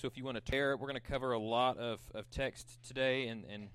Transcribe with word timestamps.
So 0.00 0.06
if 0.06 0.16
you 0.16 0.24
want 0.24 0.42
to 0.42 0.50
tear 0.50 0.72
it, 0.72 0.80
we're 0.80 0.86
going 0.86 0.94
to 0.94 1.12
cover 1.12 1.32
a 1.32 1.38
lot 1.38 1.76
of, 1.76 2.00
of 2.14 2.30
text 2.30 2.78
today, 2.88 3.28
and, 3.28 3.44
and 3.44 3.68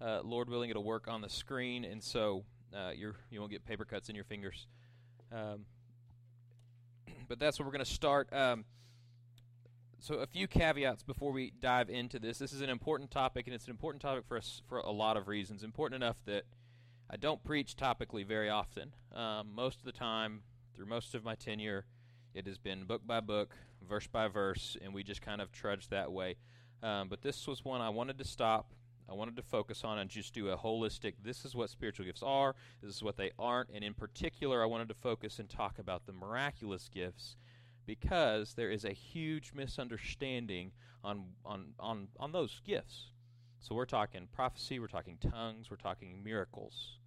uh, 0.00 0.20
Lord 0.24 0.48
willing, 0.48 0.70
it'll 0.70 0.82
work 0.82 1.08
on 1.08 1.20
the 1.20 1.28
screen, 1.28 1.84
and 1.84 2.02
so 2.02 2.44
uh, 2.74 2.92
you're, 2.96 3.16
you 3.30 3.38
won't 3.38 3.52
get 3.52 3.66
paper 3.66 3.84
cuts 3.84 4.08
in 4.08 4.14
your 4.14 4.24
fingers. 4.24 4.66
Um, 5.30 5.66
but 7.28 7.38
that's 7.38 7.58
where 7.58 7.66
we're 7.66 7.72
going 7.72 7.84
to 7.84 7.92
start. 7.92 8.32
Um, 8.32 8.64
so 9.98 10.14
a 10.14 10.26
few 10.26 10.48
caveats 10.48 11.02
before 11.02 11.32
we 11.32 11.52
dive 11.60 11.90
into 11.90 12.18
this. 12.18 12.38
This 12.38 12.54
is 12.54 12.62
an 12.62 12.70
important 12.70 13.10
topic, 13.10 13.46
and 13.46 13.54
it's 13.54 13.66
an 13.66 13.70
important 13.70 14.00
topic 14.00 14.24
for 14.26 14.38
us 14.38 14.62
for 14.70 14.78
a 14.78 14.90
lot 14.90 15.18
of 15.18 15.28
reasons. 15.28 15.62
Important 15.62 16.02
enough 16.02 16.16
that 16.24 16.44
I 17.10 17.18
don't 17.18 17.44
preach 17.44 17.76
topically 17.76 18.26
very 18.26 18.48
often. 18.48 18.94
Um, 19.14 19.48
most 19.54 19.80
of 19.80 19.84
the 19.84 19.92
time, 19.92 20.44
through 20.74 20.86
most 20.86 21.14
of 21.14 21.24
my 21.24 21.34
tenure, 21.34 21.84
it 22.32 22.46
has 22.46 22.56
been 22.56 22.84
book 22.84 23.02
by 23.06 23.20
book, 23.20 23.54
verse 23.86 24.06
by 24.06 24.28
verse, 24.28 24.76
and 24.82 24.94
we 24.94 25.02
just 25.02 25.22
kind 25.22 25.40
of 25.40 25.52
trudge 25.52 25.88
that 25.88 26.12
way. 26.12 26.36
Um, 26.82 27.08
but 27.08 27.22
this 27.22 27.46
was 27.46 27.64
one 27.64 27.80
I 27.80 27.88
wanted 27.88 28.18
to 28.18 28.24
stop. 28.24 28.72
I 29.10 29.14
wanted 29.14 29.36
to 29.36 29.42
focus 29.42 29.84
on 29.84 29.98
and 29.98 30.10
just 30.10 30.34
do 30.34 30.50
a 30.50 30.56
holistic. 30.56 31.14
This 31.24 31.44
is 31.44 31.54
what 31.54 31.70
spiritual 31.70 32.04
gifts 32.04 32.22
are. 32.22 32.54
This 32.82 32.94
is 32.94 33.02
what 33.02 33.16
they 33.16 33.32
aren't, 33.38 33.70
and 33.70 33.82
in 33.82 33.94
particular, 33.94 34.62
I 34.62 34.66
wanted 34.66 34.88
to 34.88 34.94
focus 34.94 35.38
and 35.38 35.48
talk 35.48 35.78
about 35.78 36.06
the 36.06 36.12
miraculous 36.12 36.90
gifts 36.92 37.36
because 37.86 38.52
there 38.54 38.70
is 38.70 38.84
a 38.84 38.92
huge 38.92 39.52
misunderstanding 39.54 40.72
on 41.02 41.24
on 41.44 41.72
on 41.80 42.08
on 42.18 42.32
those 42.32 42.60
gifts. 42.64 43.12
So 43.60 43.74
we're 43.74 43.86
talking 43.86 44.28
prophecy, 44.32 44.78
we're 44.78 44.86
talking 44.86 45.18
tongues, 45.18 45.70
we're 45.70 45.76
talking 45.78 46.22
miracles, 46.22 46.98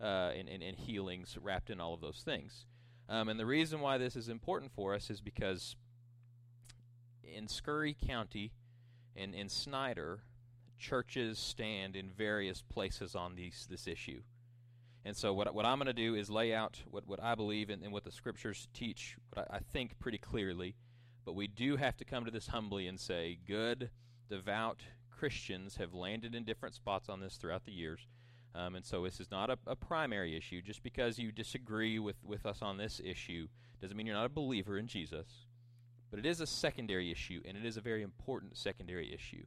uh, 0.00 0.32
and, 0.36 0.48
and, 0.48 0.62
and 0.62 0.76
healings 0.76 1.38
wrapped 1.40 1.70
in 1.70 1.80
all 1.80 1.94
of 1.94 2.00
those 2.00 2.22
things. 2.24 2.66
Um, 3.08 3.28
and 3.28 3.40
the 3.40 3.46
reason 3.46 3.80
why 3.80 3.98
this 3.98 4.16
is 4.16 4.28
important 4.28 4.72
for 4.72 4.94
us 4.94 5.10
is 5.10 5.20
because 5.20 5.76
in 7.26 7.48
Scurry 7.48 7.94
County 7.94 8.52
and 9.14 9.34
in 9.34 9.48
Snyder, 9.48 10.20
churches 10.78 11.38
stand 11.38 11.96
in 11.96 12.10
various 12.10 12.62
places 12.62 13.14
on 13.14 13.34
these 13.34 13.66
this 13.70 13.86
issue. 13.86 14.22
And 15.04 15.16
so 15.16 15.32
what, 15.32 15.54
what 15.54 15.64
I'm 15.64 15.78
going 15.78 15.86
to 15.86 15.92
do 15.92 16.16
is 16.16 16.28
lay 16.28 16.52
out 16.52 16.82
what, 16.90 17.06
what 17.06 17.22
I 17.22 17.36
believe 17.36 17.70
and, 17.70 17.80
and 17.82 17.92
what 17.92 18.02
the 18.02 18.10
scriptures 18.10 18.66
teach, 18.74 19.16
what 19.32 19.48
I, 19.50 19.56
I 19.56 19.60
think 19.72 19.98
pretty 20.00 20.18
clearly. 20.18 20.74
But 21.24 21.36
we 21.36 21.46
do 21.46 21.76
have 21.76 21.96
to 21.98 22.04
come 22.04 22.24
to 22.24 22.30
this 22.30 22.48
humbly 22.48 22.88
and 22.88 22.98
say, 22.98 23.38
good, 23.46 23.90
devout 24.28 24.80
Christians 25.10 25.76
have 25.76 25.94
landed 25.94 26.34
in 26.34 26.44
different 26.44 26.74
spots 26.74 27.08
on 27.08 27.20
this 27.20 27.36
throughout 27.36 27.64
the 27.64 27.72
years. 27.72 28.08
Um, 28.54 28.74
and 28.74 28.84
so 28.84 29.04
this 29.04 29.20
is 29.20 29.30
not 29.30 29.48
a, 29.48 29.58
a, 29.66 29.76
primary 29.76 30.36
issue. 30.36 30.60
Just 30.62 30.82
because 30.82 31.18
you 31.18 31.30
disagree 31.30 31.98
with, 31.98 32.16
with 32.24 32.46
us 32.46 32.62
on 32.62 32.76
this 32.76 33.00
issue 33.04 33.48
doesn't 33.80 33.96
mean 33.96 34.06
you're 34.06 34.16
not 34.16 34.26
a 34.26 34.30
believer 34.30 34.78
in 34.78 34.86
Jesus. 34.86 35.45
But 36.10 36.20
it 36.20 36.26
is 36.26 36.40
a 36.40 36.46
secondary 36.46 37.10
issue, 37.10 37.42
and 37.44 37.56
it 37.56 37.64
is 37.64 37.76
a 37.76 37.80
very 37.80 38.02
important 38.02 38.56
secondary 38.56 39.12
issue. 39.12 39.44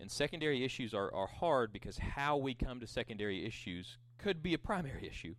And 0.00 0.10
secondary 0.10 0.64
issues 0.64 0.92
are, 0.94 1.12
are 1.14 1.26
hard 1.26 1.72
because 1.72 1.98
how 1.98 2.36
we 2.36 2.54
come 2.54 2.80
to 2.80 2.86
secondary 2.86 3.46
issues 3.46 3.98
could 4.18 4.42
be 4.42 4.54
a 4.54 4.58
primary 4.58 5.06
issue. 5.10 5.34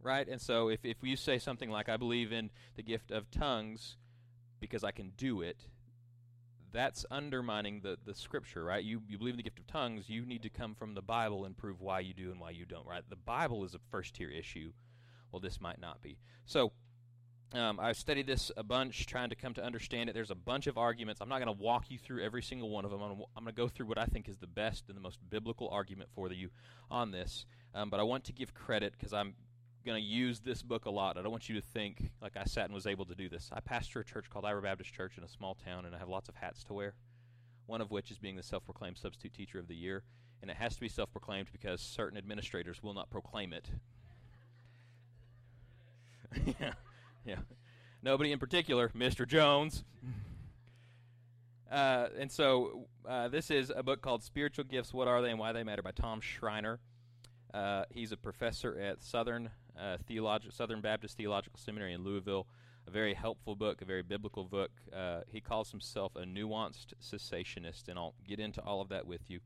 Right? 0.00 0.28
And 0.28 0.40
so 0.40 0.68
if, 0.68 0.84
if 0.84 0.96
you 1.02 1.16
say 1.16 1.38
something 1.38 1.70
like, 1.70 1.88
I 1.88 1.96
believe 1.96 2.32
in 2.32 2.50
the 2.76 2.82
gift 2.82 3.10
of 3.10 3.30
tongues 3.30 3.96
because 4.60 4.84
I 4.84 4.90
can 4.90 5.10
do 5.16 5.42
it, 5.42 5.66
that's 6.72 7.06
undermining 7.10 7.80
the, 7.80 7.96
the 8.04 8.14
scripture, 8.14 8.64
right? 8.64 8.84
You, 8.84 9.02
you 9.08 9.18
believe 9.18 9.34
in 9.34 9.38
the 9.38 9.42
gift 9.42 9.58
of 9.58 9.66
tongues, 9.66 10.08
you 10.08 10.26
need 10.26 10.42
to 10.42 10.50
come 10.50 10.74
from 10.74 10.94
the 10.94 11.02
Bible 11.02 11.44
and 11.44 11.56
prove 11.56 11.80
why 11.80 12.00
you 12.00 12.14
do 12.14 12.30
and 12.30 12.40
why 12.40 12.50
you 12.50 12.66
don't, 12.66 12.86
right? 12.86 13.02
The 13.08 13.16
Bible 13.16 13.64
is 13.64 13.74
a 13.74 13.80
first 13.90 14.14
tier 14.14 14.30
issue. 14.30 14.72
Well, 15.32 15.40
this 15.40 15.60
might 15.60 15.80
not 15.80 16.02
be. 16.02 16.18
So, 16.46 16.72
um, 17.54 17.80
I've 17.80 17.96
studied 17.96 18.26
this 18.26 18.52
a 18.56 18.62
bunch, 18.62 19.06
trying 19.06 19.30
to 19.30 19.34
come 19.34 19.54
to 19.54 19.64
understand 19.64 20.10
it. 20.10 20.12
There's 20.12 20.30
a 20.30 20.34
bunch 20.34 20.66
of 20.66 20.76
arguments. 20.76 21.22
I'm 21.22 21.30
not 21.30 21.42
going 21.42 21.56
to 21.56 21.62
walk 21.62 21.90
you 21.90 21.98
through 21.98 22.22
every 22.22 22.42
single 22.42 22.68
one 22.68 22.84
of 22.84 22.90
them. 22.90 23.00
I'm 23.02 23.16
going 23.44 23.46
to 23.46 23.52
go 23.52 23.68
through 23.68 23.86
what 23.86 23.96
I 23.96 24.04
think 24.04 24.28
is 24.28 24.36
the 24.36 24.46
best 24.46 24.84
and 24.88 24.96
the 24.96 25.00
most 25.00 25.18
biblical 25.30 25.68
argument 25.70 26.10
for 26.14 26.30
you 26.30 26.50
on 26.90 27.10
this. 27.10 27.46
Um, 27.74 27.88
but 27.88 28.00
I 28.00 28.02
want 28.02 28.24
to 28.24 28.32
give 28.32 28.52
credit 28.52 28.92
because 28.92 29.14
I'm 29.14 29.34
going 29.86 30.02
to 30.02 30.06
use 30.06 30.40
this 30.40 30.62
book 30.62 30.84
a 30.84 30.90
lot. 30.90 31.16
I 31.16 31.22
don't 31.22 31.30
want 31.30 31.48
you 31.48 31.54
to 31.54 31.66
think 31.66 32.10
like 32.20 32.36
I 32.36 32.44
sat 32.44 32.66
and 32.66 32.74
was 32.74 32.86
able 32.86 33.06
to 33.06 33.14
do 33.14 33.30
this. 33.30 33.48
I 33.50 33.60
pastor 33.60 34.00
a 34.00 34.04
church 34.04 34.28
called 34.28 34.44
Ira 34.44 34.60
Baptist 34.60 34.92
Church 34.92 35.16
in 35.16 35.24
a 35.24 35.28
small 35.28 35.54
town, 35.54 35.86
and 35.86 35.94
I 35.94 35.98
have 35.98 36.08
lots 36.08 36.28
of 36.28 36.34
hats 36.34 36.62
to 36.64 36.74
wear. 36.74 36.94
One 37.64 37.80
of 37.80 37.90
which 37.90 38.10
is 38.10 38.18
being 38.18 38.36
the 38.36 38.42
self-proclaimed 38.42 38.98
substitute 38.98 39.32
teacher 39.32 39.58
of 39.58 39.68
the 39.68 39.74
year, 39.74 40.02
and 40.42 40.50
it 40.50 40.56
has 40.58 40.74
to 40.74 40.80
be 40.80 40.88
self-proclaimed 40.88 41.48
because 41.52 41.80
certain 41.80 42.18
administrators 42.18 42.82
will 42.82 42.94
not 42.94 43.10
proclaim 43.10 43.54
it. 43.54 43.70
yeah. 46.60 46.72
Yeah. 47.28 47.36
Nobody 48.02 48.32
in 48.32 48.38
particular, 48.38 48.88
Mr. 48.96 49.28
Jones. 49.28 49.84
Uh, 51.70 52.08
and 52.18 52.32
so 52.32 52.86
uh, 53.06 53.28
this 53.28 53.50
is 53.50 53.70
a 53.74 53.82
book 53.82 54.00
called 54.00 54.22
Spiritual 54.22 54.64
Gifts 54.64 54.94
What 54.94 55.06
Are 55.08 55.20
They 55.20 55.28
and 55.28 55.38
Why 55.38 55.52
They 55.52 55.62
Matter 55.62 55.82
by 55.82 55.90
Tom 55.90 56.22
Schreiner. 56.22 56.78
Uh, 57.52 57.84
he's 57.90 58.12
a 58.12 58.16
professor 58.16 58.78
at 58.78 59.02
Southern, 59.02 59.50
uh, 59.78 59.98
Theolog- 60.08 60.50
Southern 60.54 60.80
Baptist 60.80 61.18
Theological 61.18 61.58
Seminary 61.58 61.92
in 61.92 62.02
Louisville. 62.02 62.46
A 62.86 62.90
very 62.90 63.12
helpful 63.12 63.54
book, 63.54 63.82
a 63.82 63.84
very 63.84 64.02
biblical 64.02 64.44
book. 64.44 64.70
Uh, 64.96 65.20
he 65.30 65.42
calls 65.42 65.70
himself 65.70 66.16
a 66.16 66.22
nuanced 66.22 66.94
cessationist, 67.02 67.88
and 67.88 67.98
I'll 67.98 68.14
get 68.26 68.40
into 68.40 68.62
all 68.62 68.80
of 68.80 68.88
that 68.88 69.06
with 69.06 69.28
you. 69.28 69.40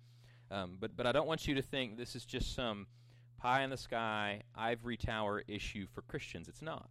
Um, 0.53 0.77
but, 0.79 0.97
but 0.97 1.07
I 1.07 1.11
don't 1.11 1.27
want 1.27 1.49
you 1.49 1.57
to 1.57 1.63
think 1.63 1.97
this 1.97 2.15
is 2.15 2.25
just 2.25 2.55
some 2.55 2.87
pie 3.39 3.65
in 3.65 3.71
the 3.71 3.77
sky, 3.77 4.43
ivory 4.55 4.97
tower 4.97 5.43
issue 5.49 5.89
for 5.93 6.03
Christians. 6.03 6.47
It's 6.47 6.63
not. 6.63 6.89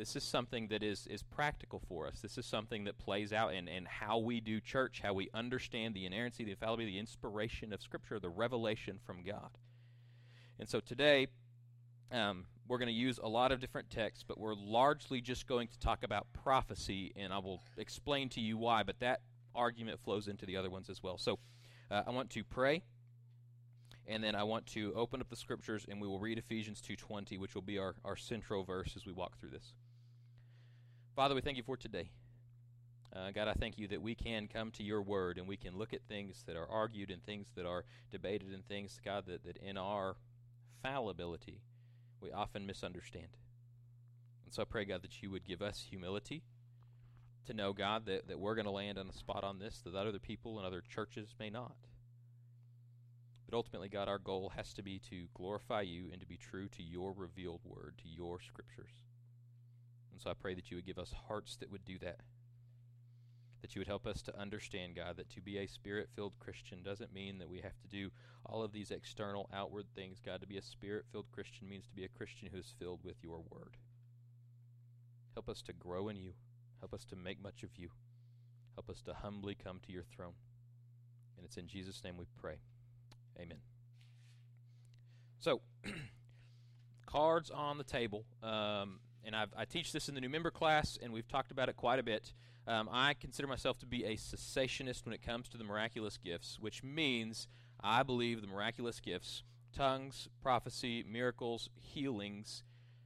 This 0.00 0.16
is 0.16 0.24
something 0.24 0.68
that 0.68 0.82
is, 0.82 1.06
is 1.08 1.22
practical 1.22 1.82
for 1.86 2.06
us. 2.06 2.20
This 2.20 2.38
is 2.38 2.46
something 2.46 2.84
that 2.84 2.96
plays 2.96 3.34
out 3.34 3.52
in, 3.52 3.68
in 3.68 3.84
how 3.84 4.16
we 4.16 4.40
do 4.40 4.58
church, 4.58 5.02
how 5.02 5.12
we 5.12 5.28
understand 5.34 5.94
the 5.94 6.06
inerrancy, 6.06 6.42
the 6.42 6.52
infallibility, 6.52 6.92
the 6.92 6.98
inspiration 6.98 7.70
of 7.74 7.82
Scripture, 7.82 8.18
the 8.18 8.30
revelation 8.30 8.98
from 9.04 9.22
God. 9.22 9.50
And 10.58 10.66
so 10.66 10.80
today, 10.80 11.26
um, 12.10 12.46
we're 12.66 12.78
going 12.78 12.88
to 12.88 12.94
use 12.94 13.20
a 13.22 13.28
lot 13.28 13.52
of 13.52 13.60
different 13.60 13.90
texts, 13.90 14.24
but 14.26 14.40
we're 14.40 14.54
largely 14.54 15.20
just 15.20 15.46
going 15.46 15.68
to 15.68 15.78
talk 15.78 16.02
about 16.02 16.26
prophecy, 16.32 17.12
and 17.14 17.30
I 17.30 17.36
will 17.36 17.60
explain 17.76 18.30
to 18.30 18.40
you 18.40 18.56
why, 18.56 18.82
but 18.84 19.00
that 19.00 19.20
argument 19.54 20.00
flows 20.02 20.28
into 20.28 20.46
the 20.46 20.56
other 20.56 20.70
ones 20.70 20.88
as 20.88 21.02
well. 21.02 21.18
So 21.18 21.38
uh, 21.90 22.04
I 22.06 22.10
want 22.10 22.30
to 22.30 22.42
pray 22.42 22.84
and 24.06 24.24
then 24.24 24.34
I 24.34 24.44
want 24.44 24.66
to 24.68 24.94
open 24.96 25.20
up 25.20 25.28
the 25.28 25.36
scriptures 25.36 25.84
and 25.86 26.00
we 26.00 26.08
will 26.08 26.20
read 26.20 26.38
Ephesians 26.38 26.80
2:20 26.80 27.38
which 27.38 27.54
will 27.54 27.60
be 27.60 27.78
our, 27.78 27.94
our 28.02 28.16
central 28.16 28.64
verse 28.64 28.94
as 28.96 29.04
we 29.04 29.12
walk 29.12 29.38
through 29.38 29.50
this. 29.50 29.74
Father, 31.16 31.34
we 31.34 31.40
thank 31.40 31.56
you 31.56 31.62
for 31.64 31.76
today. 31.76 32.10
Uh, 33.14 33.32
God, 33.32 33.48
I 33.48 33.54
thank 33.54 33.78
you 33.78 33.88
that 33.88 34.00
we 34.00 34.14
can 34.14 34.46
come 34.46 34.70
to 34.72 34.84
your 34.84 35.02
word 35.02 35.38
and 35.38 35.48
we 35.48 35.56
can 35.56 35.76
look 35.76 35.92
at 35.92 36.02
things 36.08 36.44
that 36.46 36.56
are 36.56 36.68
argued 36.68 37.10
and 37.10 37.22
things 37.24 37.48
that 37.56 37.66
are 37.66 37.84
debated 38.12 38.54
and 38.54 38.64
things, 38.68 39.00
God, 39.04 39.24
that, 39.26 39.44
that 39.44 39.56
in 39.56 39.76
our 39.76 40.16
fallibility 40.82 41.62
we 42.20 42.30
often 42.30 42.64
misunderstand. 42.64 43.36
And 44.44 44.54
so 44.54 44.62
I 44.62 44.66
pray, 44.66 44.84
God, 44.84 45.02
that 45.02 45.20
you 45.20 45.30
would 45.30 45.44
give 45.44 45.60
us 45.60 45.86
humility 45.90 46.44
to 47.46 47.54
know, 47.54 47.72
God, 47.72 48.06
that, 48.06 48.28
that 48.28 48.38
we're 48.38 48.54
going 48.54 48.66
to 48.66 48.70
land 48.70 48.96
on 48.96 49.08
a 49.08 49.12
spot 49.12 49.42
on 49.42 49.58
this 49.58 49.82
that 49.84 49.96
other 49.96 50.18
people 50.20 50.58
and 50.58 50.66
other 50.66 50.82
churches 50.88 51.34
may 51.40 51.50
not. 51.50 51.74
But 53.48 53.56
ultimately, 53.56 53.88
God, 53.88 54.06
our 54.06 54.18
goal 54.18 54.52
has 54.54 54.72
to 54.74 54.82
be 54.82 55.00
to 55.10 55.26
glorify 55.34 55.80
you 55.80 56.04
and 56.12 56.20
to 56.20 56.26
be 56.26 56.36
true 56.36 56.68
to 56.68 56.82
your 56.84 57.12
revealed 57.12 57.62
word, 57.64 57.94
to 58.02 58.08
your 58.08 58.38
scriptures. 58.40 58.92
And 60.20 60.24
so 60.24 60.30
I 60.30 60.34
pray 60.34 60.52
that 60.52 60.70
you 60.70 60.76
would 60.76 60.84
give 60.84 60.98
us 60.98 61.14
hearts 61.28 61.56
that 61.56 61.72
would 61.72 61.86
do 61.86 61.98
that. 62.00 62.20
That 63.62 63.74
you 63.74 63.80
would 63.80 63.88
help 63.88 64.06
us 64.06 64.20
to 64.22 64.38
understand, 64.38 64.94
God, 64.94 65.16
that 65.16 65.30
to 65.30 65.40
be 65.40 65.56
a 65.56 65.66
spirit 65.66 66.10
filled 66.14 66.38
Christian 66.38 66.82
doesn't 66.82 67.14
mean 67.14 67.38
that 67.38 67.48
we 67.48 67.60
have 67.60 67.78
to 67.80 67.88
do 67.88 68.10
all 68.44 68.62
of 68.62 68.72
these 68.72 68.90
external, 68.90 69.48
outward 69.50 69.86
things. 69.94 70.20
God, 70.22 70.42
to 70.42 70.46
be 70.46 70.58
a 70.58 70.62
spirit 70.62 71.06
filled 71.10 71.32
Christian 71.32 71.70
means 71.70 71.86
to 71.86 71.94
be 71.94 72.04
a 72.04 72.08
Christian 72.08 72.50
who 72.52 72.58
is 72.58 72.74
filled 72.78 73.00
with 73.02 73.16
your 73.22 73.42
word. 73.50 73.78
Help 75.32 75.48
us 75.48 75.62
to 75.62 75.72
grow 75.72 76.10
in 76.10 76.16
you. 76.16 76.32
Help 76.80 76.92
us 76.92 77.06
to 77.06 77.16
make 77.16 77.42
much 77.42 77.62
of 77.62 77.70
you. 77.76 77.88
Help 78.74 78.90
us 78.90 79.00
to 79.06 79.14
humbly 79.14 79.54
come 79.54 79.80
to 79.86 79.92
your 79.92 80.04
throne. 80.04 80.34
And 81.38 81.46
it's 81.46 81.56
in 81.56 81.66
Jesus' 81.66 82.04
name 82.04 82.18
we 82.18 82.26
pray. 82.38 82.56
Amen. 83.40 83.60
So, 85.38 85.62
cards 87.06 87.50
on 87.50 87.78
the 87.78 87.84
table. 87.84 88.26
Um, 88.42 89.00
and 89.24 89.34
I've, 89.36 89.52
i 89.56 89.64
teach 89.64 89.92
this 89.92 90.08
in 90.08 90.14
the 90.14 90.20
new 90.20 90.28
member 90.28 90.50
class, 90.50 90.98
and 91.02 91.12
we've 91.12 91.28
talked 91.28 91.50
about 91.50 91.68
it 91.68 91.76
quite 91.76 91.98
a 91.98 92.02
bit. 92.02 92.32
Um, 92.66 92.88
I 92.92 93.14
consider 93.14 93.48
myself 93.48 93.78
to 93.78 93.86
be 93.86 94.04
a 94.04 94.16
cessationist 94.16 95.04
when 95.04 95.14
it 95.14 95.22
comes 95.22 95.48
to 95.48 95.58
the 95.58 95.64
miraculous 95.64 96.18
gifts, 96.18 96.58
which 96.60 96.82
means 96.82 97.48
I 97.82 98.02
believe 98.02 98.40
the 98.40 98.46
miraculous 98.46 99.00
gifts, 99.00 99.42
tongues, 99.76 100.28
prophecy, 100.42 101.04
miracles, 101.08 101.70
healings, 101.74 102.62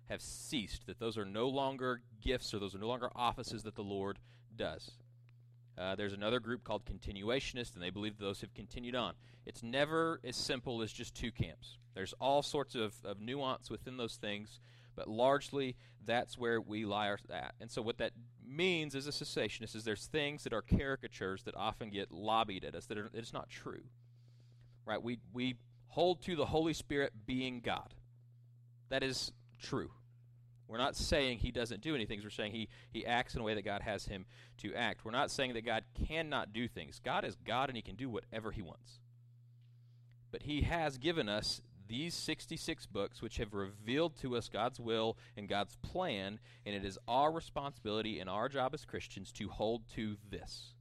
have 0.08 0.20
ceased. 0.20 0.86
That 0.86 0.98
those 0.98 1.16
are 1.16 1.24
no 1.24 1.48
longer 1.48 2.02
gifts 2.20 2.52
or 2.52 2.58
those 2.58 2.74
are 2.74 2.78
no 2.78 2.88
longer 2.88 3.10
offices 3.14 3.62
that 3.62 3.74
the 3.74 3.82
Lord 3.82 4.18
does. 4.54 4.90
Uh, 5.76 5.94
there's 5.96 6.12
another 6.12 6.38
group 6.38 6.62
called 6.62 6.84
continuationists, 6.84 7.74
and 7.74 7.82
they 7.82 7.90
believe 7.90 8.18
those 8.18 8.40
have 8.40 8.54
continued 8.54 8.94
on. 8.94 9.14
It's 9.44 9.62
never 9.62 10.20
as 10.22 10.36
simple 10.36 10.82
as 10.82 10.92
just 10.92 11.14
two 11.14 11.32
camps. 11.32 11.78
There's 11.94 12.14
all 12.20 12.42
sorts 12.42 12.74
of, 12.74 12.94
of 13.04 13.20
nuance 13.20 13.70
within 13.70 13.96
those 13.96 14.16
things 14.16 14.60
but 14.94 15.08
largely 15.08 15.76
that's 16.04 16.36
where 16.38 16.60
we 16.60 16.84
lie 16.84 17.08
at. 17.08 17.54
And 17.60 17.70
so 17.70 17.82
what 17.82 17.98
that 17.98 18.12
means 18.46 18.94
as 18.94 19.06
a 19.06 19.10
cessationist 19.10 19.74
is 19.74 19.84
there's 19.84 20.06
things 20.06 20.44
that 20.44 20.52
are 20.52 20.62
caricatures 20.62 21.42
that 21.44 21.56
often 21.56 21.90
get 21.90 22.12
lobbied 22.12 22.64
at 22.64 22.74
us 22.74 22.86
that 22.86 22.98
are, 22.98 23.10
it's 23.14 23.32
not 23.32 23.48
true. 23.48 23.84
Right? 24.86 25.02
We 25.02 25.18
we 25.32 25.56
hold 25.88 26.22
to 26.22 26.36
the 26.36 26.46
Holy 26.46 26.74
Spirit 26.74 27.12
being 27.24 27.60
God. 27.60 27.94
That 28.90 29.02
is 29.02 29.32
true. 29.58 29.90
We're 30.66 30.78
not 30.78 30.96
saying 30.96 31.38
he 31.38 31.50
doesn't 31.50 31.82
do 31.82 31.94
anything. 31.94 32.20
We're 32.22 32.30
saying 32.30 32.52
he, 32.52 32.68
he 32.90 33.04
acts 33.04 33.34
in 33.34 33.40
a 33.40 33.44
way 33.44 33.54
that 33.54 33.64
God 33.64 33.82
has 33.82 34.06
him 34.06 34.24
to 34.58 34.74
act. 34.74 35.04
We're 35.04 35.10
not 35.10 35.30
saying 35.30 35.54
that 35.54 35.64
God 35.64 35.84
cannot 36.08 36.52
do 36.52 36.68
things. 36.68 37.00
God 37.04 37.24
is 37.24 37.36
God 37.46 37.68
and 37.68 37.76
he 37.76 37.82
can 37.82 37.96
do 37.96 38.08
whatever 38.08 38.50
he 38.50 38.62
wants. 38.62 38.98
But 40.32 40.42
he 40.42 40.62
has 40.62 40.98
given 40.98 41.28
us 41.28 41.60
these 41.88 42.14
66 42.14 42.86
books 42.86 43.20
which 43.20 43.36
have 43.38 43.54
revealed 43.54 44.16
to 44.20 44.36
us 44.36 44.48
God's 44.48 44.80
will 44.80 45.16
and 45.36 45.48
God's 45.48 45.76
plan, 45.76 46.40
and 46.64 46.74
it 46.74 46.84
is 46.84 46.98
our 47.06 47.30
responsibility 47.30 48.20
and 48.20 48.28
our 48.28 48.48
job 48.48 48.74
as 48.74 48.84
Christians 48.84 49.32
to 49.32 49.48
hold 49.48 49.82
to 49.94 50.16
this. 50.30 50.74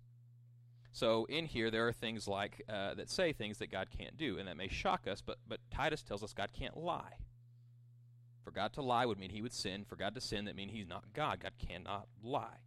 So 0.92 1.26
in 1.26 1.46
here 1.46 1.72
there 1.72 1.88
are 1.88 1.94
things 1.94 2.28
like 2.28 2.62
uh, 2.70 2.94
that 2.94 3.10
say 3.10 3.34
things 3.34 3.58
that 3.58 3.72
God 3.72 3.88
can't 3.98 4.16
do, 4.16 4.38
and 4.38 4.48
that 4.48 4.58
may 4.58 4.68
shock 4.68 5.08
us. 5.08 5.22
But 5.22 5.40
but 5.48 5.60
Titus 5.72 6.04
tells 6.04 6.24
us 6.24 6.34
God 6.34 6.50
can't 6.54 6.78
lie. 6.78 7.18
For 8.44 8.52
God 8.52 8.74
to 8.74 8.82
lie 8.82 9.06
would 9.06 9.18
mean 9.18 9.32
he 9.32 9.42
would 9.42 9.54
sin. 9.54 9.86
For 9.86 9.96
God 9.96 10.14
to 10.16 10.22
sin, 10.22 10.46
that 10.46 10.56
means 10.56 10.72
he's 10.72 10.88
not 10.88 11.14
God. 11.14 11.40
God 11.42 11.54
cannot 11.58 12.08
lie. 12.24 12.60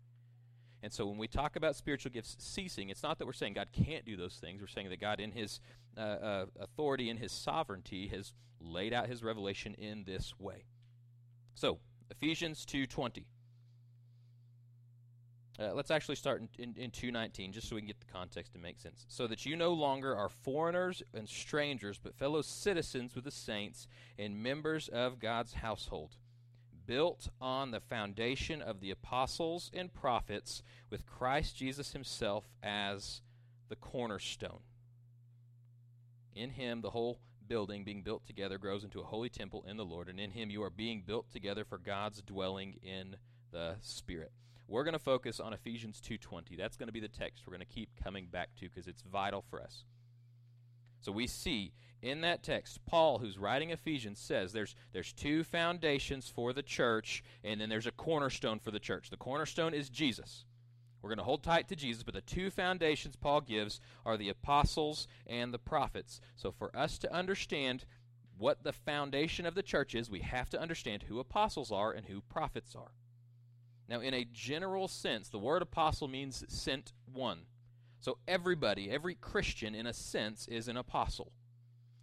And 0.87 0.93
so 0.93 1.05
when 1.05 1.19
we 1.19 1.27
talk 1.27 1.57
about 1.57 1.75
spiritual 1.75 2.13
gifts 2.13 2.37
ceasing, 2.39 2.91
it's 2.91 3.03
not 3.03 3.19
that 3.19 3.27
we're 3.27 3.33
saying 3.33 3.55
God 3.55 3.71
can't 3.73 4.05
do 4.05 4.17
those 4.17 4.37
things. 4.37 4.61
We're 4.61 4.69
saying 4.69 4.89
that 4.91 5.01
God, 5.01 5.19
in 5.19 5.33
his 5.33 5.59
uh, 5.99 6.01
uh, 6.01 6.47
authority 6.61 7.11
and 7.11 7.19
his 7.19 7.33
sovereignty, 7.33 8.07
has 8.07 8.33
laid 8.61 8.93
out 8.93 9.09
his 9.09 9.25
revelation 9.25 9.75
in 9.75 10.05
this 10.05 10.35
way. 10.39 10.63
So, 11.57 11.81
Ephesians 12.09 12.65
2.20. 12.65 13.25
Uh, 15.59 15.75
let's 15.75 15.91
actually 15.91 16.15
start 16.15 16.41
in, 16.41 16.49
in, 16.57 16.75
in 16.81 16.91
219, 16.93 17.51
just 17.51 17.69
so 17.69 17.75
we 17.75 17.81
can 17.81 17.89
get 17.89 17.99
the 17.99 18.07
context 18.07 18.55
and 18.55 18.63
make 18.63 18.79
sense. 18.79 19.07
So 19.09 19.27
that 19.27 19.45
you 19.45 19.57
no 19.57 19.73
longer 19.73 20.15
are 20.15 20.29
foreigners 20.29 21.03
and 21.13 21.29
strangers, 21.29 21.99
but 22.01 22.15
fellow 22.15 22.43
citizens 22.43 23.17
with 23.17 23.25
the 23.25 23.33
saints 23.33 23.89
and 24.21 24.41
members 24.41 24.87
of 24.87 25.19
God's 25.19 25.55
household, 25.55 26.15
built 26.87 27.29
on 27.41 27.71
the 27.71 27.81
foundation 27.81 28.63
of 28.63 28.81
the 28.81 28.91
apostles 28.91 29.71
and 29.75 29.93
prophets, 29.93 30.63
with 30.91 31.07
Christ 31.07 31.57
Jesus 31.57 31.93
himself 31.93 32.45
as 32.63 33.21
the 33.69 33.77
cornerstone. 33.77 34.61
In 36.35 36.51
him, 36.51 36.81
the 36.83 36.91
whole 36.91 37.19
building 37.49 37.85
being 37.85 38.03
built 38.03 38.27
together 38.27 38.59
grows 38.59 38.85
into 38.85 39.01
a 39.01 39.05
holy 39.05 39.29
temple 39.29 39.65
in 39.69 39.77
the 39.77 39.85
Lord, 39.85 40.09
and 40.09 40.21
in 40.21 40.31
him 40.31 40.51
you 40.51 40.63
are 40.63 40.71
being 40.71 41.03
built 41.07 41.31
together 41.31 41.65
for 41.65 41.79
God's 41.79 42.23
dwelling 42.23 42.79
in 42.83 43.17
the 43.53 43.77
Spirit. 43.81 44.33
We're 44.69 44.85
going 44.85 44.95
to 44.95 44.99
focus 44.99 45.39
on 45.39 45.53
Ephesians 45.53 46.01
2:20. 46.01 46.57
That's 46.57 46.77
going 46.77 46.89
to 46.89 46.93
be 46.93 47.01
the 47.01 47.09
text 47.09 47.47
we're 47.47 47.53
going 47.53 47.67
to 47.67 47.75
keep 47.75 47.91
coming 48.03 48.27
back 48.27 48.55
to 48.57 48.69
because 48.69 48.89
it's 48.89 49.03
vital 49.03 49.45
for 49.49 49.63
us. 49.63 49.85
So 51.01 51.13
we 51.13 51.27
see 51.27 51.73
in 52.03 52.21
that 52.23 52.43
text 52.43 52.85
Paul 52.87 53.19
who's 53.19 53.39
writing 53.39 53.71
Ephesians 53.71 54.19
says 54.19 54.53
there's 54.53 54.75
there's 54.93 55.13
two 55.13 55.45
foundations 55.45 56.29
for 56.29 56.53
the 56.53 56.63
church 56.63 57.25
and 57.43 57.61
then 57.61 57.69
there's 57.69 57.87
a 57.87 57.93
cornerstone 57.93 58.59
for 58.59 58.71
the 58.71 58.79
church. 58.79 59.11
The 59.11 59.17
cornerstone 59.17 59.75
is 59.75 59.89
Jesus. 59.89 60.45
We're 61.03 61.11
going 61.11 61.19
to 61.19 61.25
hold 61.25 61.45
tight 61.45 61.69
to 61.69 61.77
Jesus, 61.77 62.03
but 62.03 62.15
the 62.15 62.21
two 62.21 62.51
foundations 62.51 63.15
Paul 63.17 63.41
gives 63.41 63.81
are 64.05 64.17
the 64.17 64.29
apostles 64.29 65.07
and 65.27 65.55
the 65.55 65.59
prophets. 65.59 66.21
So 66.35 66.51
for 66.51 66.77
us 66.77 66.99
to 66.99 67.15
understand 67.15 67.85
what 68.39 68.65
the 68.65 68.73
foundation 68.73 69.47
of 69.47 69.55
the 69.55 69.63
church 69.63 69.95
is, 69.95 70.11
we 70.11 70.21
have 70.21 70.51
to 70.51 70.61
understand 70.61 71.05
who 71.05 71.21
apostles 71.21 71.71
are 71.71 71.93
and 71.93 72.07
who 72.07 72.21
prophets 72.23 72.75
are. 72.75 72.91
Now, 73.89 74.01
in 74.01 74.15
a 74.15 74.27
general 74.33 74.89
sense, 74.89 75.29
the 75.29 75.39
word 75.39 75.63
apostle 75.63 76.09
means 76.09 76.45
sent 76.49 76.93
one. 77.05 77.43
So 78.01 78.19
everybody, 78.29 78.91
every 78.91 79.15
Christian, 79.15 79.75
in 79.75 79.87
a 79.87 79.93
sense, 79.93 80.47
is 80.49 80.69
an 80.69 80.77
apostle. 80.77 81.33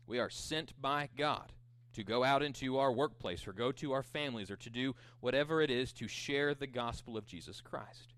We 0.05 0.19
are 0.19 0.29
sent 0.29 0.79
by 0.81 1.09
God 1.17 1.53
to 1.93 2.03
go 2.03 2.23
out 2.23 2.41
into 2.41 2.77
our 2.77 2.91
workplace 2.91 3.47
or 3.47 3.53
go 3.53 3.71
to 3.71 3.93
our 3.93 4.03
families 4.03 4.51
or 4.51 4.55
to 4.57 4.69
do 4.69 4.95
whatever 5.19 5.61
it 5.61 5.69
is 5.69 5.93
to 5.93 6.07
share 6.07 6.53
the 6.53 6.67
gospel 6.67 7.15
of 7.15 7.25
Jesus 7.25 7.61
Christ. 7.61 8.13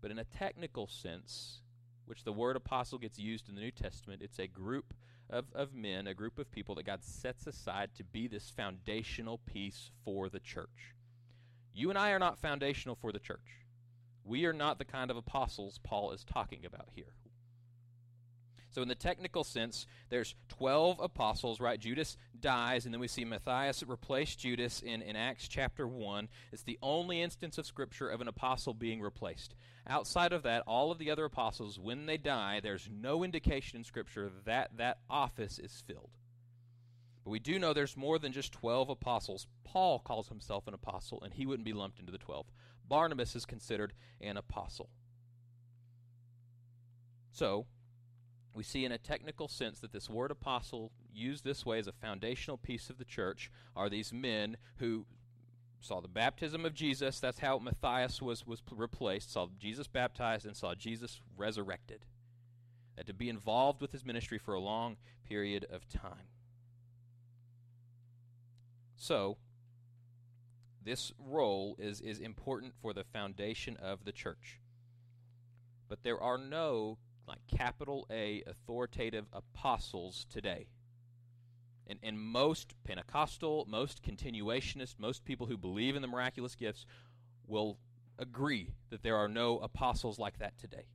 But 0.00 0.10
in 0.10 0.18
a 0.18 0.24
technical 0.24 0.86
sense, 0.86 1.60
which 2.06 2.24
the 2.24 2.32
word 2.32 2.56
apostle 2.56 2.98
gets 2.98 3.18
used 3.18 3.48
in 3.48 3.56
the 3.56 3.60
New 3.60 3.72
Testament, 3.72 4.22
it's 4.22 4.38
a 4.38 4.46
group 4.46 4.94
of, 5.28 5.46
of 5.54 5.74
men, 5.74 6.06
a 6.06 6.14
group 6.14 6.38
of 6.38 6.50
people 6.52 6.76
that 6.76 6.86
God 6.86 7.02
sets 7.02 7.46
aside 7.46 7.90
to 7.96 8.04
be 8.04 8.28
this 8.28 8.50
foundational 8.50 9.38
piece 9.38 9.90
for 10.04 10.28
the 10.28 10.38
church. 10.38 10.94
You 11.74 11.90
and 11.90 11.98
I 11.98 12.10
are 12.12 12.18
not 12.20 12.38
foundational 12.38 12.94
for 12.94 13.10
the 13.10 13.18
church. 13.18 13.65
We 14.26 14.44
are 14.44 14.52
not 14.52 14.78
the 14.78 14.84
kind 14.84 15.10
of 15.10 15.16
apostles 15.16 15.78
Paul 15.82 16.12
is 16.12 16.24
talking 16.24 16.64
about 16.66 16.88
here. 16.94 17.14
So, 18.76 18.82
in 18.82 18.88
the 18.88 18.94
technical 18.94 19.42
sense, 19.42 19.86
there's 20.10 20.34
12 20.50 21.00
apostles, 21.00 21.60
right? 21.60 21.80
Judas 21.80 22.18
dies, 22.38 22.84
and 22.84 22.92
then 22.92 23.00
we 23.00 23.08
see 23.08 23.24
Matthias 23.24 23.82
replace 23.82 24.36
Judas 24.36 24.82
in, 24.82 25.00
in 25.00 25.16
Acts 25.16 25.48
chapter 25.48 25.88
1. 25.88 26.28
It's 26.52 26.62
the 26.62 26.78
only 26.82 27.22
instance 27.22 27.56
of 27.56 27.64
Scripture 27.64 28.10
of 28.10 28.20
an 28.20 28.28
apostle 28.28 28.74
being 28.74 29.00
replaced. 29.00 29.54
Outside 29.86 30.34
of 30.34 30.42
that, 30.42 30.62
all 30.66 30.90
of 30.90 30.98
the 30.98 31.10
other 31.10 31.24
apostles, 31.24 31.78
when 31.78 32.04
they 32.04 32.18
die, 32.18 32.60
there's 32.62 32.90
no 32.92 33.24
indication 33.24 33.78
in 33.78 33.84
Scripture 33.84 34.30
that 34.44 34.76
that 34.76 34.98
office 35.08 35.58
is 35.58 35.82
filled. 35.86 36.10
But 37.24 37.30
we 37.30 37.38
do 37.38 37.58
know 37.58 37.72
there's 37.72 37.96
more 37.96 38.18
than 38.18 38.32
just 38.32 38.52
12 38.52 38.90
apostles. 38.90 39.46
Paul 39.64 40.00
calls 40.00 40.28
himself 40.28 40.66
an 40.66 40.74
apostle, 40.74 41.22
and 41.22 41.32
he 41.32 41.46
wouldn't 41.46 41.64
be 41.64 41.72
lumped 41.72 41.98
into 41.98 42.12
the 42.12 42.18
12. 42.18 42.44
Barnabas 42.88 43.34
is 43.36 43.44
considered 43.44 43.92
an 44.20 44.36
apostle. 44.36 44.88
So, 47.32 47.66
we 48.54 48.62
see 48.62 48.84
in 48.84 48.92
a 48.92 48.98
technical 48.98 49.48
sense 49.48 49.80
that 49.80 49.92
this 49.92 50.08
word 50.08 50.30
apostle, 50.30 50.90
used 51.12 51.44
this 51.44 51.66
way 51.66 51.78
as 51.78 51.86
a 51.86 51.92
foundational 51.92 52.56
piece 52.56 52.88
of 52.88 52.98
the 52.98 53.04
church, 53.04 53.50
are 53.74 53.90
these 53.90 54.12
men 54.12 54.56
who 54.76 55.04
saw 55.80 56.00
the 56.00 56.08
baptism 56.08 56.64
of 56.64 56.74
Jesus. 56.74 57.20
That's 57.20 57.38
how 57.38 57.58
Matthias 57.58 58.20
was, 58.22 58.46
was 58.46 58.62
replaced, 58.70 59.32
saw 59.32 59.48
Jesus 59.58 59.86
baptized, 59.86 60.46
and 60.46 60.56
saw 60.56 60.74
Jesus 60.74 61.20
resurrected. 61.36 62.04
That 62.96 63.06
to 63.06 63.14
be 63.14 63.28
involved 63.28 63.82
with 63.82 63.92
his 63.92 64.04
ministry 64.04 64.38
for 64.38 64.54
a 64.54 64.60
long 64.60 64.96
period 65.28 65.66
of 65.70 65.88
time. 65.88 66.28
So, 68.96 69.36
this 70.86 71.12
role 71.18 71.76
is, 71.78 72.00
is 72.00 72.20
important 72.20 72.72
for 72.80 72.94
the 72.94 73.04
foundation 73.04 73.76
of 73.76 74.04
the 74.04 74.12
church. 74.12 74.60
But 75.88 76.04
there 76.04 76.20
are 76.20 76.38
no, 76.38 76.98
like 77.28 77.40
capital 77.48 78.06
A, 78.10 78.42
authoritative 78.46 79.26
apostles 79.32 80.26
today. 80.30 80.68
And, 81.88 81.98
and 82.02 82.18
most 82.18 82.74
Pentecostal, 82.84 83.66
most 83.68 84.02
continuationist, 84.02 84.94
most 84.98 85.24
people 85.24 85.46
who 85.46 85.56
believe 85.56 85.96
in 85.96 86.02
the 86.02 86.08
miraculous 86.08 86.54
gifts 86.54 86.86
will 87.46 87.78
agree 88.18 88.70
that 88.90 89.02
there 89.02 89.16
are 89.16 89.28
no 89.28 89.58
apostles 89.58 90.18
like 90.18 90.38
that 90.38 90.56
today. 90.56 90.86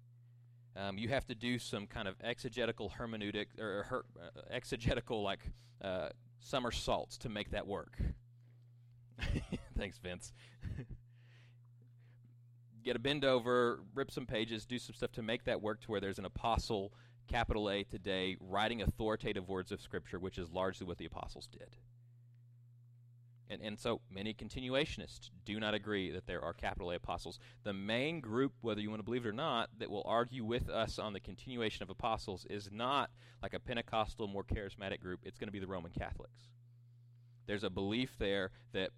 Um, 0.76 0.98
you 0.98 1.10
have 1.10 1.28
to 1.28 1.36
do 1.36 1.60
some 1.60 1.86
kind 1.86 2.08
of 2.08 2.16
exegetical 2.24 2.94
hermeneutic 2.98 3.48
or 3.60 3.84
her, 3.90 4.06
uh, 4.18 4.42
exegetical 4.50 5.22
like 5.22 5.52
uh, 5.82 6.10
somersaults 6.40 7.18
to 7.20 7.30
make 7.30 7.52
that 7.52 7.68
work. 7.68 7.98
Thanks, 9.82 9.98
Vince. 9.98 10.32
Get 12.84 12.96
a 12.96 13.00
bend 13.00 13.26
over, 13.26 13.80
rip 13.96 14.12
some 14.12 14.28
pages, 14.28 14.64
do 14.64 14.78
some 14.78 14.94
stuff 14.94 15.12
to 15.14 15.24
make 15.24 15.46
that 15.46 15.60
work 15.60 15.82
to 15.82 15.88
where 15.90 16.00
there's 16.00 16.20
an 16.20 16.26
apostle, 16.26 16.94
capital 17.28 17.68
A 17.68 17.82
today, 17.82 18.38
writing 18.40 18.84
authoritative 18.84 19.50
words 19.50 19.72
of 19.72 19.82
Scripture, 19.82 20.20
which 20.20 20.38
is 20.38 20.52
largely 20.52 20.86
what 20.86 21.00
the 21.00 21.06
apostles 21.06 21.48
did. 21.48 21.78
And, 23.50 23.60
and 23.64 23.80
so 23.80 24.02
many 24.12 24.36
continuationists 24.36 25.32
do 25.46 25.60
not 25.60 25.74
agree 25.74 26.12
that 26.12 26.28
there 26.28 26.44
are 26.44 26.54
capital 26.54 26.92
A 26.92 26.98
apostles. 26.98 27.40
The 27.64 27.74
main 27.74 28.20
group, 28.20 28.54
whether 28.62 28.82
you 28.82 28.92
want 28.92 29.00
to 29.00 29.04
believe 29.06 29.26
it 29.26 29.30
or 29.30 29.34
not, 29.34 29.72
that 29.80 29.90
will 29.90 30.06
argue 30.06 30.46
with 30.46 30.70
us 30.70 31.00
on 31.00 31.14
the 31.14 31.20
continuation 31.20 31.82
of 31.82 31.90
apostles 31.90 32.46
is 32.52 32.70
not 32.72 33.10
like 33.42 33.56
a 33.56 33.60
Pentecostal, 33.60 34.28
more 34.28 34.44
charismatic 34.44 35.00
group. 35.00 35.22
It's 35.24 35.40
going 35.40 35.48
to 35.48 35.52
be 35.52 35.58
the 35.60 35.66
Roman 35.66 35.92
Catholics. 35.92 36.50
There's 37.48 37.64
a 37.64 37.72
belief 37.72 38.16
there 38.20 38.52
that 38.74 38.92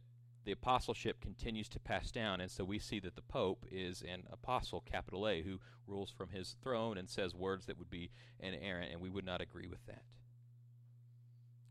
the 0.45 0.51
apostleship 0.51 1.21
continues 1.21 1.69
to 1.69 1.79
pass 1.79 2.11
down, 2.11 2.41
and 2.41 2.51
so 2.51 2.63
we 2.63 2.79
see 2.79 2.99
that 2.99 3.15
the 3.15 3.21
Pope 3.21 3.65
is 3.71 4.01
an 4.01 4.23
apostle, 4.31 4.81
capital 4.81 5.27
A, 5.27 5.41
who 5.41 5.59
rules 5.87 6.11
from 6.11 6.29
his 6.29 6.55
throne 6.61 6.97
and 6.97 7.09
says 7.09 7.33
words 7.33 7.65
that 7.65 7.77
would 7.77 7.89
be 7.89 8.11
inerrant, 8.39 8.91
and 8.91 9.01
we 9.01 9.09
would 9.09 9.25
not 9.25 9.41
agree 9.41 9.67
with 9.67 9.85
that. 9.85 10.03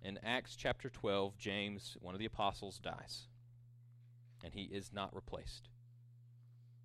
In 0.03 0.19
Acts 0.23 0.57
chapter 0.57 0.89
12, 0.89 1.37
James, 1.39 1.97
one 2.01 2.15
of 2.15 2.19
the 2.19 2.27
apostles, 2.27 2.79
dies, 2.79 3.29
and 4.43 4.55
he 4.55 4.63
is 4.63 4.93
not 4.93 5.15
replaced. 5.15 5.69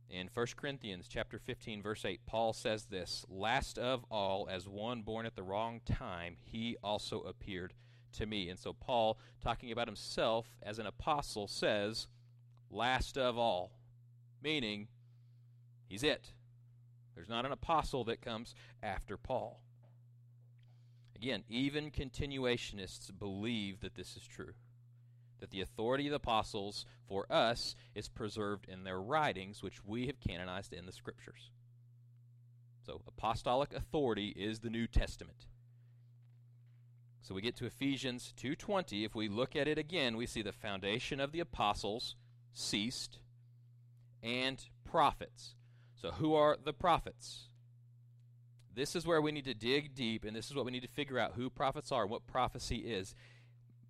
In 0.09 0.29
1 0.33 0.45
Corinthians 0.55 1.07
chapter 1.09 1.37
15 1.37 1.81
verse 1.81 2.05
8 2.05 2.21
Paul 2.25 2.53
says 2.53 2.85
this, 2.85 3.25
last 3.29 3.77
of 3.77 4.05
all 4.09 4.47
as 4.49 4.65
one 4.65 5.01
born 5.01 5.25
at 5.25 5.35
the 5.35 5.43
wrong 5.43 5.81
time 5.85 6.37
he 6.41 6.77
also 6.81 7.21
appeared 7.23 7.73
to 8.17 8.25
me. 8.25 8.49
And 8.49 8.59
so 8.59 8.73
Paul 8.73 9.17
talking 9.41 9.71
about 9.71 9.87
himself 9.87 10.47
as 10.61 10.79
an 10.79 10.85
apostle 10.85 11.47
says, 11.47 12.07
last 12.69 13.17
of 13.17 13.37
all. 13.37 13.71
meaning 14.41 14.87
he's 15.87 16.03
it. 16.03 16.33
There's 17.15 17.29
not 17.29 17.45
an 17.45 17.51
apostle 17.51 18.03
that 18.05 18.21
comes 18.21 18.53
after 18.83 19.17
Paul. 19.17 19.61
Again, 21.15 21.43
even 21.49 21.89
continuationists 21.89 23.09
believe 23.17 23.79
that 23.79 23.95
this 23.95 24.15
is 24.15 24.27
true. 24.27 24.53
That 25.39 25.49
the 25.49 25.61
authority 25.61 26.05
of 26.07 26.11
the 26.11 26.17
apostles 26.17 26.85
for 27.07 27.25
us 27.31 27.75
is 27.95 28.07
preserved 28.07 28.67
in 28.69 28.83
their 28.83 29.01
writings, 29.01 29.63
which 29.63 29.83
we 29.83 30.05
have 30.07 30.19
canonized 30.19 30.73
in 30.73 30.85
the 30.85 30.91
scriptures. 30.91 31.49
So, 32.85 33.01
apostolic 33.07 33.73
authority 33.73 34.29
is 34.29 34.59
the 34.59 34.69
New 34.69 34.87
Testament. 34.87 35.47
So 37.21 37.35
we 37.35 37.41
get 37.41 37.55
to 37.57 37.65
Ephesians 37.65 38.33
2:20, 38.37 39.03
if 39.03 39.13
we 39.13 39.27
look 39.27 39.55
at 39.55 39.67
it 39.67 39.77
again, 39.77 40.15
we 40.15 40.25
see 40.25 40.41
the 40.41 40.53
foundation 40.53 41.19
of 41.19 41.31
the 41.31 41.41
apostles 41.41 42.15
ceased 42.53 43.19
and 44.23 44.65
prophets. 44.85 45.55
So 45.95 46.11
who 46.11 46.35
are 46.35 46.57
the 46.63 46.73
prophets? 46.73 47.49
This 48.73 48.95
is 48.95 49.05
where 49.07 49.21
we 49.21 49.31
need 49.31 49.45
to 49.45 49.55
dig 49.55 49.95
deep, 49.95 50.23
and 50.23 50.35
this 50.35 50.49
is 50.49 50.55
what 50.55 50.63
we 50.63 50.71
need 50.71 50.83
to 50.83 50.87
figure 50.87 51.17
out 51.17 51.33
who 51.33 51.49
prophets 51.49 51.91
are, 51.91 52.03
and 52.03 52.11
what 52.11 52.27
prophecy 52.27 52.77
is. 52.77 53.15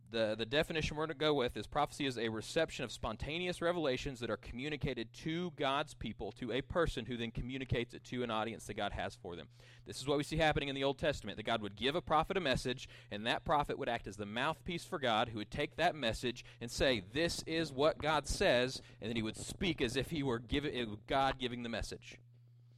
The, 0.09 0.35
the 0.37 0.45
definition 0.45 0.95
we're 0.95 1.07
going 1.07 1.17
to 1.17 1.25
go 1.25 1.33
with 1.33 1.57
is 1.57 1.67
prophecy 1.67 2.05
is 2.05 2.17
a 2.17 2.29
reception 2.29 2.85
of 2.85 2.91
spontaneous 2.93 3.61
revelations 3.61 4.21
that 4.21 4.29
are 4.29 4.37
communicated 4.37 5.13
to 5.23 5.51
God's 5.57 5.93
people, 5.93 6.31
to 6.33 6.53
a 6.53 6.61
person 6.61 7.05
who 7.05 7.17
then 7.17 7.31
communicates 7.31 7.93
it 7.93 8.05
to 8.05 8.23
an 8.23 8.31
audience 8.31 8.65
that 8.65 8.77
God 8.77 8.93
has 8.93 9.15
for 9.15 9.35
them. 9.35 9.47
This 9.85 9.99
is 9.99 10.07
what 10.07 10.17
we 10.17 10.23
see 10.23 10.37
happening 10.37 10.69
in 10.69 10.75
the 10.75 10.83
Old 10.83 10.97
Testament 10.97 11.35
that 11.35 11.45
God 11.45 11.61
would 11.61 11.75
give 11.75 11.95
a 11.95 12.01
prophet 12.01 12.37
a 12.37 12.41
message, 12.41 12.87
and 13.11 13.27
that 13.27 13.43
prophet 13.43 13.77
would 13.77 13.89
act 13.89 14.07
as 14.07 14.15
the 14.15 14.25
mouthpiece 14.25 14.85
for 14.85 14.97
God, 14.97 15.29
who 15.29 15.39
would 15.39 15.51
take 15.51 15.75
that 15.75 15.95
message 15.95 16.45
and 16.61 16.71
say, 16.71 17.03
This 17.11 17.43
is 17.45 17.73
what 17.73 17.97
God 17.97 18.27
says, 18.27 18.81
and 19.01 19.09
then 19.09 19.17
he 19.17 19.23
would 19.23 19.37
speak 19.37 19.81
as 19.81 19.97
if 19.97 20.11
he 20.11 20.23
were 20.23 20.39
give- 20.39 20.67
God 21.07 21.37
giving 21.37 21.63
the 21.63 21.69
message. 21.69 22.17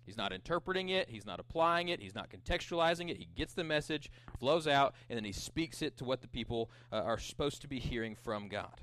He's 0.09 0.17
not 0.17 0.33
interpreting 0.33 0.89
it, 0.89 1.07
he's 1.07 1.27
not 1.27 1.39
applying 1.39 1.89
it, 1.89 2.01
he's 2.01 2.15
not 2.15 2.31
contextualizing 2.31 3.11
it. 3.11 3.17
He 3.17 3.27
gets 3.35 3.53
the 3.53 3.63
message, 3.63 4.09
flows 4.39 4.65
out, 4.65 4.95
and 5.07 5.15
then 5.15 5.23
he 5.23 5.31
speaks 5.31 5.83
it 5.83 5.97
to 5.97 6.03
what 6.03 6.21
the 6.21 6.27
people 6.27 6.71
uh, 6.91 6.95
are 6.95 7.19
supposed 7.19 7.61
to 7.61 7.67
be 7.67 7.77
hearing 7.77 8.15
from 8.15 8.47
God. 8.47 8.81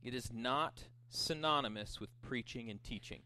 It 0.00 0.14
is 0.14 0.32
not 0.32 0.84
synonymous 1.08 1.98
with 1.98 2.10
preaching 2.22 2.70
and 2.70 2.84
teaching. 2.84 3.22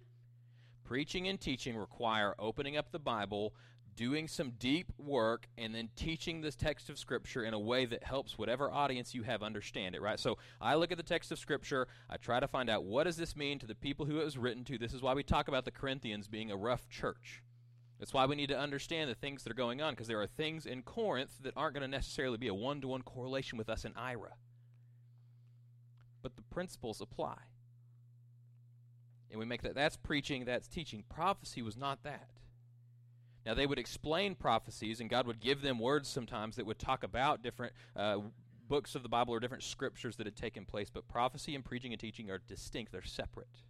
Preaching 0.84 1.28
and 1.28 1.38
teaching 1.38 1.76
require 1.76 2.34
opening 2.38 2.78
up 2.78 2.92
the 2.92 2.98
Bible, 2.98 3.52
doing 3.98 4.28
some 4.28 4.52
deep 4.60 4.92
work 4.96 5.48
and 5.58 5.74
then 5.74 5.88
teaching 5.96 6.40
this 6.40 6.54
text 6.54 6.88
of 6.88 6.96
Scripture 6.96 7.42
in 7.42 7.52
a 7.52 7.58
way 7.58 7.84
that 7.84 8.04
helps 8.04 8.38
whatever 8.38 8.70
audience 8.70 9.12
you 9.12 9.24
have 9.24 9.42
understand 9.42 9.96
it, 9.96 10.00
right? 10.00 10.20
So 10.20 10.38
I 10.60 10.76
look 10.76 10.92
at 10.92 10.98
the 10.98 11.02
text 11.02 11.32
of 11.32 11.38
Scripture, 11.40 11.88
I 12.08 12.16
try 12.16 12.38
to 12.38 12.46
find 12.46 12.70
out 12.70 12.84
what 12.84 13.04
does 13.04 13.16
this 13.16 13.34
mean 13.34 13.58
to 13.58 13.66
the 13.66 13.74
people 13.74 14.06
who 14.06 14.20
it 14.20 14.24
was 14.24 14.38
written 14.38 14.62
to. 14.66 14.78
This 14.78 14.94
is 14.94 15.02
why 15.02 15.14
we 15.14 15.24
talk 15.24 15.48
about 15.48 15.64
the 15.64 15.72
Corinthians 15.72 16.28
being 16.28 16.52
a 16.52 16.56
rough 16.56 16.88
church. 16.88 17.42
That's 17.98 18.14
why 18.14 18.24
we 18.26 18.36
need 18.36 18.50
to 18.50 18.58
understand 18.58 19.10
the 19.10 19.16
things 19.16 19.42
that 19.42 19.50
are 19.50 19.56
going 19.56 19.82
on, 19.82 19.94
because 19.94 20.06
there 20.06 20.22
are 20.22 20.28
things 20.28 20.64
in 20.64 20.82
Corinth 20.82 21.32
that 21.42 21.54
aren't 21.56 21.74
going 21.74 21.82
to 21.82 21.88
necessarily 21.88 22.36
be 22.36 22.46
a 22.46 22.54
one 22.54 22.80
to 22.82 22.86
one 22.86 23.02
correlation 23.02 23.58
with 23.58 23.68
us 23.68 23.84
in 23.84 23.92
Ira. 23.96 24.34
But 26.22 26.36
the 26.36 26.42
principles 26.42 27.00
apply. 27.00 27.38
And 29.32 29.40
we 29.40 29.44
make 29.44 29.62
that 29.62 29.74
that's 29.74 29.96
preaching, 29.96 30.44
that's 30.44 30.68
teaching. 30.68 31.02
Prophecy 31.08 31.62
was 31.62 31.76
not 31.76 32.04
that. 32.04 32.28
Now, 33.48 33.54
they 33.54 33.64
would 33.64 33.78
explain 33.78 34.34
prophecies, 34.34 35.00
and 35.00 35.08
God 35.08 35.26
would 35.26 35.40
give 35.40 35.62
them 35.62 35.78
words 35.78 36.06
sometimes 36.06 36.56
that 36.56 36.66
would 36.66 36.78
talk 36.78 37.02
about 37.02 37.42
different 37.42 37.72
uh, 37.96 38.18
books 38.68 38.94
of 38.94 39.02
the 39.02 39.08
Bible 39.08 39.32
or 39.32 39.40
different 39.40 39.62
scriptures 39.62 40.16
that 40.16 40.26
had 40.26 40.36
taken 40.36 40.66
place, 40.66 40.90
but 40.92 41.08
prophecy 41.08 41.54
and 41.54 41.64
preaching 41.64 41.94
and 41.94 41.98
teaching 41.98 42.30
are 42.30 42.42
distinct, 42.46 42.92
they're 42.92 43.02
separate. 43.02 43.62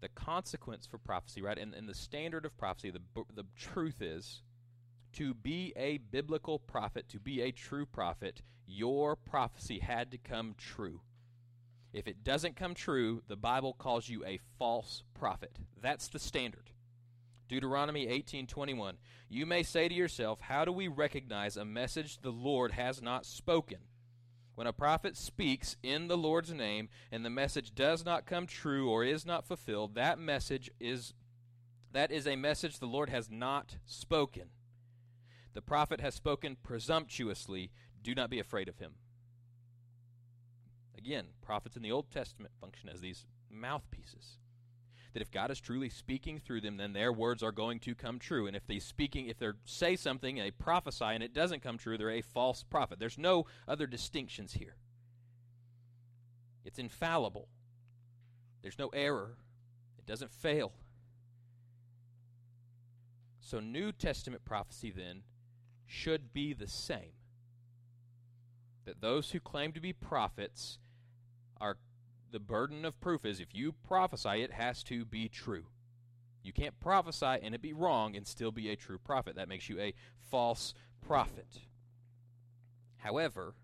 The 0.00 0.08
consequence 0.08 0.88
for 0.88 0.98
prophecy, 0.98 1.40
right, 1.40 1.56
and, 1.56 1.72
and 1.72 1.88
the 1.88 1.94
standard 1.94 2.44
of 2.44 2.58
prophecy, 2.58 2.90
the, 2.90 3.02
the 3.32 3.46
truth 3.56 4.02
is 4.02 4.42
to 5.12 5.32
be 5.32 5.72
a 5.76 5.98
biblical 5.98 6.58
prophet, 6.58 7.08
to 7.10 7.20
be 7.20 7.42
a 7.42 7.52
true 7.52 7.86
prophet, 7.86 8.42
your 8.66 9.14
prophecy 9.14 9.78
had 9.78 10.10
to 10.10 10.18
come 10.18 10.56
true. 10.58 11.00
If 11.92 12.08
it 12.08 12.24
doesn't 12.24 12.56
come 12.56 12.74
true, 12.74 13.22
the 13.28 13.36
Bible 13.36 13.72
calls 13.72 14.08
you 14.08 14.24
a 14.24 14.40
false 14.58 15.04
prophet. 15.14 15.60
That's 15.80 16.08
the 16.08 16.18
standard. 16.18 16.70
Deuteronomy 17.48 18.06
18:21 18.06 18.98
You 19.28 19.46
may 19.46 19.62
say 19.62 19.88
to 19.88 19.94
yourself, 19.94 20.40
how 20.40 20.64
do 20.64 20.72
we 20.72 20.88
recognize 20.88 21.56
a 21.56 21.64
message 21.64 22.18
the 22.18 22.30
Lord 22.30 22.72
has 22.72 23.00
not 23.00 23.24
spoken? 23.24 23.78
When 24.54 24.66
a 24.66 24.72
prophet 24.72 25.16
speaks 25.16 25.76
in 25.82 26.08
the 26.08 26.16
Lord's 26.16 26.52
name 26.52 26.88
and 27.12 27.24
the 27.24 27.30
message 27.30 27.74
does 27.74 28.04
not 28.04 28.26
come 28.26 28.46
true 28.46 28.88
or 28.88 29.04
is 29.04 29.26
not 29.26 29.46
fulfilled, 29.46 29.94
that 29.94 30.18
message 30.18 30.70
is 30.80 31.12
that 31.92 32.10
is 32.10 32.26
a 32.26 32.36
message 32.36 32.78
the 32.78 32.86
Lord 32.86 33.10
has 33.10 33.30
not 33.30 33.76
spoken. 33.84 34.50
The 35.54 35.62
prophet 35.62 36.00
has 36.00 36.14
spoken 36.14 36.56
presumptuously, 36.62 37.70
do 38.02 38.14
not 38.14 38.28
be 38.28 38.38
afraid 38.38 38.68
of 38.68 38.78
him. 38.78 38.94
Again, 40.96 41.28
prophets 41.40 41.76
in 41.76 41.82
the 41.82 41.92
Old 41.92 42.10
Testament 42.10 42.52
function 42.60 42.88
as 42.88 43.00
these 43.00 43.24
mouthpieces 43.50 44.38
that 45.16 45.22
if 45.22 45.30
God 45.30 45.50
is 45.50 45.62
truly 45.62 45.88
speaking 45.88 46.38
through 46.38 46.60
them, 46.60 46.76
then 46.76 46.92
their 46.92 47.10
words 47.10 47.42
are 47.42 47.50
going 47.50 47.80
to 47.80 47.94
come 47.94 48.18
true. 48.18 48.46
And 48.46 48.54
if 48.54 48.66
they 48.66 48.78
speaking, 48.78 49.28
if 49.28 49.38
they 49.38 49.46
say 49.64 49.96
something, 49.96 50.36
they 50.36 50.50
prophesy, 50.50 51.06
and 51.06 51.22
it 51.22 51.32
doesn't 51.32 51.62
come 51.62 51.78
true, 51.78 51.96
they're 51.96 52.10
a 52.10 52.20
false 52.20 52.62
prophet. 52.62 52.98
There's 52.98 53.16
no 53.16 53.46
other 53.66 53.86
distinctions 53.86 54.52
here. 54.52 54.76
It's 56.66 56.78
infallible. 56.78 57.48
There's 58.60 58.78
no 58.78 58.88
error. 58.88 59.38
It 59.96 60.04
doesn't 60.04 60.30
fail. 60.30 60.74
So 63.40 63.58
New 63.58 63.92
Testament 63.92 64.44
prophecy 64.44 64.92
then 64.94 65.22
should 65.86 66.34
be 66.34 66.52
the 66.52 66.68
same. 66.68 67.14
That 68.84 69.00
those 69.00 69.30
who 69.30 69.40
claim 69.40 69.72
to 69.72 69.80
be 69.80 69.94
prophets 69.94 70.78
are 71.58 71.78
the 72.30 72.40
burden 72.40 72.84
of 72.84 73.00
proof 73.00 73.24
is 73.24 73.40
if 73.40 73.54
you 73.54 73.72
prophesy, 73.72 74.42
it 74.42 74.52
has 74.52 74.82
to 74.84 75.04
be 75.04 75.28
true. 75.28 75.66
You 76.42 76.52
can't 76.52 76.78
prophesy 76.78 77.38
and 77.42 77.54
it 77.54 77.62
be 77.62 77.72
wrong 77.72 78.14
and 78.14 78.26
still 78.26 78.52
be 78.52 78.70
a 78.70 78.76
true 78.76 78.98
prophet. 78.98 79.34
That 79.36 79.48
makes 79.48 79.68
you 79.68 79.80
a 79.80 79.94
false 80.30 80.74
prophet. 81.04 81.60
However, 82.98 83.54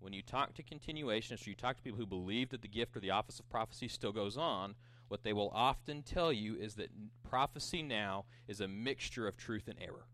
when 0.00 0.12
you 0.12 0.22
talk 0.22 0.54
to 0.54 0.62
continuationists 0.62 1.46
or 1.46 1.50
you 1.50 1.56
talk 1.56 1.76
to 1.76 1.82
people 1.82 1.98
who 1.98 2.06
believe 2.06 2.50
that 2.50 2.62
the 2.62 2.68
gift 2.68 2.96
or 2.96 3.00
the 3.00 3.10
office 3.10 3.40
of 3.40 3.50
prophecy 3.50 3.88
still 3.88 4.12
goes 4.12 4.36
on, 4.36 4.74
what 5.08 5.22
they 5.22 5.32
will 5.32 5.50
often 5.54 6.02
tell 6.02 6.32
you 6.32 6.54
is 6.54 6.74
that 6.74 6.90
prophecy 7.28 7.82
now 7.82 8.24
is 8.46 8.60
a 8.60 8.68
mixture 8.68 9.26
of 9.26 9.36
truth 9.36 9.68
and 9.68 9.78
error. 9.80 10.06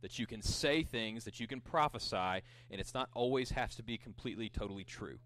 That 0.00 0.18
you 0.18 0.26
can 0.26 0.42
say 0.42 0.84
things, 0.84 1.24
that 1.24 1.40
you 1.40 1.46
can 1.46 1.60
prophesy, 1.60 2.42
and 2.70 2.80
it's 2.80 2.94
not 2.94 3.10
always 3.14 3.50
has 3.50 3.74
to 3.76 3.82
be 3.82 3.98
completely, 3.98 4.48
totally 4.48 4.84
true. 4.84 5.18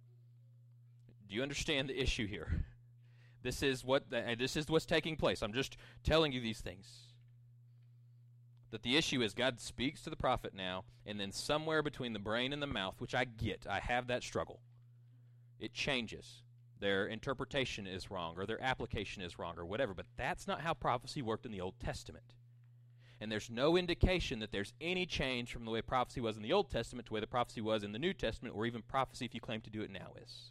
Do 1.32 1.36
you 1.36 1.42
understand 1.42 1.88
the 1.88 1.98
issue 1.98 2.26
here? 2.26 2.66
This 3.42 3.62
is 3.62 3.82
what 3.82 4.10
the, 4.10 4.36
this 4.38 4.54
is 4.54 4.68
what's 4.68 4.84
taking 4.84 5.16
place. 5.16 5.40
I'm 5.40 5.54
just 5.54 5.78
telling 6.04 6.30
you 6.30 6.42
these 6.42 6.60
things. 6.60 6.86
That 8.70 8.82
the 8.82 8.98
issue 8.98 9.22
is 9.22 9.32
God 9.32 9.58
speaks 9.58 10.02
to 10.02 10.10
the 10.10 10.16
prophet 10.16 10.52
now, 10.54 10.84
and 11.06 11.18
then 11.18 11.32
somewhere 11.32 11.82
between 11.82 12.12
the 12.12 12.18
brain 12.18 12.52
and 12.52 12.60
the 12.60 12.66
mouth, 12.66 12.96
which 12.98 13.14
I 13.14 13.24
get, 13.24 13.66
I 13.66 13.80
have 13.80 14.08
that 14.08 14.22
struggle. 14.22 14.60
It 15.58 15.72
changes. 15.72 16.42
Their 16.80 17.06
interpretation 17.06 17.86
is 17.86 18.10
wrong, 18.10 18.34
or 18.36 18.44
their 18.44 18.62
application 18.62 19.22
is 19.22 19.38
wrong, 19.38 19.54
or 19.56 19.64
whatever. 19.64 19.94
But 19.94 20.06
that's 20.18 20.46
not 20.46 20.60
how 20.60 20.74
prophecy 20.74 21.22
worked 21.22 21.46
in 21.46 21.52
the 21.52 21.62
Old 21.62 21.80
Testament. 21.80 22.34
And 23.22 23.32
there's 23.32 23.48
no 23.48 23.78
indication 23.78 24.40
that 24.40 24.52
there's 24.52 24.74
any 24.82 25.06
change 25.06 25.50
from 25.50 25.64
the 25.64 25.70
way 25.70 25.80
prophecy 25.80 26.20
was 26.20 26.36
in 26.36 26.42
the 26.42 26.52
Old 26.52 26.68
Testament 26.68 27.06
to 27.06 27.10
the 27.10 27.14
way 27.14 27.20
the 27.20 27.26
prophecy 27.26 27.62
was 27.62 27.84
in 27.84 27.92
the 27.92 27.98
New 27.98 28.12
Testament, 28.12 28.54
or 28.54 28.66
even 28.66 28.82
prophecy, 28.82 29.24
if 29.24 29.34
you 29.34 29.40
claim 29.40 29.62
to 29.62 29.70
do 29.70 29.80
it 29.80 29.90
now, 29.90 30.12
is. 30.22 30.50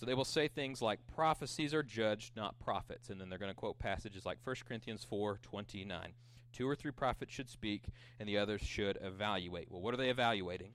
So 0.00 0.06
they 0.06 0.14
will 0.14 0.24
say 0.24 0.48
things 0.48 0.80
like 0.80 1.06
prophecies 1.14 1.74
are 1.74 1.82
judged, 1.82 2.34
not 2.34 2.58
prophets. 2.58 3.10
And 3.10 3.20
then 3.20 3.28
they're 3.28 3.38
going 3.38 3.50
to 3.50 3.54
quote 3.54 3.78
passages 3.78 4.24
like 4.24 4.38
1 4.42 4.56
Corinthians 4.66 5.04
4:29. 5.04 6.14
Two 6.54 6.66
or 6.66 6.74
three 6.74 6.90
prophets 6.90 7.34
should 7.34 7.50
speak, 7.50 7.84
and 8.18 8.26
the 8.26 8.38
others 8.38 8.62
should 8.62 8.96
evaluate. 9.02 9.70
Well, 9.70 9.82
what 9.82 9.92
are 9.92 9.98
they 9.98 10.08
evaluating? 10.08 10.72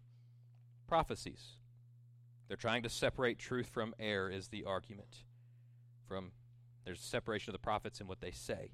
Prophecies. 0.88 1.58
They're 2.48 2.55
trying 2.55 2.84
to 2.84 2.89
separate 2.89 3.39
truth 3.39 3.67
from 3.67 3.96
error, 3.98 4.29
is 4.29 4.50
the 4.50 4.63
argument. 4.63 5.24
From 6.08 6.32
there's 6.84 7.01
separation 7.01 7.50
of 7.50 7.60
the 7.60 7.65
prophets 7.65 8.00
and 8.00 8.08
what 8.08 8.22
they 8.22 8.29
say. 8.29 8.74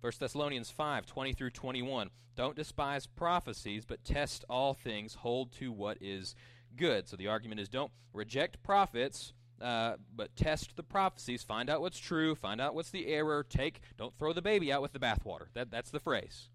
1 0.00 0.12
Thessalonians 0.18 0.70
5 0.70 1.04
20 1.04 1.34
through 1.34 1.50
21. 1.50 2.08
Don't 2.34 2.56
despise 2.56 3.06
prophecies, 3.06 3.84
but 3.84 4.02
test 4.02 4.46
all 4.48 4.72
things, 4.72 5.16
hold 5.16 5.52
to 5.58 5.70
what 5.70 5.98
is 6.00 6.34
good. 6.74 7.06
So 7.06 7.16
the 7.18 7.28
argument 7.28 7.60
is 7.60 7.68
don't 7.68 7.92
reject 8.14 8.62
prophets 8.62 9.34
uh, 9.60 9.94
but 10.14 10.34
test 10.36 10.76
the 10.76 10.82
prophecies, 10.82 11.42
find 11.42 11.70
out 11.70 11.80
what's 11.80 11.98
true, 11.98 12.34
find 12.34 12.60
out 12.60 12.74
what's 12.74 12.90
the 12.90 13.06
error. 13.06 13.44
Take, 13.48 13.80
don't 13.96 14.16
throw 14.18 14.32
the 14.32 14.42
baby 14.42 14.72
out 14.72 14.82
with 14.82 14.92
the 14.92 14.98
bathwater. 14.98 15.46
That, 15.54 15.70
that's 15.70 15.90
the 15.90 16.00
phrase. 16.00 16.48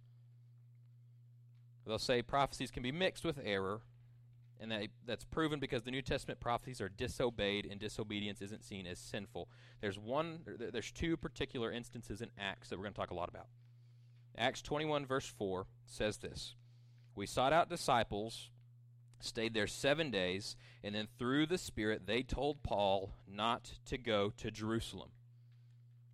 They'll 1.85 1.97
say 1.97 2.21
prophecies 2.21 2.71
can 2.71 2.83
be 2.83 2.91
mixed 2.91 3.23
with 3.23 3.39
error, 3.43 3.81
and 4.59 4.71
that, 4.71 4.87
that's 5.05 5.25
proven 5.25 5.59
because 5.59 5.83
the 5.83 5.91
New 5.91 6.01
Testament 6.01 6.39
prophecies 6.39 6.81
are 6.81 6.89
disobeyed, 6.89 7.65
and 7.65 7.79
disobedience 7.79 8.41
isn't 8.41 8.63
seen 8.63 8.85
as 8.85 8.99
sinful. 8.99 9.49
There's 9.81 9.97
one, 9.97 10.41
there's 10.45 10.91
two 10.91 11.17
particular 11.17 11.71
instances 11.71 12.21
in 12.21 12.29
Acts 12.37 12.69
that 12.69 12.77
we're 12.77 12.83
going 12.83 12.93
to 12.93 12.99
talk 12.99 13.11
a 13.11 13.15
lot 13.15 13.29
about. 13.29 13.47
Acts 14.37 14.61
21 14.61 15.05
verse 15.05 15.25
4 15.25 15.65
says 15.87 16.17
this: 16.17 16.55
We 17.15 17.25
sought 17.25 17.53
out 17.53 17.69
disciples, 17.69 18.51
stayed 19.19 19.53
there 19.53 19.67
seven 19.67 20.11
days, 20.11 20.55
and 20.83 20.95
then 20.95 21.07
through 21.17 21.45
the 21.47 21.57
Spirit 21.57 22.05
they 22.05 22.23
told 22.23 22.63
Paul 22.63 23.13
not 23.27 23.73
to 23.85 23.97
go 23.97 24.31
to 24.38 24.51
Jerusalem. 24.51 25.09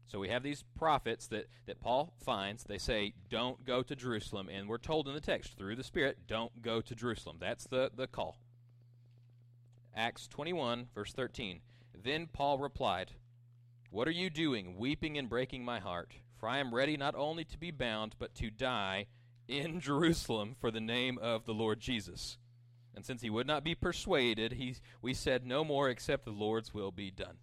So 0.07 0.19
we 0.19 0.29
have 0.29 0.43
these 0.43 0.63
prophets 0.77 1.27
that, 1.27 1.47
that 1.65 1.81
Paul 1.81 2.13
finds. 2.23 2.63
They 2.63 2.77
say, 2.77 3.13
don't 3.29 3.65
go 3.65 3.81
to 3.81 3.95
Jerusalem. 3.95 4.49
And 4.49 4.69
we're 4.69 4.77
told 4.77 5.07
in 5.07 5.13
the 5.15 5.19
text, 5.19 5.57
through 5.57 5.75
the 5.75 5.83
Spirit, 5.83 6.19
don't 6.27 6.61
go 6.61 6.79
to 6.81 6.95
Jerusalem. 6.95 7.37
That's 7.39 7.65
the, 7.65 7.91
the 7.95 8.07
call. 8.07 8.37
Acts 9.95 10.27
21, 10.27 10.89
verse 10.93 11.11
13. 11.13 11.61
Then 12.03 12.27
Paul 12.31 12.59
replied, 12.59 13.13
What 13.89 14.07
are 14.07 14.11
you 14.11 14.29
doing, 14.29 14.77
weeping 14.77 15.17
and 15.17 15.27
breaking 15.27 15.65
my 15.65 15.79
heart? 15.79 16.13
For 16.37 16.47
I 16.47 16.59
am 16.59 16.75
ready 16.75 16.97
not 16.97 17.15
only 17.15 17.43
to 17.45 17.57
be 17.57 17.71
bound, 17.71 18.15
but 18.19 18.35
to 18.35 18.51
die 18.51 19.07
in 19.47 19.79
Jerusalem 19.79 20.55
for 20.59 20.69
the 20.69 20.81
name 20.81 21.17
of 21.19 21.45
the 21.45 21.53
Lord 21.53 21.79
Jesus. 21.79 22.37
And 22.95 23.05
since 23.05 23.21
he 23.21 23.29
would 23.29 23.47
not 23.47 23.63
be 23.63 23.75
persuaded, 23.75 24.53
he, 24.53 24.75
we 25.01 25.13
said 25.13 25.45
no 25.45 25.63
more 25.63 25.89
except 25.89 26.25
the 26.25 26.31
Lord's 26.31 26.73
will 26.73 26.91
be 26.91 27.11
done. 27.11 27.37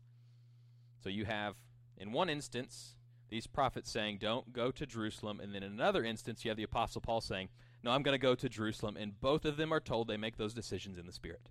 So 1.02 1.09
you 1.09 1.25
have 1.26 1.56
in 2.02 2.11
one 2.11 2.28
instance, 2.28 2.97
these 3.28 3.47
prophets 3.47 3.90
saying, 3.90 4.18
Don't 4.21 4.52
go 4.52 4.73
to 4.73 4.87
Jerusalem. 4.87 5.40
And 5.40 5.54
then 5.54 5.62
in 5.62 5.73
another 5.73 6.04
instance, 6.04 6.44
you 6.44 6.50
have 6.50 6.56
the 6.56 6.64
Apostle 6.64 7.00
Paul 7.00 7.21
saying, 7.21 7.49
No, 7.82 7.92
I'm 7.92 8.02
going 8.02 8.18
to 8.18 8.23
go 8.23 8.35
to 8.35 8.49
Jerusalem. 8.49 8.97
And 8.97 9.21
both 9.21 9.44
of 9.44 9.56
them 9.56 9.73
are 9.73 9.80
told 9.80 10.09
they 10.09 10.16
make 10.16 10.37
those 10.37 10.52
decisions 10.52 10.99
in 10.99 11.06
the 11.06 11.12
Spirit. 11.12 11.49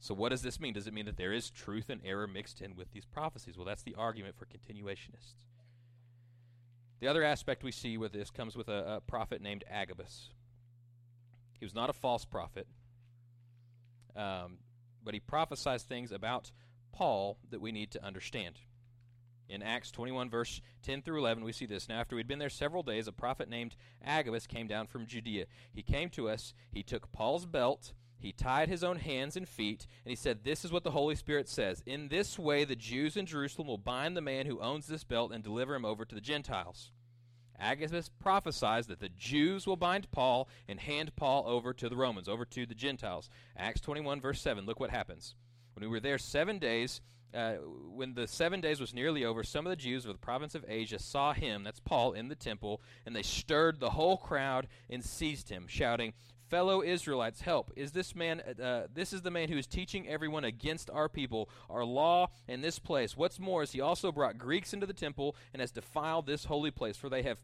So, 0.00 0.14
what 0.14 0.28
does 0.28 0.42
this 0.42 0.60
mean? 0.60 0.74
Does 0.74 0.86
it 0.86 0.92
mean 0.92 1.06
that 1.06 1.16
there 1.16 1.32
is 1.32 1.50
truth 1.50 1.88
and 1.88 2.02
error 2.04 2.26
mixed 2.26 2.60
in 2.60 2.76
with 2.76 2.92
these 2.92 3.06
prophecies? 3.06 3.56
Well, 3.56 3.64
that's 3.64 3.82
the 3.82 3.94
argument 3.96 4.36
for 4.36 4.44
continuationists. 4.44 5.46
The 7.00 7.08
other 7.08 7.24
aspect 7.24 7.62
we 7.62 7.72
see 7.72 7.96
with 7.96 8.12
this 8.12 8.30
comes 8.30 8.54
with 8.54 8.68
a, 8.68 8.96
a 8.96 9.00
prophet 9.00 9.40
named 9.40 9.64
Agabus. 9.70 10.28
He 11.58 11.64
was 11.64 11.74
not 11.74 11.88
a 11.88 11.94
false 11.94 12.26
prophet, 12.26 12.66
um, 14.16 14.58
but 15.02 15.14
he 15.14 15.20
prophesies 15.20 15.82
things 15.82 16.12
about 16.12 16.50
Paul 16.92 17.38
that 17.50 17.60
we 17.60 17.72
need 17.72 17.90
to 17.92 18.04
understand. 18.04 18.60
In 19.48 19.62
Acts 19.62 19.90
21, 19.90 20.30
verse 20.30 20.62
10 20.82 21.02
through 21.02 21.18
11, 21.18 21.44
we 21.44 21.52
see 21.52 21.66
this. 21.66 21.88
Now, 21.88 22.00
after 22.00 22.16
we'd 22.16 22.26
been 22.26 22.38
there 22.38 22.48
several 22.48 22.82
days, 22.82 23.06
a 23.06 23.12
prophet 23.12 23.48
named 23.48 23.76
Agabus 24.02 24.46
came 24.46 24.66
down 24.66 24.86
from 24.86 25.06
Judea. 25.06 25.46
He 25.72 25.82
came 25.82 26.08
to 26.10 26.28
us. 26.30 26.54
He 26.72 26.82
took 26.82 27.12
Paul's 27.12 27.44
belt. 27.44 27.92
He 28.18 28.32
tied 28.32 28.70
his 28.70 28.82
own 28.82 28.96
hands 28.96 29.36
and 29.36 29.46
feet, 29.46 29.86
and 30.02 30.10
he 30.10 30.16
said, 30.16 30.44
This 30.44 30.64
is 30.64 30.72
what 30.72 30.82
the 30.82 30.92
Holy 30.92 31.14
Spirit 31.14 31.46
says. 31.46 31.82
In 31.84 32.08
this 32.08 32.38
way, 32.38 32.64
the 32.64 32.74
Jews 32.74 33.18
in 33.18 33.26
Jerusalem 33.26 33.68
will 33.68 33.76
bind 33.76 34.16
the 34.16 34.22
man 34.22 34.46
who 34.46 34.62
owns 34.62 34.86
this 34.86 35.04
belt 35.04 35.30
and 35.30 35.44
deliver 35.44 35.74
him 35.74 35.84
over 35.84 36.06
to 36.06 36.14
the 36.14 36.22
Gentiles. 36.22 36.90
Agabus 37.58 38.08
prophesies 38.08 38.86
that 38.86 39.00
the 39.00 39.08
Jews 39.08 39.66
will 39.66 39.76
bind 39.76 40.10
Paul 40.10 40.48
and 40.68 40.80
hand 40.80 41.14
Paul 41.16 41.44
over 41.46 41.72
to 41.74 41.88
the 41.88 41.96
Romans, 41.96 42.28
over 42.28 42.44
to 42.44 42.66
the 42.66 42.74
Gentiles. 42.74 43.30
Acts 43.56 43.80
21, 43.80 44.20
verse 44.20 44.40
7. 44.40 44.66
Look 44.66 44.80
what 44.80 44.90
happens. 44.90 45.34
When 45.74 45.82
we 45.82 45.88
were 45.88 46.00
there 46.00 46.18
seven 46.18 46.58
days, 46.58 47.00
uh, 47.34 47.54
when 47.54 48.14
the 48.14 48.28
seven 48.28 48.60
days 48.60 48.80
was 48.80 48.94
nearly 48.94 49.24
over, 49.24 49.42
some 49.42 49.66
of 49.66 49.70
the 49.70 49.76
Jews 49.76 50.04
of 50.04 50.12
the 50.12 50.18
province 50.18 50.54
of 50.54 50.64
Asia 50.68 50.98
saw 50.98 51.32
him, 51.32 51.64
that's 51.64 51.80
Paul, 51.80 52.12
in 52.12 52.28
the 52.28 52.36
temple, 52.36 52.80
and 53.04 53.14
they 53.14 53.22
stirred 53.22 53.80
the 53.80 53.90
whole 53.90 54.16
crowd 54.16 54.68
and 54.88 55.04
seized 55.04 55.48
him, 55.48 55.66
shouting, 55.66 56.12
Fellow 56.48 56.82
Israelites, 56.82 57.40
help! 57.40 57.72
Is 57.74 57.92
this 57.92 58.14
man? 58.14 58.40
Uh, 58.40 58.86
this 58.92 59.12
is 59.12 59.22
the 59.22 59.30
man 59.30 59.48
who 59.48 59.56
is 59.56 59.66
teaching 59.66 60.06
everyone 60.08 60.44
against 60.44 60.90
our 60.90 61.08
people, 61.08 61.48
our 61.70 61.84
law, 61.84 62.28
and 62.48 62.62
this 62.62 62.78
place. 62.78 63.16
What's 63.16 63.40
more, 63.40 63.62
is 63.62 63.72
he 63.72 63.80
also 63.80 64.12
brought 64.12 64.36
Greeks 64.36 64.74
into 64.74 64.86
the 64.86 64.92
temple 64.92 65.36
and 65.52 65.60
has 65.60 65.70
defiled 65.70 66.26
this 66.26 66.44
holy 66.44 66.70
place, 66.70 66.96
for 66.96 67.08
they 67.08 67.22
have 67.22 67.38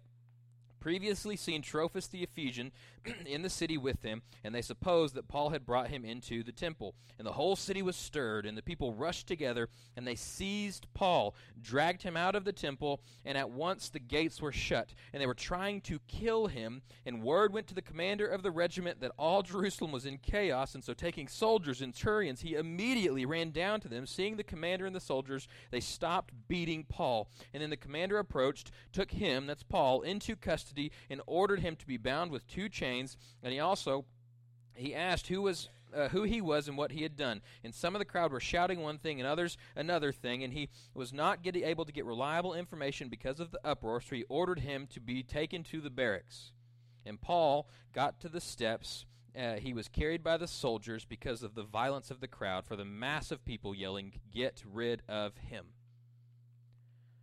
previously 0.81 1.37
seen 1.37 1.63
Trophimus 1.63 2.09
the 2.09 2.23
Ephesian 2.23 2.73
in 3.27 3.43
the 3.43 3.51
city 3.51 3.79
with 3.79 4.03
them, 4.03 4.23
and 4.43 4.55
they 4.55 4.63
supposed 4.63 5.15
that 5.15 5.29
Paul 5.29 5.51
had 5.51 5.67
brought 5.67 5.89
him 5.89 6.05
into 6.05 6.43
the 6.43 6.53
temple. 6.53 6.95
And 7.19 7.27
the 7.27 7.33
whole 7.33 7.57
city 7.57 7.83
was 7.83 7.97
stirred, 7.97 8.47
and 8.47 8.57
the 8.57 8.63
people 8.63 8.95
rushed 8.95 9.27
together, 9.27 9.69
and 9.97 10.07
they 10.07 10.15
seized 10.15 10.87
Paul, 10.95 11.35
dragged 11.61 12.03
him 12.03 12.17
out 12.17 12.35
of 12.35 12.45
the 12.45 12.53
temple, 12.53 13.03
and 13.25 13.37
at 13.37 13.51
once 13.51 13.91
the 13.91 13.99
gates 13.99 14.41
were 14.41 14.53
shut. 14.53 14.95
And 15.13 15.21
they 15.21 15.27
were 15.27 15.35
trying 15.35 15.83
to 15.83 16.01
kill 16.09 16.47
him, 16.47 16.83
and 17.05 17.23
word 17.23 17.53
went 17.53 17.67
to 17.69 17.75
the 17.75 17.83
commander 17.83 18.27
of 18.27 18.43
the 18.43 18.51
regiment 18.51 19.01
that 19.01 19.13
all 19.19 19.43
Jerusalem 19.43 19.93
was 19.93 20.07
in 20.07 20.19
chaos, 20.19 20.75
and 20.75 20.83
so 20.83 20.95
taking 20.95 21.29
soldiers 21.29 21.83
and 21.83 21.95
centurions, 21.95 22.41
he 22.41 22.55
immediately 22.55 23.27
ran 23.27 23.51
down 23.51 23.81
to 23.81 23.89
them. 23.89 24.07
Seeing 24.07 24.37
the 24.37 24.45
commander 24.45 24.87
and 24.87 24.95
the 24.95 25.01
soldiers, 25.01 25.49
they 25.71 25.81
stopped 25.81 26.33
beating 26.49 26.85
Paul. 26.85 27.29
And 27.53 27.63
then 27.63 27.71
the 27.71 27.77
commander 27.77 28.19
approached, 28.19 28.71
took 28.93 29.11
him, 29.11 29.47
that's 29.47 29.63
Paul, 29.63 30.03
into 30.03 30.37
custody, 30.37 30.70
and 31.09 31.21
ordered 31.27 31.61
him 31.61 31.77
to 31.77 31.87
be 31.87 31.97
bound 31.97 32.31
with 32.31 32.47
two 32.47 32.69
chains 32.69 33.17
and 33.43 33.53
he 33.53 33.61
also 33.61 34.05
he 34.75 34.95
asked 34.95 35.27
who 35.27 35.43
was 35.43 35.69
uh, 35.95 36.09
who 36.09 36.23
he 36.23 36.41
was 36.41 36.69
and 36.69 36.77
what 36.77 36.93
he 36.93 37.03
had 37.03 37.17
done. 37.17 37.43
And 37.65 37.75
some 37.75 37.95
of 37.95 37.99
the 37.99 38.05
crowd 38.05 38.33
were 38.33 38.41
shouting 38.41 38.81
one 38.81 38.99
thing 38.99 39.21
and 39.21 39.29
others 39.29 39.57
another 39.77 40.13
thing, 40.13 40.45
and 40.45 40.53
he 40.53 40.69
was 40.95 41.13
not 41.13 41.41
able 41.45 41.85
to 41.85 41.93
get 41.93 42.05
reliable 42.05 42.55
information 42.55 43.09
because 43.09 43.41
of 43.41 43.51
the 43.51 43.61
uproar, 43.65 44.01
so 44.01 44.17
he 44.17 44.25
ordered 44.29 44.61
him 44.61 44.87
to 44.89 45.01
be 45.01 45.23
taken 45.23 45.63
to 45.65 45.81
the 45.81 45.91
barracks. 45.91 46.53
And 47.05 47.21
Paul 47.21 47.69
got 47.93 48.21
to 48.21 48.29
the 48.29 48.41
steps. 48.41 49.05
Uh, 49.37 49.55
he 49.55 49.73
was 49.73 49.89
carried 49.89 50.23
by 50.23 50.37
the 50.37 50.49
soldiers 50.49 51.05
because 51.05 51.43
of 51.43 51.55
the 51.55 51.63
violence 51.63 52.11
of 52.11 52.21
the 52.21 52.29
crowd, 52.29 52.65
for 52.65 52.77
the 52.77 52.85
mass 52.85 53.31
of 53.31 53.45
people 53.45 53.75
yelling, 53.75 54.13
Get 54.33 54.63
rid 54.71 55.03
of 55.09 55.37
him. 55.37 55.67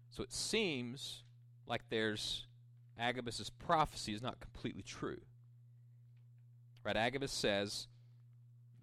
So 0.10 0.24
it 0.24 0.34
seems 0.34 1.24
like 1.68 1.84
there's 1.90 2.48
Agabus's 3.00 3.50
prophecy 3.50 4.14
is 4.14 4.22
not 4.22 4.40
completely 4.40 4.82
true. 4.82 5.22
Right? 6.84 6.98
Agabus 6.98 7.32
says 7.32 7.88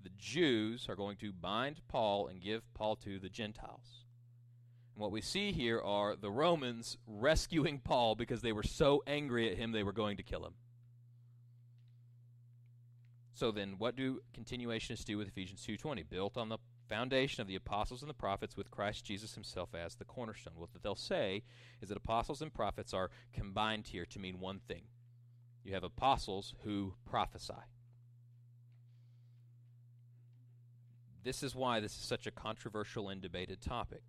the 0.02 0.10
Jews 0.18 0.86
are 0.88 0.96
going 0.96 1.16
to 1.18 1.32
bind 1.32 1.80
Paul 1.88 2.26
and 2.28 2.40
give 2.40 2.62
Paul 2.74 2.96
to 2.96 3.18
the 3.18 3.28
Gentiles. 3.28 4.04
And 4.94 5.02
what 5.02 5.10
we 5.10 5.20
see 5.20 5.52
here 5.52 5.80
are 5.80 6.14
the 6.14 6.30
Romans 6.30 6.98
rescuing 7.06 7.80
Paul 7.80 8.14
because 8.14 8.42
they 8.42 8.52
were 8.52 8.62
so 8.62 9.02
angry 9.06 9.50
at 9.50 9.58
him 9.58 9.72
they 9.72 9.82
were 9.82 9.92
going 9.92 10.18
to 10.18 10.22
kill 10.22 10.44
him. 10.44 10.54
So 13.32 13.50
then 13.50 13.74
what 13.78 13.96
do 13.96 14.20
continuationists 14.32 15.04
do 15.04 15.18
with 15.18 15.28
Ephesians 15.28 15.66
2:20? 15.66 16.08
Built 16.08 16.36
on 16.36 16.48
the 16.48 16.58
foundation 16.88 17.40
of 17.40 17.48
the 17.48 17.56
apostles 17.56 18.02
and 18.02 18.10
the 18.10 18.14
prophets 18.14 18.56
with 18.56 18.70
Christ 18.70 19.04
Jesus 19.04 19.34
himself 19.34 19.74
as 19.74 19.94
the 19.94 20.04
cornerstone. 20.04 20.54
What 20.56 20.70
they'll 20.82 20.94
say 20.94 21.42
is 21.80 21.88
that 21.88 21.98
apostles 21.98 22.42
and 22.42 22.52
prophets 22.52 22.94
are 22.94 23.10
combined 23.32 23.88
here 23.88 24.06
to 24.06 24.18
mean 24.18 24.40
one 24.40 24.60
thing. 24.60 24.82
You 25.64 25.74
have 25.74 25.84
apostles 25.84 26.54
who 26.64 26.94
prophesy. 27.08 27.54
This 31.22 31.42
is 31.42 31.54
why 31.54 31.80
this 31.80 31.96
is 31.96 32.04
such 32.04 32.26
a 32.26 32.30
controversial 32.30 33.08
and 33.08 33.20
debated 33.20 33.62
topic. 33.62 34.02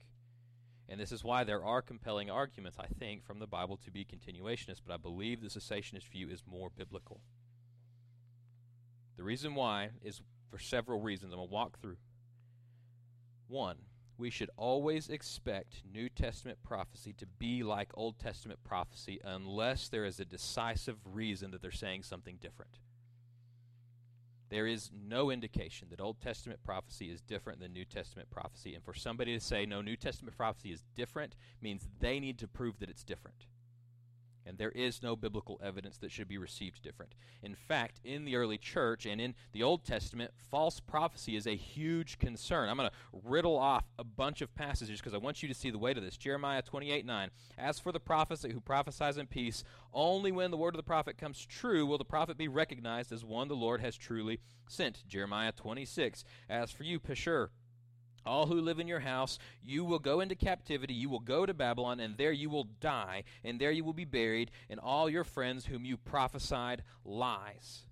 And 0.88 0.99
this 0.99 1.11
is 1.11 1.23
why 1.23 1.43
there 1.43 1.63
are 1.63 1.81
compelling 1.81 2.29
arguments, 2.29 2.77
I 2.77 2.88
think, 2.88 3.23
from 3.23 3.39
the 3.39 3.47
Bible 3.47 3.77
to 3.77 3.91
be 3.91 4.05
continuationist, 4.05 4.81
but 4.85 4.93
I 4.93 4.97
believe 4.97 5.41
the 5.41 5.47
cessationist 5.47 6.09
view 6.09 6.29
is 6.29 6.43
more 6.45 6.69
biblical. 6.69 7.21
The 9.17 9.23
reason 9.23 9.55
why 9.55 9.91
is 10.03 10.21
for 10.55 10.59
several 10.59 11.01
reasons. 11.01 11.33
I'm 11.33 11.39
going 11.39 11.49
to 11.49 11.53
walk 11.53 11.79
through. 11.81 11.97
One, 13.47 13.77
we 14.17 14.29
should 14.29 14.49
always 14.58 15.10
expect 15.10 15.81
New 15.91 16.10
Testament 16.10 16.60
prophecy 16.63 17.13
to 17.13 17.25
be 17.25 17.63
like 17.63 17.89
Old 17.93 18.17
Testament 18.17 18.63
prophecy 18.63 19.19
unless 19.23 19.89
there 19.89 20.05
is 20.05 20.19
a 20.19 20.25
decisive 20.25 20.97
reason 21.05 21.51
that 21.51 21.62
they're 21.62 21.71
saying 21.71 22.03
something 22.03 22.38
different. 22.41 22.79
There 24.49 24.67
is 24.67 24.91
no 24.93 25.31
indication 25.31 25.88
that 25.89 25.99
Old 25.99 26.21
Testament 26.21 26.63
prophecy 26.63 27.10
is 27.10 27.21
different 27.21 27.60
than 27.60 27.73
New 27.73 27.84
Testament 27.84 28.29
prophecy. 28.29 28.75
And 28.75 28.84
for 28.84 28.93
somebody 28.93 29.34
to 29.34 29.43
say, 29.43 29.65
no, 29.65 29.81
New 29.81 29.97
Testament 29.97 30.38
prophecy 30.38 30.71
is 30.71 30.84
different, 30.95 31.36
means 31.62 31.89
they 31.99 32.19
need 32.19 32.38
to 32.39 32.47
prove 32.47 32.79
that 32.79 32.89
it's 32.89 33.03
different 33.03 33.47
and 34.45 34.58
there 34.58 34.71
is 34.71 35.01
no 35.01 35.15
biblical 35.15 35.60
evidence 35.63 35.97
that 35.97 36.12
should 36.12 36.27
be 36.27 36.38
received 36.38 36.81
different. 36.81 37.13
In 37.41 37.55
fact, 37.55 37.99
in 38.03 38.25
the 38.25 38.36
early 38.36 38.58
church 38.58 39.05
and 39.05 39.19
in 39.19 39.36
the 39.51 39.63
Old 39.63 39.84
Testament, 39.84 40.31
false 40.51 40.79
prophecy 40.79 41.36
is 41.36 41.47
a 41.47 41.55
huge 41.55 42.19
concern. 42.19 42.69
I'm 42.69 42.77
going 42.77 42.89
to 42.89 42.95
riddle 43.23 43.58
off 43.58 43.86
a 43.97 44.03
bunch 44.03 44.41
of 44.41 44.53
passages 44.55 44.99
because 44.99 45.13
I 45.13 45.17
want 45.17 45.41
you 45.41 45.49
to 45.49 45.55
see 45.55 45.69
the 45.69 45.77
weight 45.77 45.97
of 45.97 46.03
this. 46.03 46.17
Jeremiah 46.17 46.62
28 46.62 47.05
9. 47.05 47.29
As 47.58 47.79
for 47.79 47.91
the 47.91 47.99
prophet 47.99 48.25
who 48.51 48.60
prophesies 48.60 49.17
in 49.17 49.27
peace, 49.27 49.63
only 49.93 50.31
when 50.31 50.51
the 50.51 50.58
word 50.58 50.73
of 50.75 50.77
the 50.77 50.84
prophet 50.84 51.17
comes 51.17 51.45
true 51.45 51.86
will 51.86 51.97
the 51.97 52.05
prophet 52.05 52.38
be 52.38 52.47
recognized 52.47 53.12
as 53.12 53.23
one 53.23 53.47
the 53.47 53.55
Lord 53.55 53.81
has 53.81 53.95
truly 53.95 54.39
sent. 54.67 55.08
Jeremiah 55.08 55.51
26. 55.51 56.23
As 56.49 56.71
for 56.71 56.84
you, 56.84 56.99
Pashur, 56.99 57.49
all 58.25 58.47
who 58.47 58.61
live 58.61 58.79
in 58.79 58.88
your 58.88 58.99
house, 58.99 59.39
you 59.63 59.83
will 59.83 59.99
go 59.99 60.19
into 60.19 60.35
captivity, 60.35 60.93
you 60.93 61.09
will 61.09 61.19
go 61.19 61.45
to 61.45 61.53
Babylon, 61.53 61.99
and 61.99 62.17
there 62.17 62.31
you 62.31 62.49
will 62.49 62.67
die, 62.79 63.23
and 63.43 63.59
there 63.59 63.71
you 63.71 63.83
will 63.83 63.93
be 63.93 64.05
buried, 64.05 64.51
and 64.69 64.79
all 64.79 65.09
your 65.09 65.23
friends 65.23 65.65
whom 65.65 65.85
you 65.85 65.97
prophesied 65.97 66.83
lies. 67.03 67.85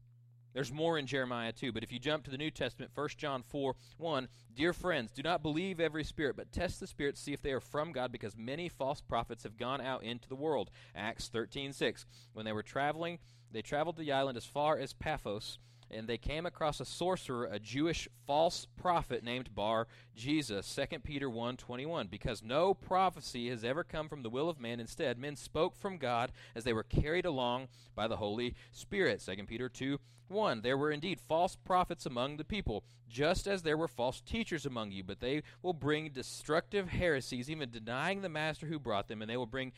There's 0.53 0.71
more 0.71 0.99
in 0.99 1.07
Jeremiah 1.07 1.51
too, 1.51 1.71
but 1.71 1.83
if 1.83 1.91
you 1.91 1.97
jump 1.97 2.23
to 2.25 2.31
the 2.31 2.37
New 2.37 2.51
Testament, 2.51 2.91
1 2.93 3.09
John 3.17 3.41
4 3.41 3.75
1, 3.97 4.27
Dear 4.55 4.71
friends, 4.71 5.11
do 5.11 5.23
not 5.23 5.41
believe 5.41 5.79
every 5.79 6.03
spirit, 6.03 6.35
but 6.35 6.51
test 6.51 6.79
the 6.79 6.85
spirits, 6.85 7.19
see 7.19 7.33
if 7.33 7.41
they 7.41 7.51
are 7.51 7.59
from 7.59 7.91
God, 7.91 8.11
because 8.11 8.37
many 8.37 8.69
false 8.69 9.01
prophets 9.01 9.43
have 9.43 9.57
gone 9.57 9.81
out 9.81 10.03
into 10.03 10.29
the 10.29 10.35
world. 10.35 10.69
Acts 10.95 11.27
13 11.27 11.73
6. 11.73 12.05
When 12.33 12.45
they 12.45 12.51
were 12.51 12.61
traveling, 12.61 13.17
they 13.51 13.63
traveled 13.63 13.95
to 13.95 14.03
the 14.03 14.11
island 14.11 14.37
as 14.37 14.45
far 14.45 14.77
as 14.77 14.93
Paphos 14.93 15.57
and 15.93 16.07
they 16.07 16.17
came 16.17 16.45
across 16.45 16.79
a 16.79 16.85
sorcerer, 16.85 17.45
a 17.45 17.59
Jewish 17.59 18.07
false 18.25 18.67
prophet 18.75 19.23
named 19.23 19.53
Bar 19.55 19.87
Jesus. 20.15 20.67
2 20.67 20.99
Peter 20.99 21.29
1:21 21.29 22.09
Because 22.09 22.43
no 22.43 22.73
prophecy 22.73 23.49
has 23.49 23.63
ever 23.63 23.83
come 23.83 24.09
from 24.09 24.23
the 24.23 24.29
will 24.29 24.49
of 24.49 24.59
man, 24.59 24.79
instead 24.79 25.17
men 25.17 25.35
spoke 25.35 25.75
from 25.75 25.97
God 25.97 26.31
as 26.55 26.63
they 26.63 26.73
were 26.73 26.83
carried 26.83 27.25
along 27.25 27.67
by 27.95 28.07
the 28.07 28.17
Holy 28.17 28.55
Spirit. 28.71 29.21
2 29.25 29.45
Peter 29.45 29.69
2 29.69 29.99
1. 30.33 30.61
There 30.61 30.77
were 30.77 30.91
indeed 30.91 31.19
false 31.19 31.55
prophets 31.55 32.05
among 32.05 32.37
the 32.37 32.43
people, 32.43 32.83
just 33.07 33.47
as 33.47 33.61
there 33.61 33.77
were 33.77 33.87
false 33.87 34.19
teachers 34.19 34.65
among 34.65 34.91
you, 34.91 35.03
but 35.03 35.19
they 35.19 35.43
will 35.61 35.73
bring 35.73 36.09
destructive 36.09 36.89
heresies, 36.89 37.49
even 37.49 37.69
denying 37.69 38.21
the 38.21 38.29
master 38.29 38.65
who 38.65 38.79
brought 38.79 39.07
them, 39.07 39.21
and 39.21 39.29
they 39.29 39.37
will 39.37 39.45
bring 39.45 39.71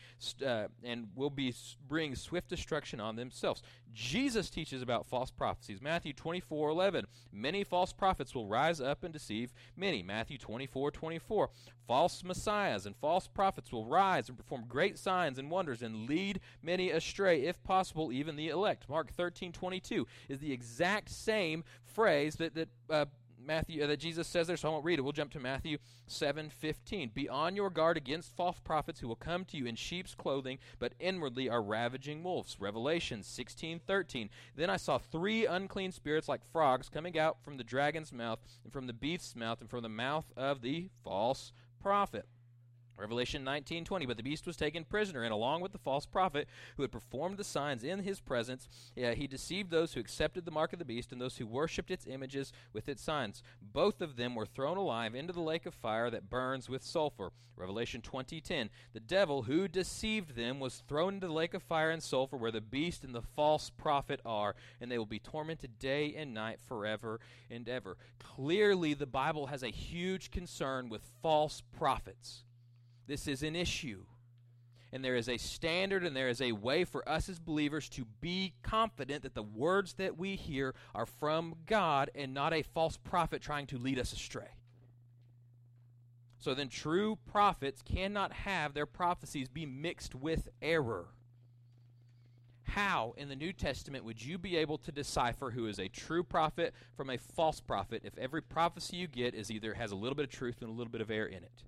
uh, 0.44 0.66
and 0.82 1.08
will 1.14 1.30
be 1.30 1.54
bring 1.86 2.14
swift 2.14 2.48
destruction 2.48 2.98
on 2.98 3.16
themselves. 3.16 3.62
Jesus 3.92 4.50
teaches 4.50 4.82
about 4.82 5.06
false 5.06 5.30
prophecies. 5.30 5.80
Matthew 5.80 6.12
24:11 6.12 7.04
Many 7.32 7.62
false 7.62 7.92
prophets 7.92 8.34
will 8.34 8.46
rise 8.46 8.80
up 8.80 9.04
and 9.04 9.12
deceive 9.12 9.52
many. 9.76 10.02
Matthew 10.02 10.38
24 10.38 10.90
24. 10.90 11.50
False 11.86 12.24
messiahs 12.24 12.84
and 12.84 12.96
false 12.96 13.28
prophets 13.28 13.70
will 13.70 13.86
rise 13.86 14.28
and 14.28 14.36
perform 14.36 14.64
great 14.66 14.98
signs 14.98 15.38
and 15.38 15.50
wonders 15.50 15.82
and 15.82 16.08
lead 16.08 16.40
many 16.60 16.90
astray, 16.90 17.42
if 17.42 17.62
possible, 17.62 18.10
even 18.10 18.34
the 18.34 18.48
elect. 18.48 18.88
Mark 18.88 19.12
13 19.12 19.52
22 19.52 20.06
is 20.28 20.40
the 20.40 20.45
exact 20.52 21.10
same 21.10 21.64
phrase 21.84 22.36
that, 22.36 22.54
that 22.54 22.68
uh, 22.90 23.04
Matthew 23.46 23.82
uh, 23.82 23.86
that 23.86 24.00
Jesus 24.00 24.26
says 24.26 24.46
there, 24.46 24.56
so 24.56 24.68
I 24.68 24.72
won't 24.72 24.84
read 24.84 24.98
it. 24.98 25.02
We'll 25.02 25.12
jump 25.12 25.32
to 25.32 25.40
Matthew 25.40 25.78
7:15. 26.08 27.14
Be 27.14 27.28
on 27.28 27.54
your 27.54 27.70
guard 27.70 27.96
against 27.96 28.34
false 28.34 28.58
prophets 28.58 29.00
who 29.00 29.08
will 29.08 29.16
come 29.16 29.44
to 29.46 29.56
you 29.56 29.66
in 29.66 29.76
sheep's 29.76 30.14
clothing, 30.14 30.58
but 30.78 30.94
inwardly 30.98 31.48
are 31.48 31.62
ravaging 31.62 32.22
wolves. 32.22 32.56
Revelation 32.60 33.22
16:13. 33.22 34.28
Then 34.56 34.70
I 34.70 34.76
saw 34.76 34.98
three 34.98 35.46
unclean 35.46 35.92
spirits 35.92 36.28
like 36.28 36.44
frogs 36.44 36.88
coming 36.88 37.18
out 37.18 37.42
from 37.42 37.56
the 37.56 37.64
dragon's 37.64 38.12
mouth 38.12 38.40
and 38.64 38.72
from 38.72 38.86
the 38.86 38.92
beast's 38.92 39.36
mouth 39.36 39.60
and 39.60 39.70
from 39.70 39.82
the 39.82 39.88
mouth 39.88 40.32
of 40.36 40.62
the 40.62 40.88
false 41.04 41.52
prophet. 41.80 42.26
Revelation 42.98 43.44
19:20 43.44 44.06
but 44.06 44.16
the 44.16 44.22
beast 44.22 44.46
was 44.46 44.56
taken 44.56 44.84
prisoner 44.84 45.22
and 45.22 45.32
along 45.32 45.60
with 45.60 45.72
the 45.72 45.78
false 45.78 46.06
prophet 46.06 46.48
who 46.76 46.82
had 46.82 46.90
performed 46.90 47.36
the 47.36 47.44
signs 47.44 47.84
in 47.84 48.00
his 48.00 48.20
presence 48.20 48.68
uh, 48.96 49.12
he 49.12 49.26
deceived 49.26 49.70
those 49.70 49.92
who 49.92 50.00
accepted 50.00 50.44
the 50.44 50.50
mark 50.50 50.72
of 50.72 50.78
the 50.78 50.84
beast 50.84 51.12
and 51.12 51.20
those 51.20 51.36
who 51.36 51.46
worshipped 51.46 51.90
its 51.90 52.06
images 52.06 52.52
with 52.72 52.88
its 52.88 53.02
signs. 53.02 53.42
Both 53.60 54.00
of 54.00 54.16
them 54.16 54.34
were 54.34 54.46
thrown 54.46 54.76
alive 54.76 55.14
into 55.14 55.32
the 55.32 55.40
lake 55.40 55.66
of 55.66 55.74
fire 55.74 56.10
that 56.10 56.30
burns 56.30 56.68
with 56.68 56.82
sulfur. 56.82 57.32
Revelation 57.56 58.02
20:10 58.02 58.70
the 58.92 59.00
devil 59.00 59.42
who 59.42 59.68
deceived 59.68 60.34
them 60.34 60.60
was 60.60 60.82
thrown 60.88 61.14
into 61.14 61.26
the 61.26 61.32
lake 61.32 61.54
of 61.54 61.62
fire 61.62 61.90
and 61.90 62.02
sulfur 62.02 62.36
where 62.36 62.50
the 62.50 62.60
beast 62.60 63.04
and 63.04 63.14
the 63.14 63.22
false 63.22 63.70
prophet 63.70 64.20
are 64.24 64.54
and 64.80 64.90
they 64.90 64.98
will 64.98 65.06
be 65.06 65.18
tormented 65.18 65.78
day 65.78 66.14
and 66.14 66.34
night 66.34 66.60
forever 66.60 67.20
and 67.50 67.68
ever. 67.68 67.96
Clearly 68.18 68.94
the 68.94 69.06
bible 69.06 69.46
has 69.46 69.62
a 69.62 69.68
huge 69.68 70.30
concern 70.30 70.88
with 70.88 71.02
false 71.22 71.62
prophets 71.76 72.45
this 73.06 73.28
is 73.28 73.42
an 73.42 73.56
issue. 73.56 74.04
And 74.92 75.04
there 75.04 75.16
is 75.16 75.28
a 75.28 75.36
standard 75.36 76.04
and 76.04 76.16
there 76.16 76.28
is 76.28 76.40
a 76.40 76.52
way 76.52 76.84
for 76.84 77.06
us 77.08 77.28
as 77.28 77.38
believers 77.38 77.88
to 77.90 78.06
be 78.20 78.54
confident 78.62 79.22
that 79.24 79.34
the 79.34 79.42
words 79.42 79.94
that 79.94 80.16
we 80.16 80.36
hear 80.36 80.74
are 80.94 81.06
from 81.06 81.56
God 81.66 82.10
and 82.14 82.32
not 82.32 82.54
a 82.54 82.62
false 82.62 82.96
prophet 82.96 83.42
trying 83.42 83.66
to 83.68 83.78
lead 83.78 83.98
us 83.98 84.12
astray. 84.12 84.48
So 86.38 86.54
then, 86.54 86.68
true 86.68 87.18
prophets 87.30 87.82
cannot 87.82 88.32
have 88.32 88.72
their 88.72 88.86
prophecies 88.86 89.48
be 89.48 89.66
mixed 89.66 90.14
with 90.14 90.48
error. 90.62 91.08
How 92.62 93.14
in 93.16 93.28
the 93.28 93.36
New 93.36 93.52
Testament 93.52 94.04
would 94.04 94.22
you 94.22 94.38
be 94.38 94.56
able 94.56 94.78
to 94.78 94.92
decipher 94.92 95.50
who 95.50 95.66
is 95.66 95.78
a 95.78 95.88
true 95.88 96.22
prophet 96.22 96.74
from 96.96 97.10
a 97.10 97.18
false 97.18 97.60
prophet 97.60 98.02
if 98.04 98.16
every 98.18 98.42
prophecy 98.42 98.96
you 98.96 99.08
get 99.08 99.34
is 99.34 99.50
either 99.50 99.74
has 99.74 99.92
a 99.92 99.96
little 99.96 100.14
bit 100.14 100.26
of 100.26 100.30
truth 100.30 100.56
and 100.60 100.70
a 100.70 100.72
little 100.72 100.90
bit 100.90 101.00
of 101.00 101.10
error 101.10 101.26
in 101.26 101.42
it? 101.42 101.64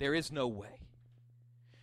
There 0.00 0.14
is 0.14 0.32
no 0.32 0.48
way. 0.48 0.80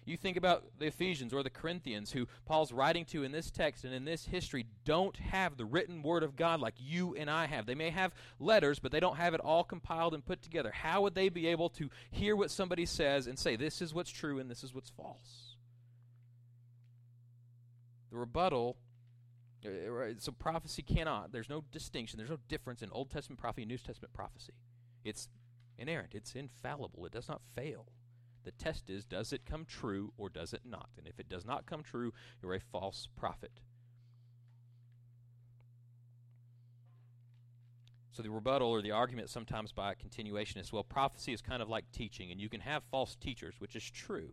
You 0.03 0.17
think 0.17 0.37
about 0.37 0.63
the 0.79 0.87
Ephesians 0.87 1.33
or 1.33 1.43
the 1.43 1.49
Corinthians, 1.49 2.11
who 2.11 2.27
Paul's 2.45 2.71
writing 2.71 3.05
to 3.05 3.23
in 3.23 3.31
this 3.31 3.51
text 3.51 3.83
and 3.83 3.93
in 3.93 4.05
this 4.05 4.25
history, 4.25 4.65
don't 4.85 5.15
have 5.17 5.57
the 5.57 5.65
written 5.65 6.01
word 6.01 6.23
of 6.23 6.35
God 6.35 6.61
like 6.61 6.75
you 6.79 7.13
and 7.15 7.29
I 7.29 7.45
have. 7.45 7.65
They 7.65 7.75
may 7.75 7.89
have 7.89 8.13
letters, 8.39 8.79
but 8.79 8.91
they 8.91 9.01
don't 9.01 9.17
have 9.17 9.33
it 9.33 9.41
all 9.41 9.65
compiled 9.65 10.13
and 10.13 10.25
put 10.25 10.41
together. 10.41 10.71
How 10.71 11.01
would 11.01 11.13
they 11.13 11.27
be 11.27 11.47
able 11.47 11.69
to 11.71 11.89
hear 12.09 12.35
what 12.35 12.51
somebody 12.51 12.85
says 12.85 13.27
and 13.27 13.37
say, 13.37 13.55
this 13.55 13.81
is 13.81 13.93
what's 13.93 14.09
true 14.09 14.39
and 14.39 14.49
this 14.49 14.63
is 14.63 14.73
what's 14.73 14.89
false? 14.89 15.57
The 18.09 18.17
rebuttal 18.17 18.77
uh, 19.65 20.13
so 20.19 20.31
prophecy 20.31 20.83
cannot 20.83 21.31
there's 21.31 21.49
no 21.49 21.63
distinction 21.71 22.17
there's 22.17 22.29
no 22.29 22.37
difference 22.47 22.83
in 22.83 22.91
old 22.91 23.09
testament 23.09 23.39
prophecy 23.39 23.63
and 23.63 23.69
new 23.69 23.77
testament 23.77 24.13
prophecy 24.13 24.53
it's 25.03 25.29
inerrant 25.79 26.13
it's 26.13 26.35
infallible 26.35 27.05
it 27.07 27.11
does 27.11 27.27
not 27.27 27.41
fail 27.55 27.87
the 28.47 28.63
test 28.63 28.89
is 28.89 29.03
does 29.03 29.33
it 29.33 29.45
come 29.45 29.65
true 29.65 30.13
or 30.17 30.29
does 30.29 30.53
it 30.53 30.61
not? 30.63 30.87
And 30.97 31.05
if 31.05 31.19
it 31.19 31.27
does 31.27 31.45
not 31.45 31.65
come 31.65 31.83
true, 31.83 32.13
you're 32.41 32.53
a 32.53 32.61
false 32.61 33.09
prophet. 33.17 33.59
So 38.13 38.23
the 38.23 38.29
rebuttal 38.31 38.69
or 38.69 38.81
the 38.81 38.91
argument 38.91 39.29
sometimes 39.29 39.73
by 39.73 39.95
continuation 39.95 40.61
is 40.61 40.71
well, 40.71 40.85
prophecy 40.85 41.33
is 41.33 41.41
kind 41.41 41.61
of 41.61 41.67
like 41.67 41.91
teaching, 41.91 42.31
and 42.31 42.39
you 42.39 42.47
can 42.47 42.61
have 42.61 42.83
false 42.89 43.17
teachers, 43.17 43.55
which 43.59 43.75
is 43.75 43.83
true. 43.83 44.29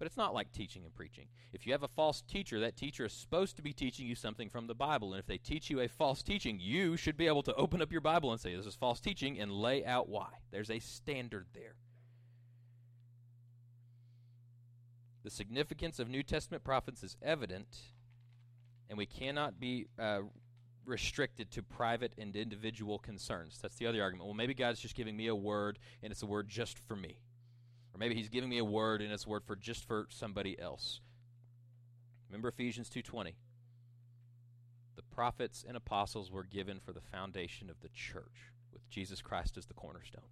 But 0.00 0.06
it's 0.06 0.16
not 0.16 0.34
like 0.34 0.50
teaching 0.50 0.84
and 0.84 0.92
preaching. 0.92 1.28
If 1.52 1.66
you 1.66 1.72
have 1.72 1.84
a 1.84 1.88
false 1.88 2.20
teacher, 2.22 2.58
that 2.58 2.76
teacher 2.76 3.04
is 3.04 3.12
supposed 3.12 3.54
to 3.56 3.62
be 3.62 3.72
teaching 3.72 4.08
you 4.08 4.16
something 4.16 4.48
from 4.50 4.66
the 4.66 4.74
Bible. 4.74 5.12
And 5.12 5.20
if 5.20 5.26
they 5.26 5.38
teach 5.38 5.70
you 5.70 5.80
a 5.80 5.88
false 5.88 6.22
teaching, 6.24 6.58
you 6.60 6.96
should 6.96 7.16
be 7.16 7.28
able 7.28 7.44
to 7.44 7.54
open 7.54 7.80
up 7.80 7.92
your 7.92 8.00
Bible 8.00 8.32
and 8.32 8.40
say, 8.40 8.56
This 8.56 8.66
is 8.66 8.74
false 8.74 8.98
teaching, 8.98 9.38
and 9.38 9.52
lay 9.52 9.84
out 9.84 10.08
why. 10.08 10.30
There's 10.50 10.70
a 10.70 10.80
standard 10.80 11.46
there. 11.54 11.76
The 15.24 15.30
significance 15.30 15.98
of 15.98 16.08
New 16.08 16.22
Testament 16.22 16.64
prophets 16.64 17.02
is 17.02 17.16
evident, 17.22 17.76
and 18.88 18.96
we 18.96 19.06
cannot 19.06 19.58
be 19.58 19.86
uh, 19.98 20.20
restricted 20.84 21.50
to 21.52 21.62
private 21.62 22.12
and 22.16 22.34
individual 22.34 22.98
concerns. 22.98 23.58
That's 23.60 23.76
the 23.76 23.86
other 23.86 24.02
argument. 24.02 24.26
Well, 24.26 24.34
maybe 24.34 24.54
God's 24.54 24.80
just 24.80 24.94
giving 24.94 25.16
me 25.16 25.26
a 25.26 25.34
word, 25.34 25.78
and 26.02 26.12
it's 26.12 26.22
a 26.22 26.26
word 26.26 26.48
just 26.48 26.78
for 26.78 26.96
me. 26.96 27.18
Or 27.92 27.98
maybe 27.98 28.14
he's 28.14 28.28
giving 28.28 28.48
me 28.48 28.58
a 28.58 28.64
word, 28.64 29.02
and 29.02 29.12
it's 29.12 29.26
a 29.26 29.28
word 29.28 29.44
for 29.44 29.56
just 29.56 29.86
for 29.86 30.06
somebody 30.08 30.58
else. 30.58 31.00
Remember 32.28 32.48
Ephesians 32.48 32.88
2.20. 32.88 33.34
The 34.96 35.02
prophets 35.02 35.64
and 35.66 35.76
apostles 35.76 36.30
were 36.30 36.44
given 36.44 36.80
for 36.80 36.92
the 36.92 37.00
foundation 37.00 37.70
of 37.70 37.80
the 37.80 37.88
church, 37.88 38.52
with 38.72 38.88
Jesus 38.88 39.20
Christ 39.20 39.56
as 39.56 39.66
the 39.66 39.74
cornerstone 39.74 40.22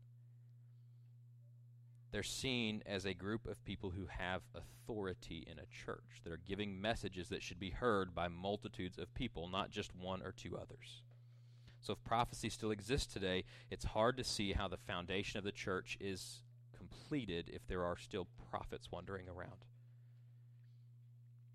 they're 2.12 2.22
seen 2.22 2.82
as 2.86 3.04
a 3.04 3.14
group 3.14 3.46
of 3.46 3.64
people 3.64 3.90
who 3.90 4.06
have 4.06 4.42
authority 4.54 5.46
in 5.50 5.58
a 5.58 5.66
church 5.66 6.20
that 6.22 6.32
are 6.32 6.40
giving 6.46 6.80
messages 6.80 7.28
that 7.28 7.42
should 7.42 7.58
be 7.58 7.70
heard 7.70 8.14
by 8.14 8.28
multitudes 8.28 8.98
of 8.98 9.12
people, 9.14 9.48
not 9.48 9.70
just 9.70 9.94
one 9.94 10.22
or 10.22 10.32
two 10.32 10.56
others. 10.56 11.02
So, 11.80 11.92
if 11.92 12.04
prophecy 12.04 12.48
still 12.48 12.70
exists 12.70 13.12
today, 13.12 13.44
it's 13.70 13.84
hard 13.84 14.16
to 14.16 14.24
see 14.24 14.52
how 14.52 14.68
the 14.68 14.76
foundation 14.76 15.38
of 15.38 15.44
the 15.44 15.52
church 15.52 15.96
is 16.00 16.42
completed 16.76 17.50
if 17.52 17.66
there 17.66 17.84
are 17.84 17.96
still 17.96 18.28
prophets 18.50 18.90
wandering 18.90 19.28
around. 19.28 19.64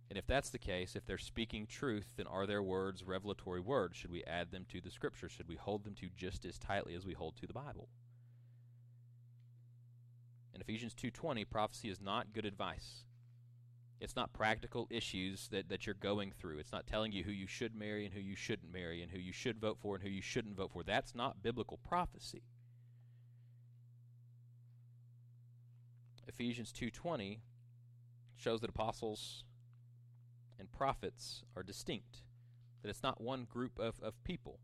And 0.09 0.17
if 0.17 0.27
that's 0.27 0.49
the 0.49 0.59
case, 0.59 0.95
if 0.95 1.05
they're 1.05 1.17
speaking 1.17 1.65
truth, 1.65 2.13
then 2.17 2.27
are 2.27 2.45
their 2.45 2.61
words 2.61 3.03
revelatory 3.03 3.61
words? 3.61 3.95
Should 3.95 4.11
we 4.11 4.25
add 4.25 4.51
them 4.51 4.65
to 4.69 4.81
the 4.81 4.91
scripture? 4.91 5.29
Should 5.29 5.47
we 5.47 5.55
hold 5.55 5.85
them 5.85 5.95
to 5.95 6.09
just 6.17 6.43
as 6.45 6.59
tightly 6.59 6.95
as 6.95 7.05
we 7.05 7.13
hold 7.13 7.37
to 7.37 7.47
the 7.47 7.53
Bible? 7.53 7.87
In 10.62 10.65
Ephesians 10.65 10.93
2:20, 10.93 11.43
prophecy 11.50 11.89
is 11.89 12.00
not 12.00 12.34
good 12.34 12.45
advice. 12.45 13.04
It's 14.00 14.15
not 14.15 14.32
practical 14.32 14.88
issues 14.91 15.47
that, 15.47 15.69
that 15.69 15.88
you're 15.88 15.95
going 15.95 16.32
through. 16.32 16.60
It's 16.60 16.71
not 16.71 16.86
telling 16.86 17.12
you 17.12 17.24
who 17.24 17.32
you 17.32 17.47
should 17.47 17.74
marry 17.74 18.06
and 18.06 18.13
who 18.13 18.19
you 18.19 18.36
shouldn't 18.36 18.71
marry 18.71 19.02
and 19.02 19.12
who 19.12 19.17
you 19.17 19.34
should 19.34 19.60
vote 19.60 19.80
for 19.80 19.95
and 19.95 20.04
who 20.04 20.10
you 20.12 20.21
shouldn't 20.21 20.56
vote 20.56 20.71
for. 20.71 20.84
That's 20.84 21.15
not 21.15 21.41
biblical 21.41 21.78
prophecy. 21.78 22.43
Ephesians 26.28 26.71
2:20 26.71 27.39
shows 28.36 28.62
that 28.62 28.69
apostles 28.69 29.43
and 30.60 30.71
prophets 30.71 31.43
are 31.56 31.63
distinct. 31.63 32.21
That 32.84 32.89
it's 32.89 33.02
not 33.02 33.19
one 33.19 33.45
group 33.45 33.80
of, 33.80 34.00
of 34.00 34.24
people. 34.24 34.60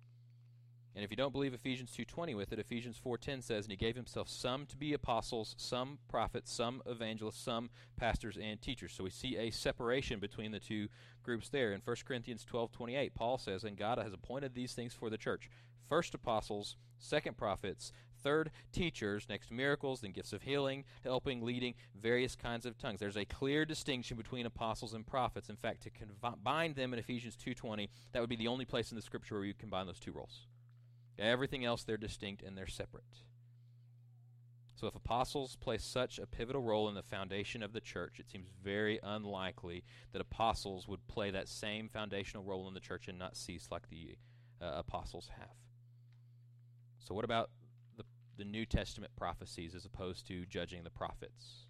And 0.98 1.04
if 1.04 1.12
you 1.12 1.16
don't 1.16 1.32
believe 1.32 1.54
Ephesians 1.54 1.92
2:20 1.92 2.34
with 2.34 2.52
it, 2.52 2.58
Ephesians 2.58 2.98
4:10 2.98 3.44
says, 3.44 3.66
"And 3.66 3.72
he 3.72 3.78
gave 3.78 3.96
himself 3.96 4.28
some 4.28 4.66
to 4.66 4.76
be 4.76 4.94
apostles, 4.94 5.54
some 5.56 6.00
prophets, 6.08 6.52
some 6.52 6.82
evangelists, 6.88 7.38
some 7.38 7.70
pastors 7.98 8.36
and 8.36 8.60
teachers." 8.60 8.94
So 8.94 9.04
we 9.04 9.12
see 9.12 9.38
a 9.38 9.52
separation 9.52 10.20
between 10.20 10.50
the 10.50 10.60
two 10.60 10.90
groups 11.22 11.50
there. 11.50 11.72
In 11.72 11.82
1 11.82 12.04
Corinthians 12.04 12.44
12:28, 12.44 13.14
Paul 13.14 13.38
says, 13.38 13.64
"And 13.64 13.78
God 13.78 14.00
has 14.00 14.12
appointed 14.12 14.56
these 14.56 14.74
things 14.74 14.96
for 14.96 15.12
the 15.12 15.20
church: 15.20 15.52
first 15.88 16.16
apostles, 16.16 16.78
second 16.98 17.38
prophets, 17.38 17.92
third 18.16 18.50
teachers, 18.72 19.30
next 19.30 19.52
miracles, 19.52 20.02
then 20.02 20.14
gifts 20.14 20.34
of 20.34 20.42
healing, 20.42 20.84
helping, 21.04 21.44
leading, 21.44 21.76
various 21.94 22.36
kinds 22.36 22.66
of 22.66 22.76
tongues. 22.76 23.00
There's 23.00 23.16
a 23.16 23.24
clear 23.24 23.66
distinction 23.66 24.18
between 24.18 24.48
apostles 24.48 24.96
and 24.96 25.06
prophets. 25.06 25.48
In 25.48 25.58
fact, 25.58 25.84
to 25.84 25.92
combine 25.92 26.74
them 26.74 26.92
in 26.92 26.98
Ephesians 26.98 27.36
2:20, 27.36 27.88
that 28.14 28.20
would 28.20 28.32
be 28.32 28.36
the 28.36 28.48
only 28.48 28.66
place 28.66 28.92
in 28.92 28.96
the 28.96 29.04
scripture 29.04 29.36
where 29.36 29.46
you 29.46 29.54
combine 29.54 29.86
those 29.86 30.00
two 30.00 30.12
roles. 30.12 30.48
Everything 31.20 31.66
else, 31.66 31.84
they're 31.84 31.98
distinct 31.98 32.44
and 32.44 32.58
they're 32.58 32.68
separate. 32.68 33.04
So, 34.76 34.86
if 34.86 34.96
apostles 34.96 35.56
play 35.56 35.80
such 35.80 36.20
a 36.20 36.28
pivotal 36.28 36.62
role 36.62 36.88
in 36.88 36.94
the 36.94 37.02
foundation 37.02 37.64
of 37.64 37.74
the 37.74 37.82
church, 37.82 38.20
it 38.20 38.30
seems 38.30 38.48
very 38.64 39.00
unlikely 39.02 39.84
that 40.12 40.22
apostles 40.22 40.88
would 40.88 41.08
play 41.08 41.32
that 41.32 41.50
same 41.50 41.90
foundational 41.90 42.44
role 42.44 42.68
in 42.68 42.76
the 42.76 42.80
church 42.80 43.08
and 43.08 43.18
not 43.18 43.36
cease 43.36 43.70
like 43.72 43.90
the 43.90 44.18
uh, 44.62 44.74
apostles 44.76 45.30
have. 45.40 45.56
So, 47.00 47.16
what 47.16 47.26
about 47.26 47.50
the, 47.98 48.04
the 48.38 48.46
New 48.46 48.68
Testament 48.68 49.16
prophecies 49.16 49.74
as 49.74 49.86
opposed 49.86 50.28
to 50.28 50.46
judging 50.46 50.84
the 50.84 50.92
prophets? 50.92 51.67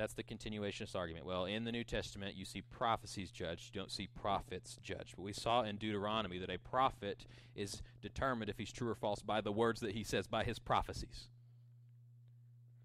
That's 0.00 0.14
the 0.14 0.22
continuationist 0.22 0.96
argument. 0.96 1.26
Well, 1.26 1.44
in 1.44 1.64
the 1.64 1.72
New 1.72 1.84
Testament, 1.84 2.34
you 2.34 2.46
see 2.46 2.62
prophecies 2.62 3.30
judged, 3.30 3.74
you 3.74 3.80
don't 3.82 3.92
see 3.92 4.06
prophets 4.06 4.78
judged. 4.82 5.14
But 5.14 5.24
we 5.24 5.34
saw 5.34 5.60
in 5.60 5.76
Deuteronomy 5.76 6.38
that 6.38 6.48
a 6.48 6.56
prophet 6.56 7.26
is 7.54 7.82
determined 8.00 8.48
if 8.48 8.56
he's 8.56 8.72
true 8.72 8.88
or 8.88 8.94
false 8.94 9.20
by 9.20 9.42
the 9.42 9.52
words 9.52 9.82
that 9.82 9.94
he 9.94 10.02
says, 10.02 10.26
by 10.26 10.42
his 10.42 10.58
prophecies. 10.58 11.28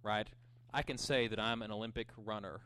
Right? 0.03 0.27
I 0.73 0.81
can 0.81 0.97
say 0.97 1.29
that 1.29 1.39
I'm 1.39 1.61
an 1.61 1.71
Olympic 1.71 2.09
runner 2.17 2.59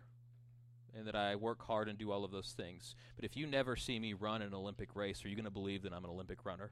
and 0.97 1.05
that 1.05 1.15
I 1.15 1.35
work 1.35 1.67
hard 1.67 1.87
and 1.87 1.99
do 1.99 2.11
all 2.11 2.25
of 2.25 2.31
those 2.31 2.55
things. 2.57 2.95
But 3.15 3.25
if 3.25 3.37
you 3.37 3.45
never 3.45 3.75
see 3.75 3.99
me 3.99 4.13
run 4.13 4.41
an 4.41 4.55
Olympic 4.55 4.95
race, 4.95 5.23
are 5.23 5.27
you 5.27 5.35
going 5.35 5.45
to 5.45 5.51
believe 5.51 5.83
that 5.83 5.93
I'm 5.93 6.05
an 6.05 6.09
Olympic 6.09 6.43
runner? 6.43 6.71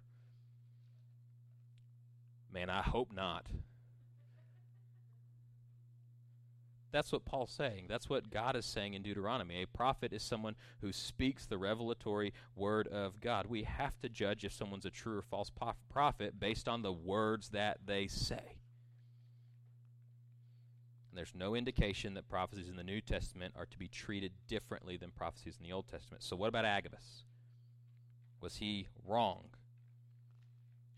Man, 2.52 2.72
I 2.72 2.82
hope 2.82 3.14
not. 3.14 3.46
That's 6.92 7.12
what 7.12 7.26
Paul's 7.26 7.52
saying. 7.52 7.86
That's 7.90 8.10
what 8.10 8.30
God 8.30 8.56
is 8.56 8.66
saying 8.66 8.94
in 8.94 9.02
Deuteronomy. 9.02 9.62
A 9.62 9.68
prophet 9.68 10.14
is 10.14 10.24
someone 10.24 10.56
who 10.82 10.94
speaks 10.94 11.46
the 11.46 11.58
revelatory 11.58 12.34
word 12.56 12.88
of 12.88 13.20
God. 13.20 13.48
We 13.48 13.64
have 13.64 14.00
to 14.02 14.10
judge 14.10 14.46
if 14.46 14.54
someone's 14.54 14.86
a 14.86 14.90
true 14.90 15.18
or 15.18 15.22
false 15.22 15.52
prophet 15.90 16.40
based 16.40 16.68
on 16.68 16.82
the 16.82 16.94
words 16.94 17.50
that 17.50 17.80
they 17.86 18.08
say. 18.08 18.58
And 21.10 21.18
there's 21.18 21.36
no 21.36 21.56
indication 21.56 22.14
that 22.14 22.30
prophecies 22.30 22.70
in 22.70 22.78
the 22.78 22.84
New 22.84 23.02
Testament 23.02 23.54
are 23.58 23.66
to 23.66 23.78
be 23.78 23.88
treated 23.88 24.32
differently 24.48 24.96
than 24.98 25.12
prophecies 25.12 25.58
in 25.60 25.68
the 25.68 25.74
Old 25.74 25.88
Testament. 25.90 26.24
So, 26.24 26.36
what 26.36 26.48
about 26.48 26.66
Agabus? 26.66 27.24
Was 28.40 28.58
he 28.58 28.88
wrong? 29.06 29.50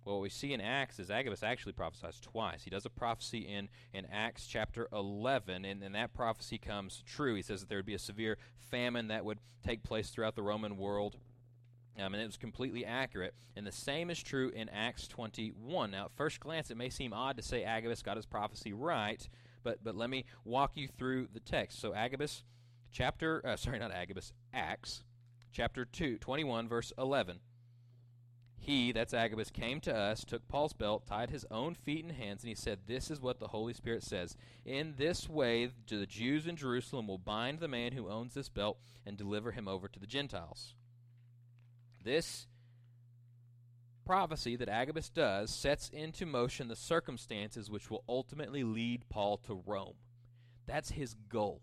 What 0.10 0.22
we 0.22 0.30
see 0.30 0.54
in 0.54 0.62
Acts 0.62 0.98
is 0.98 1.12
Agabus 1.12 1.43
actually 1.43 1.74
prophesies 1.74 2.19
twice. 2.19 2.63
He 2.63 2.72
does 2.72 2.86
a 2.86 2.89
prophecy 2.89 3.41
in, 3.41 3.69
in 3.93 4.08
Acts 4.12 4.48
chapter 4.48 4.88
11, 4.91 5.65
and, 5.65 5.84
and 5.84 5.93
that 5.93 6.13
prophecy 6.13 6.58
comes 6.58 7.04
true. 7.06 7.36
He 7.36 7.43
says 7.43 7.60
that 7.60 7.69
there 7.69 7.78
would 7.78 7.86
be 7.86 7.93
a 7.93 8.00
severe 8.00 8.38
famine 8.72 9.10
that 9.10 9.24
would 9.24 9.38
take 9.63 9.84
place 9.84 10.10
throughout 10.10 10.36
the 10.36 10.41
Roman 10.41 10.78
world. 10.78 11.17
Um, 12.00 12.15
and 12.15 12.24
it 12.24 12.26
was 12.26 12.38
completely 12.38 12.86
accurate. 12.86 13.36
And 13.56 13.67
the 13.67 13.72
same 13.72 14.10
is 14.10 14.24
true 14.24 14.50
in 14.50 14.67
Acts 14.69 15.08
21. 15.08 15.91
Now, 15.91 16.06
at 16.06 16.12
first 16.15 16.39
glance, 16.39 16.72
it 16.72 16.78
may 16.78 16.89
seem 16.89 17.13
odd 17.13 17.38
to 17.38 17.43
say 17.43 17.63
Agabus 17.63 18.02
got 18.02 18.17
his 18.17 18.26
prophecy 18.26 18.74
right, 18.74 19.30
but, 19.63 19.84
but 19.84 19.95
let 19.95 20.10
me 20.10 20.26
walk 20.43 20.72
you 20.74 20.88
through 20.88 21.28
the 21.34 21.39
text. 21.39 21.80
So, 21.80 21.93
Agabus, 21.93 22.43
chapter, 22.91 23.45
uh, 23.45 23.58
sorry, 23.58 23.78
not 23.78 23.91
Agabus, 23.91 24.34
Acts, 24.56 25.04
chapter 25.52 25.86
2, 25.86 26.17
21, 26.17 26.67
verse 26.67 26.91
11. 26.98 27.41
He, 28.62 28.91
that's 28.91 29.13
Agabus, 29.13 29.50
came 29.50 29.80
to 29.82 29.95
us, 29.95 30.26
took 30.26 30.48
Paul's 30.48 30.74
belt, 30.74 31.08
tied 31.08 31.30
his 31.30 31.45
own 31.50 31.76
feet 31.76 32.04
and 32.04 32.13
hands, 32.13 32.43
and 32.43 32.50
he 32.50 32.56
said, 32.56 32.80
This 32.86 33.10
is 33.10 33.22
what 33.22 33.39
the 33.39 33.48
Holy 33.48 33.74
Spirit 33.74 34.04
says. 34.04 34.36
In 34.65 34.95
this 34.98 35.30
way, 35.30 35.72
the 35.88 36.06
Jews 36.06 36.45
in 36.45 36.56
Jerusalem 36.56 37.08
will 37.08 37.17
bind 37.17 37.60
the 37.60 37.67
man 37.67 37.93
who 37.93 38.10
owns 38.10 38.34
this 38.34 38.50
belt 38.50 38.78
and 39.06 39.17
deliver 39.17 39.52
him 39.52 39.67
over 39.67 39.88
to 39.88 40.00
the 40.00 40.06
Gentiles. 40.06 40.76
This 42.04 42.48
prophecy 44.06 44.56
that 44.56 44.69
Agabus 44.69 45.10
does 45.10 45.52
sets 45.52 45.89
into 45.89 46.26
motion 46.26 46.67
the 46.67 46.76
circumstances 46.76 47.69
which 47.69 47.89
will 47.89 48.04
ultimately 48.10 48.63
lead 48.63 49.08
Paul 49.08 49.38
to 49.38 49.63
Rome. 49.65 49.95
That's 50.65 50.91
his 50.91 51.13
goal. 51.13 51.62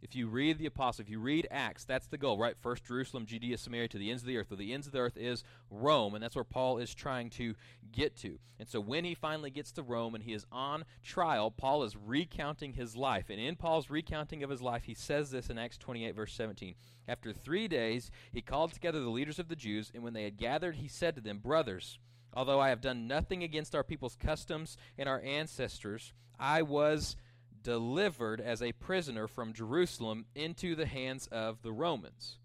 If 0.00 0.14
you 0.14 0.28
read 0.28 0.58
the 0.58 0.66
apostle, 0.66 1.02
if 1.02 1.10
you 1.10 1.18
read 1.18 1.48
Acts, 1.50 1.84
that's 1.84 2.06
the 2.06 2.18
goal, 2.18 2.38
right? 2.38 2.56
First 2.56 2.84
Jerusalem, 2.84 3.26
Judea, 3.26 3.58
Samaria, 3.58 3.88
to 3.88 3.98
the 3.98 4.10
ends 4.10 4.22
of 4.22 4.28
the 4.28 4.36
earth. 4.36 4.50
Well, 4.50 4.58
the 4.58 4.72
ends 4.72 4.86
of 4.86 4.92
the 4.92 5.00
earth 5.00 5.16
is 5.16 5.42
Rome, 5.70 6.14
and 6.14 6.22
that's 6.22 6.36
where 6.36 6.44
Paul 6.44 6.78
is 6.78 6.94
trying 6.94 7.30
to 7.30 7.54
get 7.90 8.16
to. 8.18 8.38
And 8.60 8.68
so 8.68 8.80
when 8.80 9.04
he 9.04 9.14
finally 9.14 9.50
gets 9.50 9.72
to 9.72 9.82
Rome 9.82 10.14
and 10.14 10.22
he 10.22 10.32
is 10.32 10.46
on 10.52 10.84
trial, 11.02 11.50
Paul 11.50 11.82
is 11.82 11.96
recounting 11.96 12.74
his 12.74 12.96
life. 12.96 13.26
And 13.28 13.40
in 13.40 13.56
Paul's 13.56 13.90
recounting 13.90 14.42
of 14.42 14.50
his 14.50 14.62
life, 14.62 14.84
he 14.84 14.94
says 14.94 15.30
this 15.30 15.50
in 15.50 15.58
Acts 15.58 15.78
28, 15.78 16.14
verse 16.14 16.32
17. 16.32 16.74
After 17.08 17.32
three 17.32 17.66
days, 17.68 18.10
he 18.32 18.40
called 18.40 18.72
together 18.72 19.00
the 19.00 19.10
leaders 19.10 19.38
of 19.38 19.48
the 19.48 19.56
Jews, 19.56 19.90
and 19.94 20.02
when 20.04 20.12
they 20.12 20.24
had 20.24 20.36
gathered, 20.36 20.76
he 20.76 20.88
said 20.88 21.16
to 21.16 21.20
them, 21.20 21.38
Brothers, 21.38 21.98
although 22.34 22.60
I 22.60 22.68
have 22.68 22.80
done 22.80 23.08
nothing 23.08 23.42
against 23.42 23.74
our 23.74 23.82
people's 23.82 24.14
customs 24.14 24.76
and 24.96 25.08
our 25.08 25.20
ancestors, 25.22 26.12
I 26.38 26.62
was 26.62 27.16
delivered 27.62 28.40
as 28.40 28.62
a 28.62 28.72
prisoner 28.72 29.26
from 29.26 29.52
Jerusalem 29.52 30.26
into 30.34 30.74
the 30.74 30.86
hands 30.86 31.26
of 31.28 31.62
the 31.62 31.72
Romans. 31.72 32.38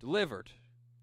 Delivered 0.00 0.50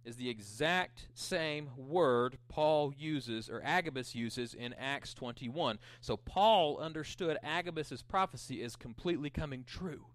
is 0.06 0.18
the 0.18 0.30
exact 0.30 1.08
same 1.14 1.70
word 1.78 2.38
Paul 2.50 2.94
uses 2.98 3.50
or 3.50 3.62
Agabus 3.64 4.16
uses 4.16 4.54
in 4.54 4.74
Acts 4.74 5.14
21. 5.14 5.80
So 6.02 6.18
Paul 6.18 6.78
understood 6.78 7.38
Agabus's 7.42 8.02
prophecy 8.02 8.62
is 8.62 8.76
completely 8.76 9.30
coming 9.30 9.64
true. 9.64 10.08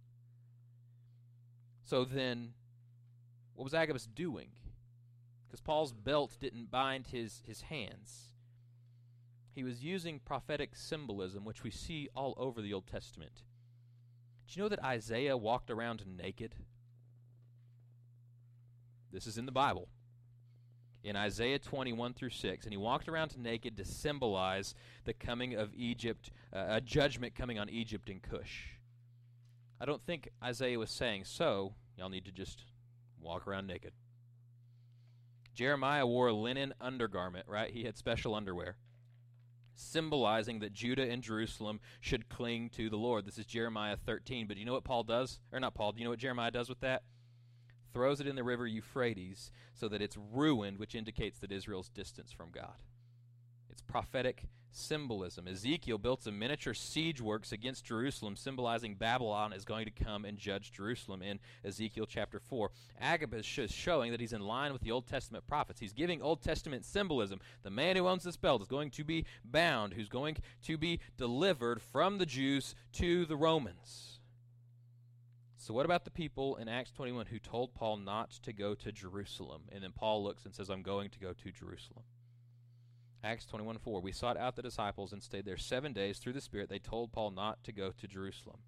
So 1.85 2.05
then 2.05 2.53
what 3.55 3.65
was 3.65 3.75
Agabus 3.75 4.07
doing? 4.07 4.51
Because 5.47 5.61
Paul's 5.61 5.93
belt 5.93 6.37
didn't 6.39 6.71
bind 6.71 7.07
his, 7.07 7.43
his 7.47 7.63
hands. 7.63 8.28
He 9.59 9.65
was 9.65 9.83
using 9.83 10.21
prophetic 10.21 10.77
symbolism, 10.77 11.45
which 11.45 11.65
we 11.65 11.73
see 11.73 12.09
all 12.15 12.33
over 12.37 12.63
the 12.63 12.73
Old 12.73 12.87
Testament. 12.87 13.43
Do 14.47 14.55
you 14.55 14.63
know 14.63 14.69
that 14.69 14.85
Isaiah 14.85 15.37
walked 15.37 15.69
around 15.69 16.05
naked? 16.07 16.55
This 19.11 19.27
is 19.27 19.37
in 19.37 19.47
the 19.47 19.51
Bible. 19.51 19.89
In 21.03 21.17
Isaiah 21.17 21.59
21 21.59 22.15
through 22.15 22.31
6. 22.31 22.67
And 22.67 22.73
he 22.73 22.77
walked 22.77 23.09
around 23.09 23.37
naked 23.37 23.77
to 23.79 23.85
symbolize 23.85 24.77
the 25.03 25.13
coming 25.13 25.57
of 25.57 25.75
Egypt, 25.75 26.31
uh, 26.53 26.67
a 26.69 26.81
judgment 26.81 27.35
coming 27.35 27.59
on 27.59 27.69
Egypt 27.69 28.09
and 28.09 28.23
Cush. 28.23 28.77
I 29.81 29.87
don't 29.87 30.07
think 30.07 30.29
Isaiah 30.41 30.79
was 30.79 30.93
saying, 30.93 31.25
so, 31.25 31.75
y'all 31.97 32.11
need 32.11 32.27
to 32.27 32.31
just 32.31 32.65
walk 33.21 33.49
around 33.49 33.67
naked. 33.67 33.91
Jeremiah 35.53 36.07
wore 36.07 36.29
a 36.29 36.33
linen 36.33 36.75
undergarment, 36.81 37.49
right? 37.49 37.73
He 37.73 37.83
had 37.83 37.97
special 37.97 38.37
underwear 38.37 38.77
symbolizing 39.79 40.59
that 40.61 40.73
Judah 40.73 41.09
and 41.09 41.23
Jerusalem 41.23 41.81
should 42.01 42.29
cling 42.29 42.71
to 42.71 42.91
the 42.91 42.97
Lord. 42.97 43.27
This 43.27 43.39
is 43.39 43.47
Jeremiah 43.47 43.97
13. 43.97 44.47
But 44.47 44.55
do 44.55 44.61
you 44.61 44.67
know 44.67 44.73
what 44.73 44.85
Paul 44.85 45.05
does? 45.05 45.41
Or 45.53 45.61
not 45.61 45.75
Paul, 45.75 45.93
do 45.93 45.99
you 45.99 46.05
know 46.05 46.11
what 46.11 46.19
Jeremiah 46.19 46.51
does 46.51 46.69
with 46.69 46.81
that? 46.81 47.03
Throws 47.93 48.21
it 48.21 48.27
in 48.27 48.37
the 48.37 48.45
river 48.45 48.67
Euphrates 48.67 49.51
so 49.73 49.89
that 49.89 50.03
it's 50.03 50.17
ruined, 50.17 50.79
which 50.79 50.95
indicates 50.95 51.39
that 51.41 51.53
Israel's 51.53 51.89
distance 51.89 52.33
from 52.33 52.51
God. 52.51 52.75
It's 53.79 53.93
prophetic 53.93 54.43
symbolism. 54.73 55.47
Ezekiel 55.47 55.99
built 55.99 56.25
some 56.25 56.37
miniature 56.37 56.75
siege 56.75 57.21
works 57.21 57.53
against 57.53 57.85
Jerusalem, 57.85 58.35
symbolizing 58.35 58.97
Babylon 58.97 59.53
is 59.53 59.65
going 59.65 59.85
to 59.85 59.93
come 59.93 60.25
and 60.25 60.37
judge 60.37 60.73
Jerusalem 60.73 61.23
in 61.23 61.39
Ezekiel 61.65 62.05
chapter 62.05 62.41
4. 62.41 62.73
Agabus 63.01 63.57
is 63.57 63.71
showing 63.71 64.11
that 64.11 64.19
he's 64.19 64.33
in 64.33 64.41
line 64.41 64.73
with 64.73 64.83
the 64.83 64.91
Old 64.91 65.07
Testament 65.07 65.47
prophets. 65.47 65.79
He's 65.79 65.93
giving 65.93 66.21
Old 66.21 66.43
Testament 66.43 66.85
symbolism. 66.85 67.39
The 67.63 67.71
man 67.71 67.95
who 67.95 68.09
owns 68.09 68.25
this 68.25 68.37
belt 68.37 68.63
is 68.63 68.67
going 68.67 68.91
to 68.91 69.05
be 69.05 69.27
bound, 69.45 69.95
who's 69.95 70.09
going 70.09 70.39
to 70.65 70.77
be 70.77 70.99
delivered 71.17 71.81
from 71.81 72.19
the 72.19 72.27
Jews 72.27 72.75
to 72.95 73.27
the 73.27 73.37
Romans. 73.37 74.19
So, 75.57 75.73
what 75.73 75.87
about 75.87 76.05
the 76.05 76.11
people 76.11 76.57
in 76.57 76.69
Acts 76.69 76.91
21 76.91 77.27
who 77.27 77.39
told 77.39 77.75
Paul 77.75 77.99
not 77.99 78.33
to 78.43 78.53
go 78.53 78.75
to 78.75 78.91
Jerusalem? 78.91 79.63
And 79.71 79.85
then 79.85 79.93
Paul 79.93 80.25
looks 80.25 80.45
and 80.45 80.53
says, 80.53 80.69
I'm 80.69 80.83
going 80.83 81.11
to 81.11 81.21
go 81.21 81.33
to 81.33 81.53
Jerusalem. 81.53 82.03
Acts 83.23 83.47
21 83.47 83.79
4. 83.79 84.01
We 84.01 84.13
sought 84.13 84.37
out 84.37 84.55
the 84.57 84.63
disciples 84.63 85.13
and 85.13 85.23
stayed 85.23 85.45
there 85.45 85.57
seven 85.57 85.93
days. 85.93 86.19
Through 86.19 86.35
the 86.35 86.41
Spirit, 86.41 86.69
they 86.69 86.79
told 86.79 87.13
Paul 87.13 87.33
not 87.33 87.65
to 87.65 87.73
go 87.73 87.91
to 87.91 88.07
Jerusalem. 88.07 88.59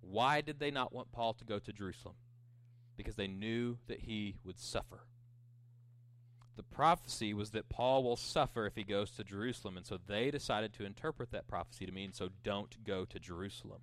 Why 0.00 0.40
did 0.40 0.58
they 0.58 0.70
not 0.70 0.92
want 0.92 1.12
Paul 1.12 1.34
to 1.34 1.44
go 1.44 1.58
to 1.58 1.72
Jerusalem? 1.72 2.14
Because 2.96 3.16
they 3.16 3.26
knew 3.26 3.76
that 3.86 4.00
he 4.00 4.36
would 4.44 4.58
suffer. 4.58 5.04
the 6.56 6.62
prophecy 6.64 7.32
was 7.32 7.50
that 7.50 7.68
Paul 7.68 8.02
will 8.02 8.16
suffer 8.16 8.66
if 8.66 8.74
he 8.74 8.82
goes 8.82 9.12
to 9.12 9.22
Jerusalem, 9.22 9.76
and 9.76 9.86
so 9.86 9.96
they 9.96 10.28
decided 10.32 10.72
to 10.72 10.84
interpret 10.84 11.30
that 11.30 11.46
prophecy 11.46 11.86
to 11.86 11.92
mean 11.92 12.12
so 12.12 12.30
don't 12.42 12.82
go 12.82 13.04
to 13.04 13.20
Jerusalem. 13.20 13.82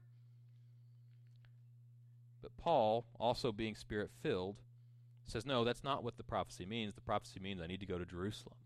But 2.41 2.58
Paul, 2.58 3.05
also 3.17 3.53
being 3.53 3.75
spirit 3.75 4.12
filled, 4.21 4.58
says, 5.25 5.45
No, 5.45 5.63
that's 5.63 5.84
not 5.84 6.03
what 6.03 6.17
the 6.17 6.23
prophecy 6.23 6.65
means. 6.65 6.95
The 6.95 7.01
prophecy 7.01 7.39
means 7.39 7.62
I 7.62 7.67
need 7.67 7.79
to 7.79 7.86
go 7.86 7.97
to 7.97 8.05
Jerusalem. 8.05 8.58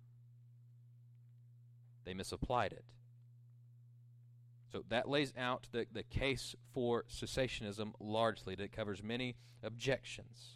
They 2.10 2.15
misapplied 2.15 2.74
it. 2.74 2.86
So 4.72 4.84
that 4.89 5.08
lays 5.08 5.32
out 5.38 5.67
the, 5.72 5.86
the 5.91 6.02
case 6.02 6.56
for 6.74 7.04
cessationism 7.08 7.91
largely, 8.00 8.56
that 8.56 8.72
covers 8.72 9.04
many 9.04 9.36
objections. 9.62 10.56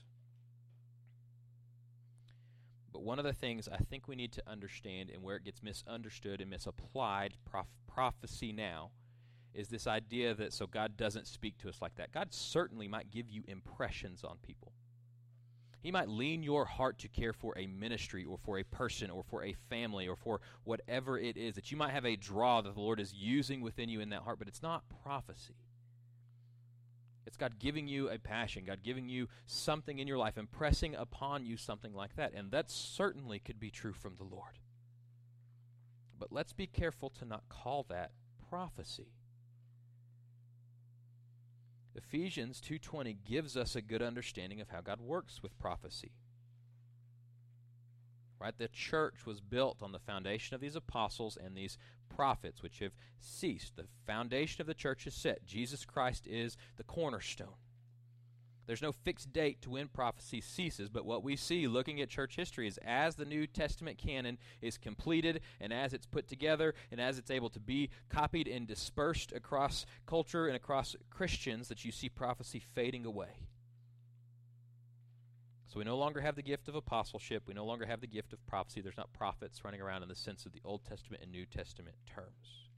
But 2.92 3.04
one 3.04 3.20
of 3.20 3.26
the 3.26 3.34
things 3.34 3.70
I 3.72 3.78
think 3.78 4.08
we 4.08 4.16
need 4.16 4.32
to 4.32 4.50
understand 4.50 5.12
and 5.12 5.22
where 5.22 5.36
it 5.36 5.44
gets 5.44 5.62
misunderstood 5.62 6.42
and 6.42 6.50
misapplied 6.50 7.36
prof- 7.46 7.68
prophecy 7.86 8.52
now 8.52 8.90
is 9.54 9.68
this 9.68 9.86
idea 9.86 10.34
that 10.34 10.54
so 10.54 10.66
God 10.66 10.98
doesn't 10.98 11.28
speak 11.28 11.60
to 11.60 11.70
us 11.70 11.84
like 11.84 11.94
that. 11.98 12.12
God 12.12 12.34
certainly 12.34 12.88
might 12.88 13.12
give 13.12 13.30
you 13.30 13.44
impressions 13.48 14.24
on 14.24 14.38
people. 14.42 14.72
He 15.84 15.92
might 15.92 16.08
lean 16.08 16.44
your 16.44 16.64
heart 16.64 16.98
to 17.00 17.10
care 17.10 17.34
for 17.34 17.58
a 17.58 17.68
ministry 17.68 18.24
or 18.24 18.38
for 18.38 18.58
a 18.58 18.64
person 18.64 19.10
or 19.10 19.22
for 19.22 19.44
a 19.44 19.54
family 19.70 20.08
or 20.08 20.16
for 20.16 20.40
whatever 20.64 21.20
it 21.20 21.36
is 21.36 21.56
that 21.56 21.72
you 21.72 21.78
might 21.78 21.92
have 21.92 22.06
a 22.06 22.16
draw 22.16 22.62
that 22.62 22.74
the 22.74 22.82
Lord 22.82 23.02
is 23.02 23.14
using 23.14 23.60
within 23.60 23.90
you 23.90 24.00
in 24.00 24.10
that 24.10 24.22
heart, 24.22 24.40
but 24.40 24.48
it's 24.48 24.64
not 24.64 24.84
prophecy. 25.04 25.56
It's 27.26 27.36
God 27.36 27.60
giving 27.60 27.88
you 27.88 28.10
a 28.10 28.18
passion, 28.18 28.64
God 28.66 28.80
giving 28.82 29.10
you 29.10 29.28
something 29.46 30.00
in 30.00 30.08
your 30.08 30.18
life, 30.18 30.38
impressing 30.38 30.96
upon 30.96 31.46
you 31.46 31.58
something 31.58 31.94
like 31.94 32.16
that. 32.16 32.34
And 32.34 32.52
that 32.52 32.72
certainly 32.72 33.40
could 33.40 33.60
be 33.60 33.70
true 33.70 33.94
from 33.94 34.16
the 34.16 34.24
Lord. 34.24 34.60
But 36.18 36.32
let's 36.32 36.54
be 36.54 36.68
careful 36.68 37.10
to 37.10 37.26
not 37.26 37.50
call 37.50 37.86
that 37.90 38.12
prophecy. 38.50 39.08
Ephesians 41.96 42.60
2:20 42.62 43.14
gives 43.26 43.56
us 43.56 43.76
a 43.76 43.82
good 43.82 44.02
understanding 44.02 44.60
of 44.62 44.70
how 44.70 44.82
God 44.82 45.00
works 45.00 45.44
with 45.44 45.58
prophecy. 45.60 46.12
Right? 48.40 48.58
The 48.58 48.68
church 48.68 49.26
was 49.26 49.40
built 49.40 49.82
on 49.82 49.92
the 49.92 50.00
foundation 50.00 50.56
of 50.56 50.62
these 50.62 50.76
apostles 50.76 51.38
and 51.38 51.56
these 51.56 51.78
prophets 52.10 52.62
which 52.62 52.80
have 52.80 52.94
ceased. 53.18 53.76
The 53.76 53.88
foundation 54.06 54.62
of 54.62 54.68
the 54.68 54.74
church 54.74 55.08
is 55.08 55.14
set. 55.14 55.46
Jesus 55.46 55.86
Christ 55.86 56.28
is 56.28 56.58
the 56.76 56.84
cornerstone. 56.84 57.56
There's 58.66 58.82
no 58.82 58.92
fixed 58.92 59.34
date 59.34 59.62
to 59.64 59.72
when 59.72 59.88
prophecy 59.88 60.40
ceases, 60.42 60.90
but 60.90 61.06
what 61.06 61.24
we 61.24 61.36
see 61.36 61.68
looking 61.68 62.00
at 62.02 62.10
church 62.10 62.36
history 62.36 62.68
is 62.68 62.80
as 62.86 63.16
the 63.16 63.26
New 63.26 63.46
Testament 63.46 63.98
canon 63.98 64.38
is 64.62 64.78
completed 64.78 65.42
and 65.60 65.74
as 65.74 65.94
it's 65.94 66.06
put 66.06 66.28
together 66.28 66.74
and 66.92 67.02
as 67.02 67.18
it's 67.18 67.32
able 67.32 67.50
to 67.50 67.60
be 67.60 67.90
copied 68.10 68.48
and 68.48 68.68
dispersed 68.68 69.34
across 69.34 69.86
culture 70.06 70.48
and 70.48 70.56
across 70.56 70.96
Christians, 71.10 71.68
that 71.68 71.84
you 71.84 71.92
see 71.92 72.10
prophecy 72.10 72.62
fading 72.74 73.06
away. 73.06 73.48
So 75.68 75.80
we 75.80 75.86
no 75.86 75.98
longer 75.98 76.22
have 76.22 76.36
the 76.36 76.44
gift 76.44 76.68
of 76.68 76.76
apostleship. 76.76 77.44
We 77.48 77.56
no 77.56 77.66
longer 77.66 77.88
have 77.88 78.00
the 78.00 78.08
gift 78.08 78.32
of 78.32 78.46
prophecy. 78.46 78.80
There's 78.80 78.96
not 78.96 79.12
prophets 79.12 79.66
running 79.66 79.82
around 79.82 80.04
in 80.04 80.10
the 80.10 80.16
sense 80.16 80.46
of 80.46 80.54
the 80.54 80.62
Old 80.64 80.86
Testament 80.86 81.24
and 81.24 81.32
New 81.32 81.48
Testament 81.48 81.96
terms. 82.06 82.70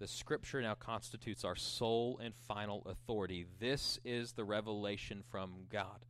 The 0.00 0.08
Scripture 0.08 0.62
now 0.62 0.74
constitutes 0.74 1.44
our 1.44 1.54
sole 1.54 2.18
and 2.24 2.34
final 2.34 2.82
authority. 2.86 3.44
This 3.60 4.00
is 4.02 4.32
the 4.32 4.44
revelation 4.44 5.22
from 5.30 5.66
God. 5.70 6.06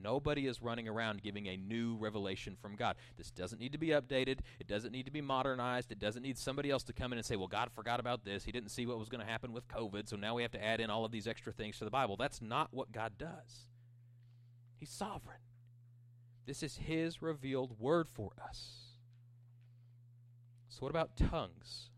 Nobody 0.00 0.46
is 0.46 0.62
running 0.62 0.88
around 0.88 1.22
giving 1.22 1.48
a 1.48 1.56
new 1.56 1.96
revelation 1.96 2.56
from 2.62 2.76
God. 2.76 2.94
This 3.18 3.32
doesn't 3.32 3.60
need 3.60 3.72
to 3.72 3.78
be 3.78 3.88
updated. 3.88 4.38
It 4.60 4.68
doesn't 4.68 4.92
need 4.92 5.06
to 5.06 5.10
be 5.10 5.20
modernized. 5.20 5.90
It 5.90 5.98
doesn't 5.98 6.22
need 6.22 6.38
somebody 6.38 6.70
else 6.70 6.84
to 6.84 6.92
come 6.92 7.12
in 7.12 7.18
and 7.18 7.26
say, 7.26 7.34
well, 7.34 7.48
God 7.48 7.70
forgot 7.74 7.98
about 7.98 8.24
this. 8.24 8.44
He 8.44 8.52
didn't 8.52 8.70
see 8.70 8.86
what 8.86 8.98
was 8.98 9.08
going 9.08 9.24
to 9.24 9.30
happen 9.30 9.52
with 9.52 9.66
COVID, 9.66 10.08
so 10.08 10.16
now 10.16 10.36
we 10.36 10.42
have 10.42 10.52
to 10.52 10.64
add 10.64 10.80
in 10.80 10.88
all 10.88 11.04
of 11.04 11.10
these 11.10 11.26
extra 11.26 11.52
things 11.52 11.78
to 11.78 11.84
the 11.84 11.90
Bible. 11.90 12.16
That's 12.16 12.40
not 12.40 12.68
what 12.70 12.92
God 12.92 13.18
does. 13.18 13.66
He's 14.78 14.90
sovereign. 14.90 15.38
This 16.46 16.62
is 16.62 16.76
His 16.76 17.22
revealed 17.22 17.80
word 17.80 18.08
for 18.08 18.30
us. 18.48 18.98
So, 20.68 20.78
what 20.80 20.90
about 20.90 21.16
tongues? 21.16 21.90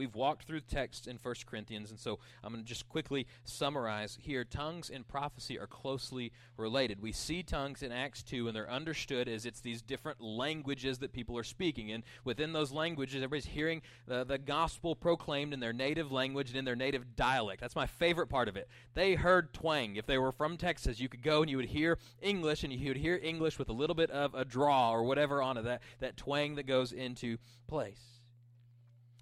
We've 0.00 0.14
walked 0.14 0.44
through 0.44 0.60
the 0.60 0.74
text 0.74 1.06
in 1.06 1.18
1 1.22 1.34
Corinthians, 1.44 1.90
and 1.90 2.00
so 2.00 2.20
I'm 2.42 2.54
going 2.54 2.64
to 2.64 2.66
just 2.66 2.88
quickly 2.88 3.26
summarize 3.44 4.16
here. 4.18 4.44
Tongues 4.44 4.88
and 4.88 5.06
prophecy 5.06 5.58
are 5.58 5.66
closely 5.66 6.32
related. 6.56 7.02
We 7.02 7.12
see 7.12 7.42
tongues 7.42 7.82
in 7.82 7.92
Acts 7.92 8.22
2, 8.22 8.46
and 8.46 8.56
they're 8.56 8.70
understood 8.70 9.28
as 9.28 9.44
it's 9.44 9.60
these 9.60 9.82
different 9.82 10.22
languages 10.22 11.00
that 11.00 11.12
people 11.12 11.36
are 11.36 11.44
speaking. 11.44 11.92
And 11.92 12.02
within 12.24 12.54
those 12.54 12.72
languages, 12.72 13.16
everybody's 13.16 13.44
hearing 13.44 13.82
the, 14.06 14.24
the 14.24 14.38
gospel 14.38 14.96
proclaimed 14.96 15.52
in 15.52 15.60
their 15.60 15.74
native 15.74 16.10
language 16.10 16.48
and 16.48 16.56
in 16.56 16.64
their 16.64 16.74
native 16.74 17.14
dialect. 17.14 17.60
That's 17.60 17.76
my 17.76 17.86
favorite 17.86 18.28
part 18.28 18.48
of 18.48 18.56
it. 18.56 18.68
They 18.94 19.16
heard 19.16 19.52
twang. 19.52 19.96
If 19.96 20.06
they 20.06 20.16
were 20.16 20.32
from 20.32 20.56
Texas, 20.56 20.98
you 20.98 21.10
could 21.10 21.22
go 21.22 21.42
and 21.42 21.50
you 21.50 21.58
would 21.58 21.66
hear 21.66 21.98
English, 22.22 22.64
and 22.64 22.72
you 22.72 22.88
would 22.88 22.96
hear 22.96 23.20
English 23.22 23.58
with 23.58 23.68
a 23.68 23.74
little 23.74 23.94
bit 23.94 24.10
of 24.10 24.34
a 24.34 24.46
draw 24.46 24.92
or 24.92 25.02
whatever 25.02 25.42
on 25.42 25.58
it, 25.58 25.64
that, 25.64 25.82
that 25.98 26.16
twang 26.16 26.54
that 26.54 26.66
goes 26.66 26.90
into 26.90 27.36
place 27.68 28.19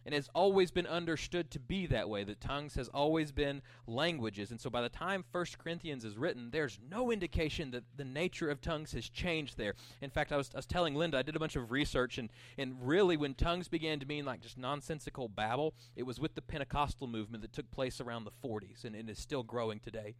and 0.09 0.15
has 0.15 0.31
always 0.35 0.71
been 0.71 0.87
understood 0.87 1.51
to 1.51 1.61
be 1.61 1.85
that 1.85 2.09
way 2.09 2.25
that 2.25 2.41
tongues 2.41 2.77
has 2.77 2.89
always 2.89 3.31
been 3.31 3.61
languages. 3.87 4.51
And 4.51 4.59
so 4.59 4.71
by 4.71 4.81
the 4.81 4.89
time 4.89 5.23
First 5.31 5.59
corinthians 5.59 6.03
is 6.03 6.17
written 6.17 6.49
there's 6.51 6.79
no 6.91 7.13
indication 7.13 7.73
that 7.73 7.85
the 7.95 8.07
nature 8.07 8.49
of 8.49 8.63
tongues 8.63 8.93
has 8.93 9.07
changed 9.11 9.59
there. 9.59 9.75
In 10.01 10.09
fact 10.09 10.33
I 10.33 10.39
was, 10.39 10.51
I 10.55 10.57
was 10.57 10.65
telling 10.65 10.95
linda 10.95 11.19
i 11.19 11.23
did 11.23 11.37
a 11.37 11.39
bunch 11.39 11.57
of 11.57 11.71
research 11.71 12.17
and, 12.17 12.31
and 12.57 12.77
really 12.81 13.19
when 13.19 13.35
tongues 13.35 13.69
began 13.69 14.01
to 14.01 14.07
mean 14.07 14.25
like 14.25 14.41
just 14.41 14.57
nonsensical 14.57 15.29
babble 15.29 15.75
it 15.95 16.05
was 16.05 16.19
with 16.19 16.35
the 16.35 16.41
pentecostal 16.41 17.07
movement 17.07 17.43
that 17.43 17.53
took 17.53 17.71
place 17.71 18.01
around 18.01 18.25
the 18.25 18.49
40s 18.49 18.85
and, 18.85 18.97
and 18.97 19.11
is 19.11 19.19
still 19.19 19.43
growing 19.43 19.79
today. 19.79 20.15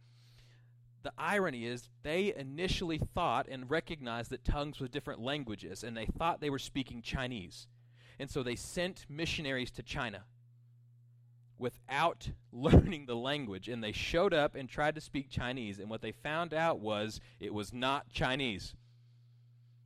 The 1.01 1.13
irony 1.17 1.65
is 1.65 1.89
they 2.03 2.31
initially 2.35 3.01
thought 3.15 3.47
and 3.49 3.71
recognized 3.71 4.29
that 4.29 4.43
tongues 4.43 4.79
was 4.79 4.91
different 4.91 5.19
languages 5.19 5.83
and 5.83 5.97
they 5.97 6.05
thought 6.05 6.41
they 6.41 6.51
were 6.51 6.59
speaking 6.59 7.01
chinese 7.01 7.65
and 8.19 8.29
so 8.29 8.43
they 8.43 8.55
sent 8.55 9.05
missionaries 9.09 9.71
to 9.71 9.83
China 9.83 10.25
without 11.57 12.29
learning 12.51 13.05
the 13.05 13.15
language. 13.15 13.69
And 13.69 13.83
they 13.83 13.93
showed 13.93 14.33
up 14.33 14.55
and 14.55 14.67
tried 14.67 14.95
to 14.95 15.01
speak 15.01 15.29
Chinese. 15.29 15.79
And 15.79 15.89
what 15.89 16.01
they 16.01 16.11
found 16.11 16.53
out 16.53 16.79
was 16.79 17.21
it 17.39 17.53
was 17.53 17.73
not 17.73 18.09
Chinese, 18.09 18.75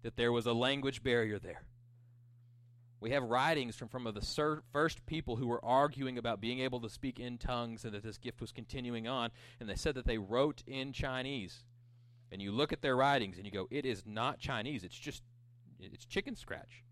that 0.01 0.17
there 0.17 0.31
was 0.31 0.47
a 0.47 0.53
language 0.53 1.03
barrier 1.03 1.37
there. 1.37 1.63
We 2.99 3.11
have 3.11 3.23
writings 3.23 3.75
from 3.75 3.89
some 3.91 4.07
of 4.07 4.15
the 4.15 4.61
first 4.71 5.05
people 5.05 5.35
who 5.35 5.47
were 5.47 5.63
arguing 5.63 6.17
about 6.17 6.39
being 6.39 6.61
able 6.61 6.79
to 6.79 6.89
speak 6.89 7.19
in 7.19 7.37
tongues 7.37 7.83
and 7.83 7.93
that 7.93 8.01
this 8.01 8.17
gift 8.17 8.39
was 8.39 8.53
continuing 8.53 9.09
on. 9.09 9.29
And 9.59 9.69
they 9.69 9.75
said 9.75 9.95
that 9.95 10.05
they 10.05 10.17
wrote 10.17 10.63
in 10.65 10.93
Chinese. 10.93 11.65
And 12.31 12.41
you 12.41 12.53
look 12.53 12.71
at 12.71 12.81
their 12.81 12.95
writings 12.95 13.35
and 13.37 13.45
you 13.45 13.51
go, 13.51 13.67
it 13.69 13.85
is 13.85 14.03
not 14.05 14.39
Chinese. 14.39 14.85
It's 14.85 14.97
just, 14.97 15.21
it's 15.79 16.05
chicken 16.05 16.35
scratch 16.35 16.83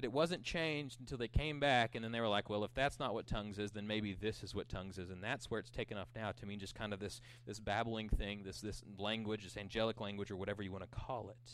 that 0.00 0.06
it 0.06 0.12
wasn't 0.12 0.42
changed 0.42 0.98
until 0.98 1.18
they 1.18 1.28
came 1.28 1.60
back 1.60 1.94
and 1.94 2.02
then 2.02 2.10
they 2.10 2.20
were 2.20 2.28
like, 2.28 2.48
well, 2.48 2.64
if 2.64 2.72
that's 2.72 2.98
not 2.98 3.12
what 3.12 3.26
tongues 3.26 3.58
is, 3.58 3.72
then 3.72 3.86
maybe 3.86 4.14
this 4.14 4.42
is 4.42 4.54
what 4.54 4.66
tongues 4.66 4.96
is, 4.96 5.10
and 5.10 5.22
that's 5.22 5.50
where 5.50 5.60
it's 5.60 5.68
taken 5.68 5.98
off 5.98 6.08
now 6.16 6.32
to 6.32 6.46
mean 6.46 6.58
just 6.58 6.74
kind 6.74 6.94
of 6.94 7.00
this 7.00 7.20
this 7.46 7.60
babbling 7.60 8.08
thing, 8.08 8.42
this 8.42 8.62
this 8.62 8.82
language, 8.98 9.44
this 9.44 9.58
angelic 9.58 10.00
language, 10.00 10.30
or 10.30 10.36
whatever 10.36 10.62
you 10.62 10.72
want 10.72 10.90
to 10.90 10.98
call 10.98 11.28
it. 11.28 11.52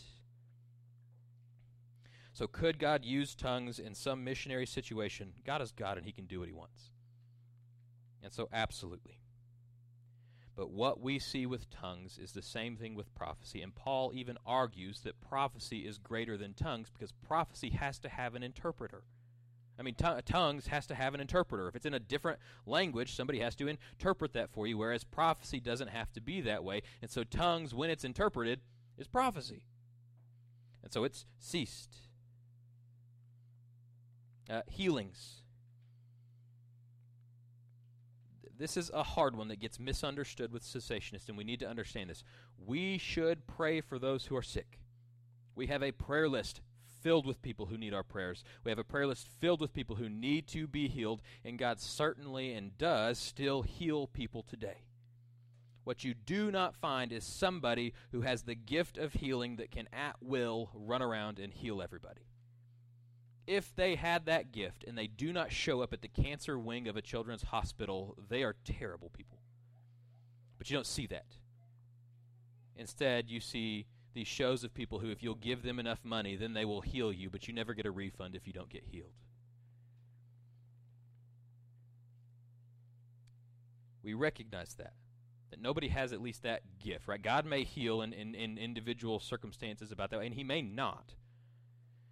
So, 2.32 2.46
could 2.46 2.78
God 2.78 3.04
use 3.04 3.34
tongues 3.34 3.80
in 3.80 3.96
some 3.96 4.22
missionary 4.22 4.66
situation? 4.66 5.32
God 5.44 5.60
is 5.60 5.72
God, 5.72 5.96
and 5.96 6.06
He 6.06 6.12
can 6.12 6.26
do 6.26 6.38
what 6.38 6.48
He 6.48 6.54
wants. 6.54 6.90
And 8.22 8.32
so, 8.32 8.48
absolutely. 8.52 9.18
But 10.56 10.70
what 10.70 11.02
we 11.02 11.18
see 11.18 11.44
with 11.44 11.68
tongues 11.68 12.18
is 12.18 12.32
the 12.32 12.40
same 12.40 12.76
thing 12.76 12.94
with 12.94 13.14
prophecy. 13.14 13.60
And 13.60 13.74
Paul 13.74 14.12
even 14.14 14.38
argues 14.46 15.00
that 15.00 15.20
prophecy 15.20 15.80
is 15.80 15.98
greater 15.98 16.38
than 16.38 16.54
tongues 16.54 16.88
because 16.90 17.12
prophecy 17.12 17.70
has 17.70 17.98
to 18.00 18.08
have 18.08 18.34
an 18.34 18.42
interpreter. 18.42 19.02
I 19.78 19.82
mean, 19.82 19.94
t- 19.94 20.06
tongues 20.24 20.68
has 20.68 20.86
to 20.86 20.94
have 20.94 21.12
an 21.12 21.20
interpreter. 21.20 21.68
If 21.68 21.76
it's 21.76 21.84
in 21.84 21.92
a 21.92 22.00
different 22.00 22.38
language, 22.64 23.14
somebody 23.14 23.40
has 23.40 23.54
to 23.56 23.68
interpret 23.68 24.32
that 24.32 24.50
for 24.50 24.66
you, 24.66 24.78
whereas 24.78 25.04
prophecy 25.04 25.60
doesn't 25.60 25.88
have 25.88 26.10
to 26.14 26.22
be 26.22 26.40
that 26.40 26.64
way. 26.64 26.80
And 27.02 27.10
so, 27.10 27.22
tongues, 27.24 27.74
when 27.74 27.90
it's 27.90 28.04
interpreted, 28.04 28.60
is 28.96 29.06
prophecy. 29.06 29.66
And 30.82 30.90
so 30.90 31.04
it's 31.04 31.26
ceased. 31.38 31.96
Uh, 34.48 34.62
healings 34.68 35.42
this 38.58 38.76
is 38.76 38.90
a 38.94 39.02
hard 39.02 39.36
one 39.36 39.48
that 39.48 39.60
gets 39.60 39.78
misunderstood 39.78 40.52
with 40.52 40.62
cessationists, 40.62 41.28
and 41.28 41.36
we 41.36 41.44
need 41.44 41.60
to 41.60 41.68
understand 41.68 42.10
this. 42.10 42.24
We 42.64 42.98
should 42.98 43.46
pray 43.46 43.80
for 43.80 43.98
those 43.98 44.26
who 44.26 44.36
are 44.36 44.42
sick. 44.42 44.78
We 45.54 45.66
have 45.68 45.82
a 45.82 45.92
prayer 45.92 46.28
list 46.28 46.60
filled 47.02 47.26
with 47.26 47.42
people 47.42 47.66
who 47.66 47.78
need 47.78 47.94
our 47.94 48.02
prayers. 48.02 48.42
We 48.64 48.70
have 48.70 48.78
a 48.78 48.84
prayer 48.84 49.06
list 49.06 49.28
filled 49.40 49.60
with 49.60 49.72
people 49.72 49.96
who 49.96 50.08
need 50.08 50.48
to 50.48 50.66
be 50.66 50.88
healed, 50.88 51.22
and 51.44 51.58
God 51.58 51.80
certainly 51.80 52.52
and 52.52 52.76
does 52.76 53.18
still 53.18 53.62
heal 53.62 54.06
people 54.06 54.42
today. 54.42 54.82
What 55.84 56.02
you 56.02 56.14
do 56.14 56.50
not 56.50 56.74
find 56.74 57.12
is 57.12 57.22
somebody 57.22 57.94
who 58.10 58.22
has 58.22 58.42
the 58.42 58.56
gift 58.56 58.98
of 58.98 59.12
healing 59.12 59.56
that 59.56 59.70
can 59.70 59.88
at 59.92 60.16
will 60.20 60.70
run 60.74 61.00
around 61.00 61.38
and 61.38 61.54
heal 61.54 61.80
everybody. 61.80 62.22
If 63.46 63.74
they 63.76 63.94
had 63.94 64.26
that 64.26 64.50
gift 64.50 64.84
and 64.84 64.98
they 64.98 65.06
do 65.06 65.32
not 65.32 65.52
show 65.52 65.80
up 65.80 65.92
at 65.92 66.02
the 66.02 66.08
cancer 66.08 66.58
wing 66.58 66.88
of 66.88 66.96
a 66.96 67.02
children's 67.02 67.42
hospital, 67.42 68.16
they 68.28 68.42
are 68.42 68.56
terrible 68.64 69.10
people. 69.10 69.38
But 70.58 70.68
you 70.68 70.76
don't 70.76 70.86
see 70.86 71.06
that. 71.06 71.26
Instead, 72.76 73.30
you 73.30 73.40
see 73.40 73.86
these 74.14 74.26
shows 74.26 74.64
of 74.64 74.74
people 74.74 74.98
who, 74.98 75.10
if 75.10 75.22
you'll 75.22 75.34
give 75.34 75.62
them 75.62 75.78
enough 75.78 76.00
money, 76.02 76.36
then 76.36 76.54
they 76.54 76.64
will 76.64 76.80
heal 76.80 77.12
you, 77.12 77.30
but 77.30 77.46
you 77.46 77.54
never 77.54 77.74
get 77.74 77.86
a 77.86 77.90
refund 77.90 78.34
if 78.34 78.46
you 78.46 78.52
don't 78.52 78.68
get 78.68 78.84
healed. 78.90 79.12
We 84.02 84.14
recognize 84.14 84.74
that. 84.74 84.94
That 85.50 85.60
nobody 85.60 85.88
has 85.88 86.12
at 86.12 86.22
least 86.22 86.42
that 86.42 86.62
gift, 86.82 87.08
right? 87.08 87.20
God 87.20 87.44
may 87.44 87.64
heal 87.64 88.02
in, 88.02 88.12
in, 88.12 88.34
in 88.34 88.58
individual 88.58 89.20
circumstances 89.20 89.92
about 89.92 90.10
that, 90.10 90.20
and 90.20 90.34
He 90.34 90.44
may 90.44 90.62
not. 90.62 91.14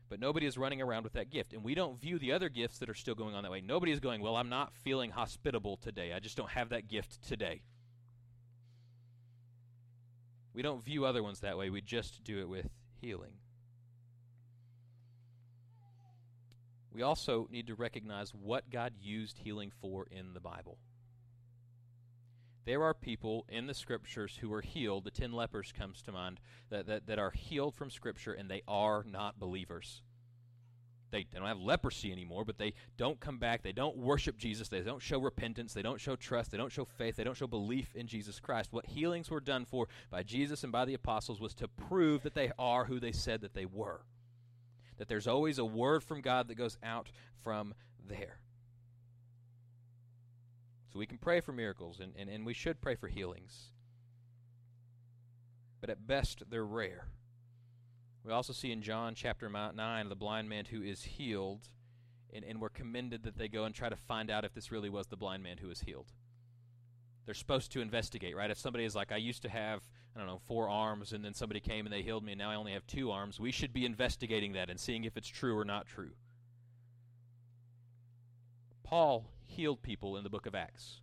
But 0.09 0.21
nobody 0.21 0.47
is 0.47 0.59
running 0.59 0.83
around 0.83 1.05
with 1.05 1.15
that 1.15 1.31
gift. 1.31 1.53
And 1.53 1.65
we 1.65 1.75
don't 1.75 2.01
view 2.01 2.19
the 2.19 2.33
other 2.33 2.49
gifts 2.49 2.79
that 2.79 2.91
are 2.91 2.95
still 2.95 3.15
going 3.15 3.35
on 3.35 3.43
that 3.43 3.53
way. 3.53 3.61
Nobody 3.61 3.93
is 3.93 4.01
going, 4.01 4.21
Well, 4.21 4.37
I'm 4.37 4.49
not 4.49 4.75
feeling 4.83 5.11
hospitable 5.11 5.77
today. 5.77 6.13
I 6.13 6.21
just 6.21 6.37
don't 6.37 6.51
have 6.51 6.69
that 6.71 6.89
gift 6.89 7.23
today. 7.27 7.63
We 10.55 10.63
don't 10.63 10.85
view 10.85 11.05
other 11.05 11.23
ones 11.23 11.41
that 11.41 11.59
way. 11.59 11.69
We 11.71 11.81
just 11.81 12.23
do 12.23 12.41
it 12.41 12.49
with 12.49 12.69
healing. 13.01 13.33
We 16.93 17.03
also 17.03 17.49
need 17.51 17.67
to 17.67 17.75
recognize 17.75 18.33
what 18.33 18.71
God 18.71 18.93
used 19.03 19.39
healing 19.39 19.73
for 19.81 20.07
in 20.13 20.33
the 20.33 20.41
Bible. 20.41 20.79
There 22.65 22.83
are 22.83 22.95
people 22.95 23.45
in 23.49 23.67
the 23.67 23.75
scriptures 23.75 24.39
who 24.41 24.53
are 24.53 24.63
healed. 24.63 25.05
The 25.05 25.11
ten 25.11 25.33
lepers 25.33 25.73
comes 25.73 26.01
to 26.03 26.13
mind 26.13 26.41
that, 26.71 26.87
that, 26.87 27.07
that 27.07 27.19
are 27.19 27.31
healed 27.31 27.75
from 27.75 27.91
scripture 27.91 28.33
and 28.33 28.51
they 28.51 28.63
are 28.67 29.05
not 29.07 29.39
believers. 29.39 30.03
They, 31.11 31.27
they 31.31 31.39
don't 31.39 31.47
have 31.47 31.61
leprosy 31.61 32.11
anymore, 32.11 32.45
but 32.45 32.59
they 32.59 32.73
don't 32.97 33.21
come 33.21 33.39
back. 33.39 33.63
They 33.63 33.73
don't 33.73 33.97
worship 33.97 34.37
Jesus. 34.37 34.69
They 34.69 34.81
don't 34.81 35.03
show 35.03 35.21
repentance. 35.21 35.73
They 35.73 35.83
don't 35.83 36.01
show 36.01 36.17
trust. 36.17 36.51
They 36.51 36.57
don't 36.57 36.73
show 36.73 36.85
faith. 36.85 37.15
They 37.17 37.23
don't 37.23 37.37
show 37.37 37.47
belief 37.47 37.95
in 37.95 38.09
Jesus 38.09 38.41
Christ. 38.41 38.73
What 38.73 38.87
healings 38.87 39.31
were 39.31 39.41
done 39.41 39.65
for 39.65 39.87
by 40.11 40.25
Jesus 40.25 40.65
and 40.65 40.73
by 40.73 40.87
the 40.87 40.95
apostles 40.95 41.41
was 41.41 41.55
to 41.55 41.69
prove 41.69 42.23
that 42.23 42.35
they 42.35 42.51
are 42.59 42.87
who 42.87 42.99
they 42.99 43.13
said 43.13 43.43
that 43.43 43.55
they 43.55 43.67
were. 43.67 44.01
That 44.97 45.07
there's 45.07 45.29
always 45.29 45.59
a 45.59 45.65
word 45.65 46.03
from 46.03 46.21
God 46.21 46.49
that 46.49 46.57
goes 46.57 46.79
out 46.83 47.11
from 47.43 47.75
there. 48.09 48.39
So 50.95 51.01
we 51.01 51.07
can 51.07 51.19
pray 51.19 51.41
for 51.41 51.53
miracles, 51.53 51.99
and, 51.99 52.13
and, 52.17 52.31
and 52.31 52.47
we 52.47 52.55
should 52.55 52.81
pray 52.81 52.95
for 52.95 53.09
healings. 53.09 53.73
But 55.81 55.91
at 55.91 56.07
best, 56.07 56.45
they're 56.49 56.65
rare. 56.65 57.09
We 58.23 58.33
also 58.33 58.53
see 58.53 58.71
in 58.71 58.81
John 58.81 59.17
chapter 59.17 59.51
9 59.51 60.09
the 60.09 60.15
blind 60.15 60.49
man 60.49 60.67
who 60.67 60.83
is 60.83 61.03
healed, 61.03 61.69
and, 62.33 62.45
and 62.45 62.61
we're 62.61 62.69
commended 62.69 63.25
that 63.25 63.37
they 63.37 63.49
go 63.49 63.65
and 63.65 63.75
try 63.75 63.89
to 63.89 63.97
find 63.97 64.31
out 64.31 64.45
if 64.45 64.55
this 64.55 64.71
really 64.71 64.89
was 64.89 65.09
the 65.09 65.17
blind 65.17 65.43
man 65.43 65.59
who 65.59 65.67
was 65.67 65.81
healed. 65.81 66.13
They're 67.27 67.35
supposed 67.35 67.73
to 67.73 67.81
investigate, 67.81 68.37
right? 68.37 68.51
If 68.51 68.59
somebody 68.59 68.85
is 68.85 68.95
like, 68.95 69.11
I 69.11 69.17
used 69.17 69.43
to 69.43 69.49
have, 69.49 69.83
I 70.15 70.21
don't 70.21 70.29
know, 70.29 70.41
four 70.47 70.69
arms, 70.69 71.13
and 71.13 71.25
then 71.25 71.35
somebody 71.35 71.59
came 71.59 71.87
and 71.87 71.93
they 71.93 72.03
healed 72.03 72.23
me, 72.23 72.33
and 72.33 72.39
now 72.39 72.53
I 72.53 72.55
only 72.55 72.73
have 72.73 72.87
two 72.87 73.11
arms, 73.11 73.41
we 73.41 73.51
should 73.51 73.73
be 73.73 73.85
investigating 73.85 74.53
that 74.53 74.71
and 74.71 74.79
seeing 74.79 75.03
if 75.03 75.17
it's 75.17 75.27
true 75.27 75.59
or 75.59 75.65
not 75.65 75.89
true. 75.89 76.13
Paul 78.85 79.34
healed 79.47 79.83
people 79.83 80.17
in 80.17 80.25
the 80.25 80.31
book 80.31 80.47
of 80.47 80.55
Acts. 80.55 81.01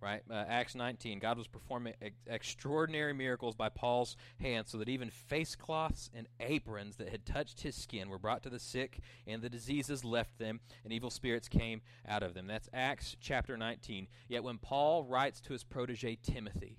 Right? 0.00 0.22
Uh, 0.30 0.44
Acts 0.48 0.76
19. 0.76 1.18
God 1.18 1.38
was 1.38 1.48
performing 1.48 1.94
ex- 2.00 2.14
extraordinary 2.28 3.12
miracles 3.12 3.56
by 3.56 3.68
Paul's 3.68 4.16
hands 4.40 4.70
so 4.70 4.78
that 4.78 4.88
even 4.88 5.10
face 5.10 5.56
cloths 5.56 6.08
and 6.14 6.28
aprons 6.38 6.96
that 6.96 7.08
had 7.08 7.26
touched 7.26 7.62
his 7.62 7.74
skin 7.74 8.08
were 8.08 8.18
brought 8.18 8.44
to 8.44 8.50
the 8.50 8.60
sick, 8.60 9.00
and 9.26 9.42
the 9.42 9.50
diseases 9.50 10.04
left 10.04 10.38
them, 10.38 10.60
and 10.84 10.92
evil 10.92 11.10
spirits 11.10 11.48
came 11.48 11.80
out 12.06 12.22
of 12.22 12.34
them. 12.34 12.46
That's 12.46 12.68
Acts 12.72 13.16
chapter 13.20 13.56
19. 13.56 14.06
Yet 14.28 14.44
when 14.44 14.58
Paul 14.58 15.02
writes 15.02 15.40
to 15.42 15.52
his 15.52 15.64
protege 15.64 16.16
Timothy, 16.22 16.78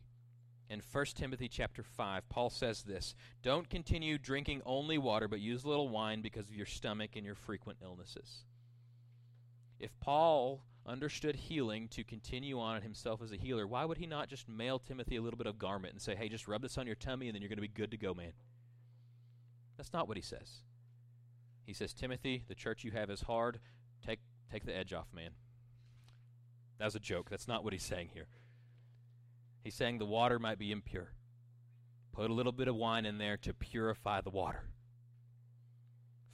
in 0.69 0.81
1 0.91 1.05
Timothy 1.15 1.47
chapter 1.47 1.81
5, 1.81 2.29
Paul 2.29 2.49
says 2.49 2.83
this 2.83 3.15
Don't 3.41 3.69
continue 3.69 4.17
drinking 4.17 4.61
only 4.65 4.97
water, 4.97 5.27
but 5.27 5.39
use 5.39 5.63
a 5.63 5.67
little 5.67 5.89
wine 5.89 6.21
because 6.21 6.47
of 6.47 6.55
your 6.55 6.67
stomach 6.67 7.11
and 7.15 7.25
your 7.25 7.35
frequent 7.35 7.79
illnesses. 7.83 8.43
If 9.79 9.97
Paul 9.99 10.61
understood 10.85 11.35
healing 11.35 11.87
to 11.89 12.03
continue 12.03 12.59
on 12.59 12.81
himself 12.81 13.21
as 13.21 13.31
a 13.31 13.37
healer, 13.37 13.65
why 13.65 13.85
would 13.85 13.97
he 13.97 14.05
not 14.05 14.27
just 14.27 14.49
mail 14.49 14.79
Timothy 14.79 15.15
a 15.15 15.21
little 15.21 15.37
bit 15.37 15.47
of 15.47 15.57
garment 15.57 15.93
and 15.93 16.01
say, 16.01 16.15
hey, 16.15 16.27
just 16.29 16.47
rub 16.47 16.61
this 16.61 16.77
on 16.77 16.85
your 16.85 16.95
tummy 16.95 17.27
and 17.27 17.35
then 17.35 17.41
you're 17.41 17.49
going 17.49 17.57
to 17.57 17.61
be 17.61 17.67
good 17.67 17.91
to 17.91 17.97
go, 17.97 18.13
man? 18.13 18.33
That's 19.77 19.93
not 19.93 20.07
what 20.07 20.17
he 20.17 20.23
says. 20.23 20.63
He 21.65 21.73
says, 21.73 21.93
Timothy, 21.93 22.43
the 22.47 22.55
church 22.55 22.83
you 22.83 22.91
have 22.91 23.09
is 23.09 23.21
hard. 23.21 23.59
Take, 24.05 24.19
take 24.51 24.65
the 24.65 24.75
edge 24.75 24.91
off, 24.91 25.07
man. 25.13 25.31
That 26.79 26.85
was 26.85 26.95
a 26.95 26.99
joke. 26.99 27.29
That's 27.29 27.47
not 27.47 27.63
what 27.63 27.73
he's 27.73 27.83
saying 27.83 28.09
here. 28.13 28.27
He's 29.63 29.75
saying 29.75 29.99
the 29.99 30.05
water 30.05 30.39
might 30.39 30.57
be 30.57 30.71
impure. 30.71 31.11
Put 32.11 32.29
a 32.29 32.33
little 32.33 32.51
bit 32.51 32.67
of 32.67 32.75
wine 32.75 33.05
in 33.05 33.17
there 33.17 33.37
to 33.37 33.53
purify 33.53 34.21
the 34.21 34.29
water. 34.29 34.63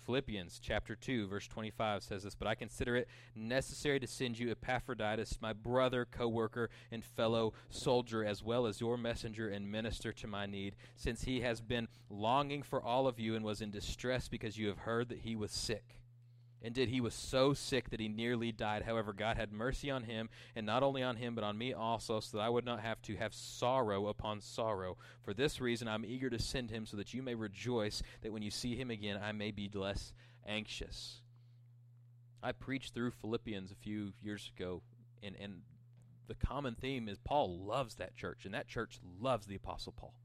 Philippians 0.05 0.59
chapter 0.61 0.95
2 0.95 1.27
verse 1.27 1.47
25 1.47 2.03
says 2.03 2.23
this, 2.23 2.35
but 2.35 2.47
I 2.47 2.55
consider 2.55 2.95
it 2.95 3.07
necessary 3.35 3.99
to 3.99 4.07
send 4.07 4.37
you 4.37 4.51
Epaphroditus, 4.51 5.39
my 5.41 5.53
brother, 5.53 6.05
co-worker, 6.09 6.69
and 6.91 7.03
fellow 7.03 7.53
soldier, 7.69 8.23
as 8.23 8.43
well 8.43 8.65
as 8.65 8.81
your 8.81 8.97
messenger 8.97 9.49
and 9.49 9.71
minister 9.71 10.11
to 10.13 10.27
my 10.27 10.45
need, 10.45 10.75
since 10.95 11.23
he 11.23 11.41
has 11.41 11.61
been 11.61 11.87
longing 12.09 12.63
for 12.63 12.81
all 12.81 13.07
of 13.07 13.19
you 13.19 13.35
and 13.35 13.43
was 13.43 13.61
in 13.61 13.71
distress 13.71 14.27
because 14.27 14.57
you 14.57 14.67
have 14.67 14.79
heard 14.79 15.09
that 15.09 15.19
he 15.19 15.35
was 15.35 15.51
sick. 15.51 15.99
Indeed, 16.65 16.89
he 16.89 16.99
was 16.99 17.13
so 17.13 17.53
sick 17.53 17.91
that 17.91 17.99
he 17.99 18.07
nearly 18.07 18.51
died. 18.51 18.81
However, 18.81 19.13
God 19.13 19.37
had 19.37 19.53
mercy 19.53 19.91
on 19.91 20.01
him, 20.01 20.29
and 20.55 20.65
not 20.65 20.81
only 20.81 21.03
on 21.03 21.15
him, 21.15 21.35
but 21.35 21.43
on 21.43 21.59
me 21.59 21.73
also, 21.73 22.19
so 22.19 22.37
that 22.37 22.43
I 22.43 22.49
would 22.49 22.65
not 22.65 22.79
have 22.79 22.99
to 23.03 23.15
have 23.17 23.35
sorrow 23.35 24.07
upon 24.07 24.41
sorrow. 24.41 24.97
For 25.21 25.31
this 25.31 25.61
reason, 25.61 25.87
I'm 25.87 26.03
eager 26.03 26.27
to 26.27 26.39
send 26.39 26.71
him, 26.71 26.87
so 26.87 26.97
that 26.97 27.13
you 27.13 27.21
may 27.21 27.35
rejoice, 27.35 28.01
that 28.21 28.33
when 28.33 28.41
you 28.41 28.49
see 28.49 28.75
him 28.75 28.89
again, 28.89 29.21
I 29.23 29.31
may 29.31 29.51
be 29.51 29.69
less 29.71 30.11
anxious. 30.47 31.21
I 32.41 32.51
preached 32.51 32.95
through 32.95 33.11
Philippians 33.11 33.71
a 33.71 33.75
few 33.75 34.13
years 34.19 34.51
ago, 34.57 34.81
and, 35.21 35.35
and 35.39 35.61
the 36.27 36.33
common 36.33 36.73
theme 36.73 37.07
is 37.07 37.19
Paul 37.19 37.59
loves 37.59 37.93
that 37.95 38.15
church, 38.15 38.43
and 38.43 38.55
that 38.55 38.67
church 38.67 38.99
loves 39.21 39.45
the 39.45 39.55
Apostle 39.55 39.93
Paul 39.95 40.15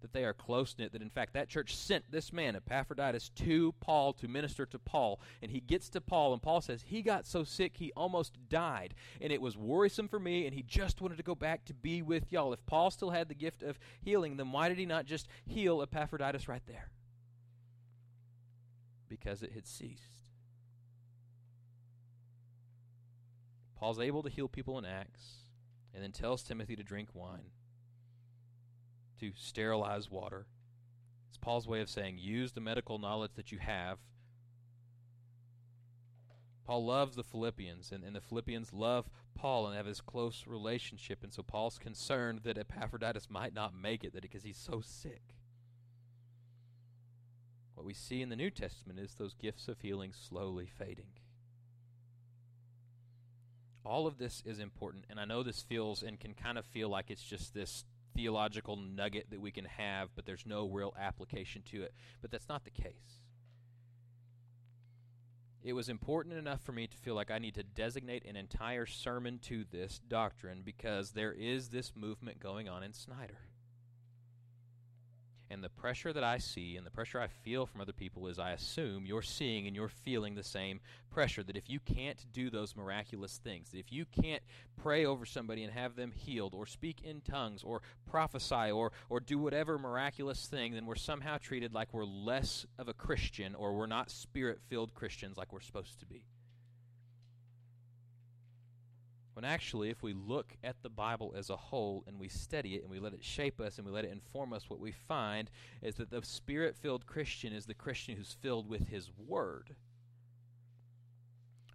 that 0.00 0.12
they 0.12 0.24
are 0.24 0.32
close 0.32 0.74
knit, 0.78 0.92
that 0.92 1.02
in 1.02 1.10
fact 1.10 1.34
that 1.34 1.48
church 1.48 1.76
sent 1.76 2.10
this 2.10 2.32
man, 2.32 2.56
Epaphroditus, 2.56 3.28
to 3.30 3.72
Paul 3.80 4.12
to 4.14 4.28
minister 4.28 4.66
to 4.66 4.78
Paul. 4.78 5.20
And 5.42 5.50
he 5.50 5.60
gets 5.60 5.88
to 5.90 6.00
Paul, 6.00 6.32
and 6.32 6.42
Paul 6.42 6.60
says, 6.60 6.84
He 6.86 7.02
got 7.02 7.26
so 7.26 7.44
sick 7.44 7.76
he 7.76 7.92
almost 7.92 8.36
died. 8.48 8.94
And 9.20 9.32
it 9.32 9.42
was 9.42 9.56
worrisome 9.56 10.08
for 10.08 10.18
me, 10.18 10.46
and 10.46 10.54
he 10.54 10.62
just 10.62 11.00
wanted 11.00 11.16
to 11.16 11.22
go 11.22 11.34
back 11.34 11.64
to 11.66 11.74
be 11.74 12.02
with 12.02 12.32
y'all. 12.32 12.52
If 12.52 12.64
Paul 12.66 12.90
still 12.90 13.10
had 13.10 13.28
the 13.28 13.34
gift 13.34 13.62
of 13.62 13.78
healing, 14.00 14.36
then 14.36 14.52
why 14.52 14.68
did 14.68 14.78
he 14.78 14.86
not 14.86 15.06
just 15.06 15.28
heal 15.46 15.82
Epaphroditus 15.82 16.48
right 16.48 16.66
there? 16.66 16.90
Because 19.08 19.42
it 19.42 19.52
had 19.52 19.66
ceased. 19.66 20.02
Paul's 23.76 23.98
able 23.98 24.22
to 24.22 24.30
heal 24.30 24.46
people 24.46 24.78
in 24.78 24.84
Acts 24.84 25.36
and 25.94 26.02
then 26.02 26.12
tells 26.12 26.42
Timothy 26.42 26.76
to 26.76 26.82
drink 26.82 27.08
wine 27.14 27.50
to 29.20 29.32
sterilize 29.36 30.10
water. 30.10 30.46
It's 31.28 31.38
Paul's 31.38 31.68
way 31.68 31.80
of 31.80 31.88
saying 31.88 32.18
use 32.18 32.52
the 32.52 32.60
medical 32.60 32.98
knowledge 32.98 33.32
that 33.36 33.52
you 33.52 33.58
have. 33.58 33.98
Paul 36.64 36.84
loves 36.86 37.16
the 37.16 37.24
Philippians, 37.24 37.90
and, 37.90 38.04
and 38.04 38.14
the 38.14 38.20
Philippians 38.20 38.72
love 38.72 39.10
Paul 39.34 39.66
and 39.66 39.76
have 39.76 39.86
this 39.86 40.00
close 40.00 40.44
relationship. 40.46 41.22
And 41.22 41.32
so 41.32 41.42
Paul's 41.42 41.78
concerned 41.78 42.40
that 42.44 42.58
Epaphroditus 42.58 43.28
might 43.28 43.54
not 43.54 43.74
make 43.74 44.04
it 44.04 44.12
that 44.12 44.22
because 44.22 44.44
he's 44.44 44.56
so 44.56 44.80
sick. 44.80 45.34
What 47.74 47.86
we 47.86 47.94
see 47.94 48.22
in 48.22 48.28
the 48.28 48.36
New 48.36 48.50
Testament 48.50 48.98
is 48.98 49.14
those 49.14 49.34
gifts 49.34 49.66
of 49.66 49.80
healing 49.80 50.12
slowly 50.12 50.66
fading. 50.66 51.12
All 53.84 54.06
of 54.06 54.18
this 54.18 54.42
is 54.44 54.58
important, 54.58 55.06
and 55.08 55.18
I 55.18 55.24
know 55.24 55.42
this 55.42 55.62
feels 55.62 56.02
and 56.02 56.20
can 56.20 56.34
kind 56.34 56.58
of 56.58 56.66
feel 56.66 56.88
like 56.88 57.10
it's 57.10 57.24
just 57.24 57.54
this 57.54 57.84
theological 58.20 58.76
nugget 58.76 59.30
that 59.30 59.40
we 59.40 59.50
can 59.50 59.64
have, 59.64 60.10
but 60.14 60.26
there's 60.26 60.44
no 60.44 60.68
real 60.68 60.94
application 61.00 61.62
to 61.70 61.82
it. 61.82 61.94
But 62.20 62.30
that's 62.30 62.48
not 62.48 62.64
the 62.64 62.70
case. 62.70 63.22
It 65.62 65.72
was 65.72 65.88
important 65.88 66.36
enough 66.36 66.62
for 66.62 66.72
me 66.72 66.86
to 66.86 66.96
feel 66.98 67.14
like 67.14 67.30
I 67.30 67.38
need 67.38 67.54
to 67.54 67.62
designate 67.62 68.24
an 68.26 68.36
entire 68.36 68.86
sermon 68.86 69.38
to 69.44 69.64
this 69.70 70.00
doctrine 70.06 70.62
because 70.64 71.12
there 71.12 71.32
is 71.32 71.68
this 71.68 71.92
movement 71.94 72.40
going 72.40 72.68
on 72.68 72.82
in 72.82 72.92
Snyder. 72.92 73.38
And 75.50 75.64
the 75.64 75.68
pressure 75.68 76.12
that 76.12 76.22
I 76.22 76.38
see 76.38 76.76
and 76.76 76.86
the 76.86 76.90
pressure 76.90 77.20
I 77.20 77.26
feel 77.26 77.66
from 77.66 77.80
other 77.80 77.92
people 77.92 78.28
is 78.28 78.38
I 78.38 78.52
assume 78.52 79.04
you're 79.04 79.20
seeing 79.20 79.66
and 79.66 79.74
you're 79.74 79.88
feeling 79.88 80.36
the 80.36 80.44
same 80.44 80.78
pressure. 81.10 81.42
That 81.42 81.56
if 81.56 81.68
you 81.68 81.80
can't 81.80 82.24
do 82.32 82.50
those 82.50 82.76
miraculous 82.76 83.38
things, 83.42 83.70
that 83.70 83.78
if 83.78 83.92
you 83.92 84.04
can't 84.04 84.42
pray 84.80 85.04
over 85.04 85.26
somebody 85.26 85.64
and 85.64 85.72
have 85.72 85.96
them 85.96 86.12
healed, 86.12 86.54
or 86.54 86.66
speak 86.66 87.02
in 87.02 87.20
tongues, 87.20 87.64
or 87.64 87.82
prophesy, 88.08 88.70
or, 88.70 88.92
or 89.08 89.18
do 89.18 89.38
whatever 89.38 89.76
miraculous 89.76 90.46
thing, 90.46 90.72
then 90.74 90.86
we're 90.86 90.94
somehow 90.94 91.36
treated 91.36 91.74
like 91.74 91.92
we're 91.92 92.04
less 92.04 92.64
of 92.78 92.88
a 92.88 92.94
Christian 92.94 93.54
or 93.56 93.74
we're 93.74 93.86
not 93.86 94.10
spirit 94.10 94.60
filled 94.68 94.94
Christians 94.94 95.36
like 95.36 95.52
we're 95.52 95.60
supposed 95.60 95.98
to 95.98 96.06
be. 96.06 96.24
When 99.40 99.50
actually, 99.50 99.88
if 99.88 100.02
we 100.02 100.12
look 100.12 100.54
at 100.62 100.82
the 100.82 100.90
Bible 100.90 101.32
as 101.34 101.48
a 101.48 101.56
whole 101.56 102.04
and 102.06 102.20
we 102.20 102.28
study 102.28 102.74
it 102.74 102.82
and 102.82 102.90
we 102.90 102.98
let 102.98 103.14
it 103.14 103.24
shape 103.24 103.58
us 103.58 103.78
and 103.78 103.86
we 103.86 103.90
let 103.90 104.04
it 104.04 104.12
inform 104.12 104.52
us, 104.52 104.68
what 104.68 104.80
we 104.80 104.92
find 104.92 105.50
is 105.80 105.94
that 105.94 106.10
the 106.10 106.20
spirit 106.22 106.76
filled 106.76 107.06
Christian 107.06 107.54
is 107.54 107.64
the 107.64 107.72
Christian 107.72 108.18
who's 108.18 108.36
filled 108.42 108.68
with 108.68 108.88
His 108.88 109.10
Word. 109.16 109.76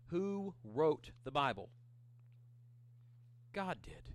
Who 0.10 0.54
wrote 0.64 1.10
the 1.24 1.32
Bible? 1.32 1.72
God 3.52 3.80
did 3.82 4.14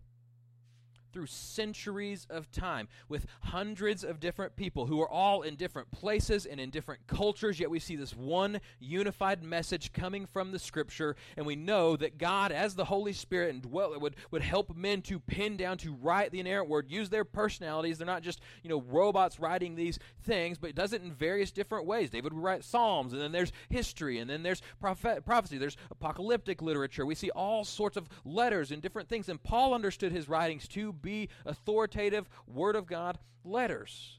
through 1.13 1.27
centuries 1.27 2.27
of 2.31 2.51
time 2.53 2.89
with 3.09 3.27
hundreds 3.43 4.05
of 4.05 4.21
different 4.21 4.57
people 4.57 4.87
who 4.87 5.01
are 5.01 5.09
all 5.09 5.43
in 5.43 5.57
different 5.57 5.91
places 5.91 6.47
and 6.47 6.61
in 6.61 6.71
different 6.71 7.07
cultures, 7.07 7.59
yet 7.59 7.71
we 7.71 7.79
see 7.79 7.97
this 7.97 8.15
one 8.15 8.61
unified 8.79 9.43
message 9.43 9.93
coming 9.93 10.27
from 10.27 10.53
the 10.53 10.59
Scripture, 10.59 11.17
and 11.37 11.47
we 11.47 11.57
know 11.57 11.97
that 11.97 12.19
God, 12.19 12.53
as 12.53 12.75
the 12.75 12.85
Holy 12.85 13.13
Spirit, 13.13 13.55
and 13.55 13.63
dwell, 13.63 13.99
would, 13.99 14.17
would 14.31 14.43
help 14.43 14.77
men 14.77 15.03
to 15.03 15.19
pin 15.19 15.57
down, 15.57 15.79
to 15.79 15.95
write 15.95 16.31
the 16.31 16.41
inerrant 16.41 16.69
word, 16.69 16.91
use 16.91 17.09
their 17.09 17.25
personalities. 17.25 17.99
They're 17.99 18.07
not 18.07 18.23
just, 18.23 18.41
you 18.63 18.71
know, 18.71 18.83
robots 18.89 19.41
writing 19.41 19.75
these 19.75 19.99
things, 20.23 20.59
but 20.59 20.71
it 20.71 20.77
does 20.77 20.93
it 20.93 21.03
in 21.03 21.13
various 21.13 21.51
different 21.51 21.87
ways. 21.87 22.11
David 22.11 22.33
would 22.33 22.43
write 22.43 22.65
Psalms, 22.65 23.13
and 23.13 23.21
then 23.21 23.33
there's 23.33 23.53
history, 23.69 24.19
and 24.19 24.31
then 24.31 24.43
there's 24.43 24.63
prophet, 24.81 25.25
prophecy, 25.25 25.59
there's 25.59 25.77
apocalyptic 25.91 26.63
literature. 26.63 27.07
We 27.07 27.15
see 27.15 27.31
all 27.31 27.65
sorts 27.65 27.97
of 27.97 28.09
letters 28.25 28.71
and 28.71 28.83
different 28.83 29.09
things, 29.09 29.29
and 29.29 29.43
Paul 29.43 29.75
understood 29.75 30.13
his 30.13 30.29
writings 30.29 30.69
to 30.69 30.93
be 31.01 31.29
authoritative 31.45 32.29
Word 32.47 32.77
of 32.77 32.87
God 32.87 33.19
letters. 33.45 34.19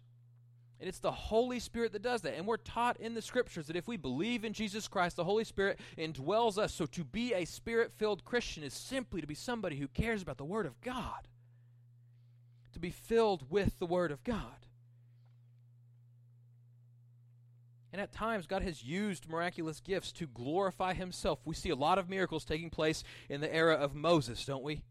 And 0.79 0.87
it's 0.87 0.99
the 0.99 1.11
Holy 1.11 1.59
Spirit 1.59 1.93
that 1.93 2.01
does 2.01 2.21
that. 2.21 2.35
And 2.35 2.47
we're 2.47 2.57
taught 2.57 2.97
in 2.97 3.13
the 3.13 3.21
scriptures 3.21 3.67
that 3.67 3.75
if 3.75 3.87
we 3.87 3.97
believe 3.97 4.43
in 4.43 4.51
Jesus 4.51 4.87
Christ, 4.87 5.15
the 5.15 5.23
Holy 5.23 5.43
Spirit 5.43 5.79
indwells 5.95 6.57
us. 6.57 6.73
So 6.73 6.87
to 6.87 7.03
be 7.03 7.35
a 7.35 7.45
spirit 7.45 7.91
filled 7.91 8.25
Christian 8.25 8.63
is 8.63 8.73
simply 8.73 9.21
to 9.21 9.27
be 9.27 9.35
somebody 9.35 9.75
who 9.75 9.87
cares 9.87 10.23
about 10.23 10.37
the 10.37 10.43
Word 10.43 10.65
of 10.65 10.81
God, 10.81 11.27
to 12.73 12.79
be 12.79 12.89
filled 12.89 13.51
with 13.51 13.77
the 13.77 13.85
Word 13.85 14.11
of 14.11 14.23
God. 14.23 14.65
And 17.93 18.01
at 18.01 18.11
times, 18.11 18.47
God 18.47 18.63
has 18.63 18.83
used 18.83 19.29
miraculous 19.29 19.81
gifts 19.81 20.11
to 20.13 20.25
glorify 20.25 20.93
Himself. 20.93 21.39
We 21.45 21.53
see 21.53 21.69
a 21.69 21.75
lot 21.75 21.99
of 21.99 22.09
miracles 22.09 22.45
taking 22.45 22.69
place 22.69 23.03
in 23.29 23.41
the 23.41 23.53
era 23.53 23.75
of 23.75 23.93
Moses, 23.93 24.45
don't 24.45 24.63
we? 24.63 24.81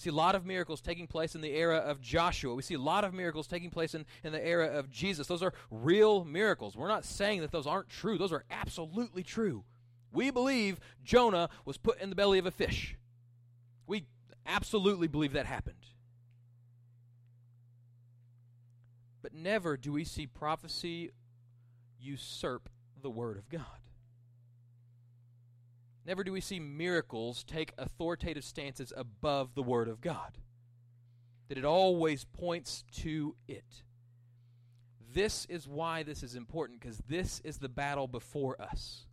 See 0.00 0.08
a 0.08 0.14
lot 0.14 0.34
of 0.34 0.46
miracles 0.46 0.80
taking 0.80 1.06
place 1.06 1.34
in 1.34 1.42
the 1.42 1.54
era 1.54 1.76
of 1.76 2.00
Joshua. 2.00 2.54
We 2.54 2.62
see 2.62 2.72
a 2.72 2.80
lot 2.80 3.04
of 3.04 3.12
miracles 3.12 3.46
taking 3.46 3.68
place 3.68 3.94
in, 3.94 4.06
in 4.24 4.32
the 4.32 4.42
era 4.42 4.68
of 4.68 4.88
Jesus. 4.88 5.26
Those 5.26 5.42
are 5.42 5.52
real 5.70 6.24
miracles. 6.24 6.74
We're 6.74 6.88
not 6.88 7.04
saying 7.04 7.42
that 7.42 7.52
those 7.52 7.66
aren't 7.66 7.90
true, 7.90 8.16
those 8.16 8.32
are 8.32 8.46
absolutely 8.50 9.22
true. 9.22 9.62
We 10.10 10.30
believe 10.30 10.80
Jonah 11.04 11.50
was 11.66 11.76
put 11.76 12.00
in 12.00 12.08
the 12.08 12.16
belly 12.16 12.38
of 12.38 12.46
a 12.46 12.50
fish. 12.50 12.96
We 13.86 14.06
absolutely 14.46 15.06
believe 15.06 15.34
that 15.34 15.44
happened. 15.44 15.84
But 19.20 19.34
never 19.34 19.76
do 19.76 19.92
we 19.92 20.04
see 20.04 20.26
prophecy 20.26 21.10
usurp 22.00 22.70
the 23.02 23.10
Word 23.10 23.36
of 23.36 23.50
God. 23.50 23.79
Never 26.06 26.24
do 26.24 26.32
we 26.32 26.40
see 26.40 26.58
miracles 26.58 27.44
take 27.44 27.72
authoritative 27.78 28.44
stances 28.44 28.92
above 28.96 29.54
the 29.54 29.62
Word 29.62 29.88
of 29.88 30.00
God. 30.00 30.38
That 31.48 31.58
it 31.58 31.64
always 31.64 32.24
points 32.24 32.84
to 33.02 33.36
it. 33.46 33.82
This 35.12 35.44
is 35.46 35.66
why 35.66 36.02
this 36.02 36.22
is 36.22 36.36
important, 36.36 36.80
because 36.80 36.98
this 37.08 37.40
is 37.44 37.58
the 37.58 37.68
battle 37.68 38.06
before 38.06 38.60
us. 38.60 39.06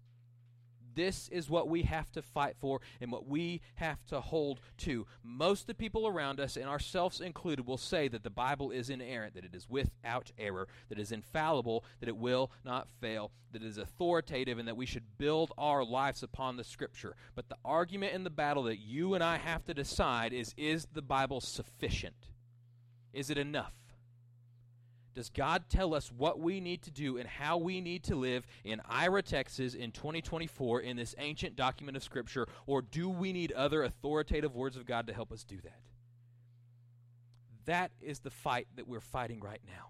This 0.97 1.29
is 1.29 1.47
what 1.47 1.69
we 1.69 1.83
have 1.83 2.11
to 2.13 2.23
fight 2.23 2.55
for 2.59 2.81
and 2.99 3.11
what 3.11 3.27
we 3.27 3.61
have 3.75 4.03
to 4.07 4.19
hold 4.19 4.59
to. 4.79 5.05
Most 5.23 5.61
of 5.61 5.67
the 5.67 5.73
people 5.75 6.07
around 6.07 6.39
us, 6.39 6.57
and 6.57 6.65
ourselves 6.65 7.21
included, 7.21 7.67
will 7.67 7.77
say 7.77 8.07
that 8.07 8.23
the 8.23 8.31
Bible 8.31 8.71
is 8.71 8.89
inerrant, 8.89 9.35
that 9.35 9.45
it 9.45 9.53
is 9.53 9.69
without 9.69 10.31
error, 10.39 10.67
that 10.89 10.97
it 10.97 11.01
is 11.01 11.11
infallible, 11.11 11.85
that 11.99 12.09
it 12.09 12.17
will 12.17 12.51
not 12.65 12.89
fail, 12.99 13.31
that 13.51 13.61
it 13.61 13.67
is 13.67 13.77
authoritative, 13.77 14.57
and 14.57 14.67
that 14.67 14.75
we 14.75 14.87
should 14.87 15.19
build 15.19 15.51
our 15.55 15.85
lives 15.85 16.23
upon 16.23 16.57
the 16.57 16.63
Scripture. 16.63 17.15
But 17.35 17.47
the 17.47 17.57
argument 17.63 18.15
in 18.15 18.23
the 18.23 18.31
battle 18.31 18.63
that 18.63 18.79
you 18.79 19.13
and 19.13 19.23
I 19.23 19.37
have 19.37 19.65
to 19.65 19.75
decide 19.75 20.33
is 20.33 20.55
is 20.57 20.87
the 20.91 21.03
Bible 21.03 21.41
sufficient? 21.41 22.31
Is 23.13 23.29
it 23.29 23.37
enough? 23.37 23.86
Does 25.17 25.29
God 25.29 25.63
tell 25.67 25.95
us 25.95 26.11
what 26.11 26.39
we 26.39 26.59
need 26.59 26.83
to 26.83 26.91
do 26.91 27.17
and 27.17 27.27
how 27.27 27.57
we 27.57 27.81
need 27.81 28.03
to 28.03 28.15
live 28.15 28.45
in 28.63 28.79
Ira, 28.87 29.23
Texas 29.23 29.73
in 29.73 29.91
2024 29.91 30.81
in 30.81 30.95
this 30.95 31.15
ancient 31.17 31.55
document 31.55 31.97
of 31.97 32.03
Scripture, 32.03 32.47
or 32.67 32.83
do 32.83 33.09
we 33.09 33.33
need 33.33 33.51
other 33.53 33.81
authoritative 33.81 34.53
words 34.53 34.77
of 34.77 34.85
God 34.85 35.07
to 35.07 35.15
help 35.15 35.31
us 35.31 35.43
do 35.43 35.57
that? 35.63 35.79
That 37.65 37.93
is 37.99 38.19
the 38.19 38.29
fight 38.29 38.67
that 38.75 38.87
we're 38.87 38.99
fighting 38.99 39.39
right 39.39 39.61
now. 39.65 39.89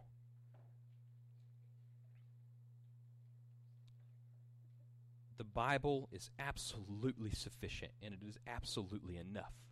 The 5.38 5.44
Bible 5.44 6.08
is 6.10 6.32
absolutely 6.40 7.32
sufficient 7.32 7.92
and 8.02 8.14
it 8.14 8.26
is 8.26 8.38
absolutely 8.48 9.18
enough. 9.18 9.67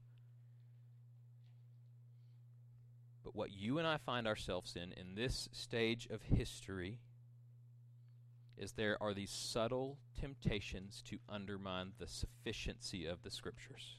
But 3.26 3.36
what 3.36 3.52
you 3.52 3.80
and 3.80 3.88
I 3.88 3.98
find 3.98 4.28
ourselves 4.28 4.76
in 4.76 4.94
in 4.94 5.16
this 5.16 5.50
stage 5.52 6.08
of 6.12 6.22
history 6.22 7.00
is 8.56 8.74
there 8.74 9.02
are 9.02 9.16
these 9.16 9.32
subtle 9.32 9.98
temptations 10.18 11.02
to 11.08 11.18
undermine 11.28 11.94
the 11.98 12.08
sufficiency 12.08 13.06
of 13.08 13.24
the 13.24 13.32
scriptures. 13.32 13.98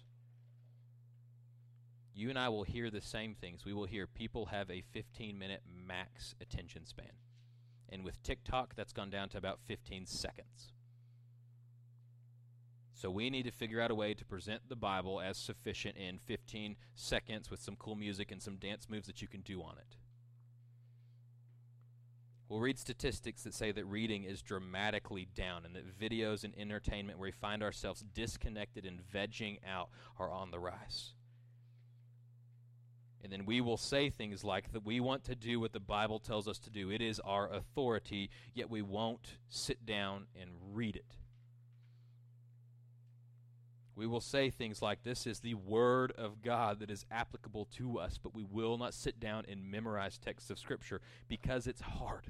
You 2.15 2.31
and 2.31 2.39
I 2.39 2.49
will 2.49 2.63
hear 2.63 2.89
the 2.89 3.03
same 3.03 3.35
things. 3.35 3.65
We 3.65 3.75
will 3.75 3.85
hear 3.85 4.07
people 4.07 4.47
have 4.47 4.71
a 4.71 4.85
15 4.93 5.37
minute 5.37 5.63
max 5.67 6.37
attention 6.41 6.87
span. 6.87 7.19
And 7.89 8.05
with 8.05 8.23
TikTok, 8.23 8.77
that's 8.77 8.93
gone 8.93 9.11
down 9.11 9.29
to 9.31 9.39
about 9.39 9.59
15 9.67 10.07
seconds. 10.07 10.73
So 12.97 13.11
we 13.11 13.29
need 13.29 13.43
to 13.43 13.51
figure 13.51 13.83
out 13.83 13.91
a 13.91 13.95
way 13.95 14.15
to 14.15 14.25
present 14.25 14.71
the 14.71 14.75
Bible 14.75 15.21
as 15.21 15.37
sufficient 15.37 15.99
in 15.99 16.19
15 16.19 16.77
seconds 16.95 17.51
with 17.51 17.61
some 17.61 17.77
cool 17.77 17.95
music 17.95 18.33
and 18.33 18.43
some 18.43 18.57
dance 18.57 18.89
moves 18.89 19.07
that 19.07 19.21
you 19.21 19.29
can 19.29 19.43
do 19.43 19.61
on 19.61 19.77
it. 19.77 19.99
We'll 22.49 22.61
read 22.61 22.79
statistics 22.79 23.43
that 23.43 23.53
say 23.53 23.71
that 23.71 23.85
reading 23.85 24.25
is 24.25 24.41
dramatically 24.41 25.29
down 25.35 25.67
and 25.67 25.77
that 25.77 25.99
videos 25.99 26.43
and 26.43 26.55
entertainment 26.57 27.19
where 27.19 27.29
we 27.29 27.33
find 27.33 27.63
ourselves 27.63 28.03
disconnected 28.15 28.87
and 28.87 29.03
vegging 29.03 29.59
out 29.69 29.91
are 30.19 30.31
on 30.31 30.51
the 30.51 30.59
rise. 30.59 31.13
And 33.23 33.31
then 33.31 33.45
we 33.45 33.61
will 33.61 33.77
say 33.77 34.09
things 34.09 34.43
like 34.43 34.73
that 34.73 34.87
we 34.87 35.01
want 35.01 35.23
to 35.25 35.35
do 35.35 35.61
what 35.61 35.75
the 35.75 35.81
Bible 35.81 36.19
tells 36.19 36.49
us 36.49 36.59
to 36.61 36.71
do. 36.71 36.91
It 36.91 37.03
is 37.03 37.21
our 37.21 37.53
authority, 37.53 38.31
yet 38.55 38.71
we 38.71 38.81
won't 38.81 39.37
sit 39.51 39.85
down 39.85 40.29
and 40.35 40.49
read 40.73 40.97
it. 40.97 41.17
We 43.97 44.07
will 44.07 44.21
say 44.21 44.51
things 44.51 44.83
like, 44.83 45.03
This 45.03 45.27
is 45.27 45.41
the 45.41 45.55
Word 45.55 46.13
of 46.13 46.43
God 46.43 46.81
that 46.81 46.91
is 46.91 47.07
applicable 47.11 47.67
to 47.77 47.99
us, 47.99 48.19
but 48.23 48.35
we 48.35 48.45
will 48.45 48.77
not 48.77 48.93
sit 48.93 49.19
down 49.19 49.45
and 49.49 49.71
memorize 49.71 50.19
texts 50.19 50.51
of 50.51 50.59
Scripture 50.59 51.01
because 51.29 51.67
it's 51.67 51.81
hard. 51.81 52.27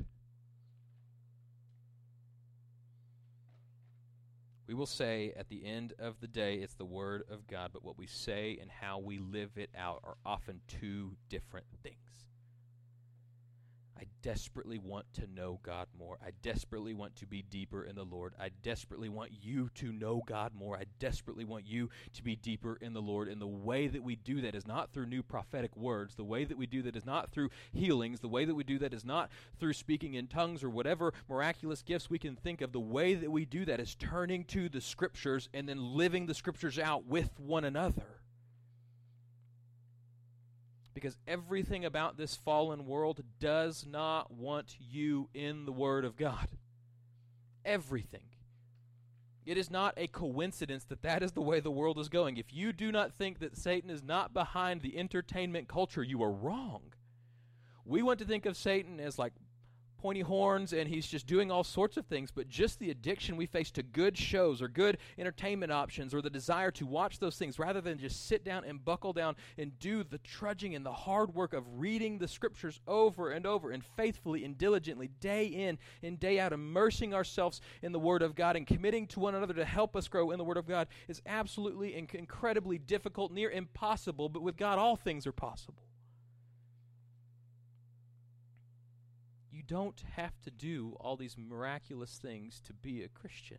We 4.69 4.75
will 4.75 4.87
say 4.87 5.33
at 5.37 5.49
the 5.49 5.64
end 5.64 5.93
of 5.99 6.21
the 6.21 6.27
day, 6.29 6.57
it's 6.57 6.75
the 6.75 6.85
Word 6.85 7.25
of 7.31 7.47
God, 7.49 7.71
but 7.73 7.85
what 7.85 7.99
we 7.99 8.07
say 8.07 8.59
and 8.61 8.71
how 8.71 8.99
we 8.99 9.19
live 9.19 9.51
it 9.57 9.71
out 9.77 10.01
are 10.05 10.17
often 10.25 10.61
two 10.69 11.17
different 11.29 11.67
things. 11.83 11.97
I 13.99 14.05
desperately 14.22 14.78
want 14.78 15.07
to 15.14 15.26
know 15.26 15.59
God 15.62 15.86
more. 15.99 16.18
I 16.24 16.30
desperately 16.42 16.92
want 16.92 17.16
to 17.16 17.26
be 17.26 17.42
deeper 17.42 17.84
in 17.84 17.97
the 17.97 18.05
Lord. 18.05 18.34
I 18.38 18.51
desperately 18.62 19.09
want 19.09 19.30
you 19.40 19.70
to 19.76 19.92
know 19.92 20.22
God 20.26 20.53
more. 20.55 20.76
I 20.76 20.84
desperately 20.99 21.44
want 21.44 21.66
you 21.66 21.88
to 22.12 22.22
be 22.22 22.36
deeper 22.36 22.76
in 22.80 22.92
the 22.92 23.01
Lord. 23.01 23.28
And 23.28 23.40
the 23.40 23.47
way 23.47 23.86
that 23.86 24.03
we 24.03 24.16
do 24.16 24.40
that 24.42 24.55
is 24.55 24.66
not 24.66 24.92
through 24.92 25.07
new 25.07 25.22
prophetic 25.22 25.74
words. 25.76 26.14
The 26.14 26.24
way 26.24 26.44
that 26.44 26.59
we 26.59 26.66
do 26.66 26.82
that 26.82 26.97
is 26.97 27.07
not 27.07 27.30
through 27.30 27.51
healings. 27.72 28.20
The 28.20 28.28
way 28.28 28.44
that 28.44 28.55
we 28.55 28.64
do 28.64 28.78
that 28.80 28.92
is 28.92 29.05
not 29.05 29.30
through 29.59 29.72
speaking 29.72 30.14
in 30.14 30.26
tongues 30.26 30.62
or 30.62 30.70
whatever 30.70 31.14
miraculous 31.28 31.82
gifts 31.82 32.11
we 32.11 32.18
can 32.18 32.36
think 32.36 32.61
of. 32.61 32.72
The 32.72 32.80
way 32.80 33.14
that 33.14 33.30
we 33.30 33.44
do 33.44 33.64
that 33.64 33.80
is 33.80 33.94
turning 33.94 34.44
to 34.47 34.68
the 34.68 34.80
Scriptures 34.80 35.49
and 35.55 35.68
then 35.68 35.97
living 35.97 36.26
the 36.26 36.34
Scriptures 36.34 36.78
out 36.78 37.07
with 37.07 37.38
one 37.40 37.64
another. 37.64 38.20
Because 40.97 41.18
everything 41.28 41.84
about 41.84 42.16
this 42.16 42.36
fallen 42.36 42.86
world 42.86 43.22
does 43.38 43.84
not 43.86 44.32
want 44.32 44.76
you 44.80 45.28
in 45.34 45.66
the 45.66 45.72
Word 45.72 46.07
of 46.07 46.16
God. 46.16 46.49
Everything. 47.66 48.30
It 49.44 49.59
is 49.59 49.70
not 49.70 49.92
a 49.99 50.07
coincidence 50.07 50.84
that 50.84 51.03
that 51.03 51.22
is 51.22 51.32
the 51.32 51.42
way 51.42 51.61
the 51.61 51.70
world 51.70 51.99
is 51.99 52.09
going. 52.09 52.38
If 52.38 52.51
you 52.51 52.72
do 52.72 52.90
not 52.90 53.12
think 53.12 53.40
that 53.40 53.59
Satan 53.59 53.90
is 53.90 54.03
not 54.03 54.32
behind 54.32 54.80
the 54.80 54.97
entertainment 54.97 55.68
culture, 55.68 56.03
you 56.03 56.22
are 56.22 56.32
wrong. 56.32 56.94
We 57.84 58.01
want 58.01 58.18
to 58.20 58.24
think 58.24 58.47
of 58.47 58.57
Satan 58.57 58.99
as 58.99 59.18
like 59.18 59.34
pointy 60.07 60.21
horns 60.21 60.73
and 60.73 60.89
he's 60.89 61.05
just 61.05 61.27
doing 61.27 61.51
all 61.51 61.65
sorts 61.65 61.97
of 61.97 62.07
things, 62.07 62.31
but 62.31 62.49
just 62.49 62.79
the 62.79 62.93
addiction 62.93 63.37
we 63.37 63.45
face 63.45 63.73
to 63.73 63.83
good 63.83 64.17
shows 64.17 64.63
or 64.63 64.69
good 64.69 64.99
entertainment 65.19 65.73
options 65.73 66.15
or 66.15 66.23
the 66.23 66.31
desire 66.31 66.71
to 66.71 66.87
watch 66.87 67.19
those 67.19 67.37
things 67.37 67.59
rather 67.59 67.81
than 67.81 67.99
just 67.99 68.29
sit 68.29 68.45
down 68.45 68.63
and 68.65 68.85
buckle 68.85 69.13
down 69.13 69.35
and 69.59 69.77
do 69.81 70.05
the 70.05 70.19
trudging 70.19 70.77
and 70.77 70.87
the 70.87 70.93
hard 70.93 71.35
work 71.35 71.53
of 71.53 71.65
reading 71.77 72.19
the 72.19 72.29
scriptures 72.29 72.79
over 72.87 73.31
and 73.31 73.47
over 73.47 73.73
and 73.73 73.83
faithfully 73.97 74.45
and 74.45 74.57
diligently, 74.57 75.11
day 75.19 75.47
in 75.47 75.77
and 76.05 76.21
day 76.21 76.39
out, 76.39 76.53
immersing 76.53 77.13
ourselves 77.13 77.61
in 77.83 77.91
the 77.91 77.99
Word 77.99 78.23
of 78.23 78.37
God 78.37 78.55
and 78.55 78.65
committing 78.65 79.09
to 79.09 79.19
one 79.19 79.35
another 79.35 79.55
to 79.55 79.65
help 79.65 79.97
us 79.97 80.07
grow 80.07 80.31
in 80.31 80.39
the 80.39 80.45
Word 80.45 80.57
of 80.57 80.69
God 80.69 80.87
is 81.09 81.21
absolutely 81.27 81.91
inc- 81.91 82.15
incredibly 82.15 82.79
difficult, 82.79 83.33
near 83.33 83.51
impossible, 83.51 84.29
but 84.29 84.43
with 84.43 84.57
God, 84.57 84.79
all 84.79 84.95
things 84.95 85.27
are 85.27 85.33
possible. 85.33 85.83
Don't 89.67 90.03
have 90.14 90.41
to 90.43 90.51
do 90.51 90.97
all 91.01 91.17
these 91.17 91.37
miraculous 91.39 92.19
things 92.21 92.61
to 92.67 92.73
be 92.73 93.03
a 93.03 93.09
Christian. 93.09 93.59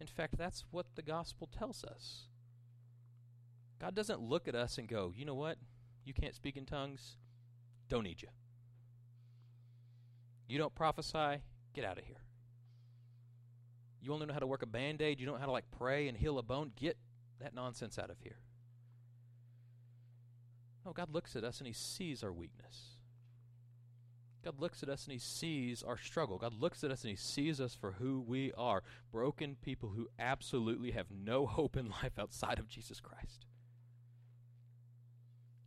In 0.00 0.06
fact, 0.06 0.36
that's 0.36 0.64
what 0.70 0.86
the 0.94 1.02
gospel 1.02 1.46
tells 1.46 1.84
us. 1.84 2.28
God 3.80 3.94
doesn't 3.94 4.20
look 4.20 4.48
at 4.48 4.54
us 4.54 4.78
and 4.78 4.88
go, 4.88 5.12
you 5.14 5.24
know 5.24 5.34
what? 5.34 5.58
You 6.04 6.14
can't 6.14 6.34
speak 6.34 6.56
in 6.56 6.64
tongues? 6.64 7.16
Don't 7.88 8.04
need 8.04 8.22
you. 8.22 8.28
You 10.48 10.58
don't 10.58 10.74
prophesy? 10.74 11.42
Get 11.74 11.84
out 11.84 11.98
of 11.98 12.04
here. 12.04 12.22
You 14.00 14.12
only 14.12 14.26
know 14.26 14.32
how 14.32 14.38
to 14.38 14.46
work 14.46 14.62
a 14.62 14.66
band 14.66 15.02
aid? 15.02 15.18
You 15.18 15.26
don't 15.26 15.34
know 15.34 15.40
how 15.40 15.46
to 15.46 15.52
like 15.52 15.70
pray 15.76 16.08
and 16.08 16.16
heal 16.16 16.38
a 16.38 16.42
bone? 16.42 16.72
Get 16.76 16.96
that 17.40 17.54
nonsense 17.54 17.98
out 17.98 18.10
of 18.10 18.16
here. 18.20 18.38
No, 20.86 20.92
God 20.92 21.12
looks 21.12 21.34
at 21.34 21.42
us 21.42 21.58
and 21.58 21.66
He 21.66 21.72
sees 21.72 22.22
our 22.22 22.32
weakness. 22.32 22.96
God 24.44 24.60
looks 24.60 24.84
at 24.84 24.88
us 24.88 25.04
and 25.04 25.12
He 25.12 25.18
sees 25.18 25.82
our 25.82 25.98
struggle. 25.98 26.38
God 26.38 26.54
looks 26.60 26.84
at 26.84 26.92
us 26.92 27.02
and 27.02 27.10
He 27.10 27.16
sees 27.16 27.60
us 27.60 27.74
for 27.74 27.92
who 27.98 28.20
we 28.24 28.52
are 28.56 28.84
broken 29.10 29.56
people 29.60 29.88
who 29.96 30.08
absolutely 30.16 30.92
have 30.92 31.06
no 31.10 31.44
hope 31.44 31.76
in 31.76 31.90
life 32.02 32.16
outside 32.18 32.60
of 32.60 32.68
Jesus 32.68 33.00
Christ. 33.00 33.46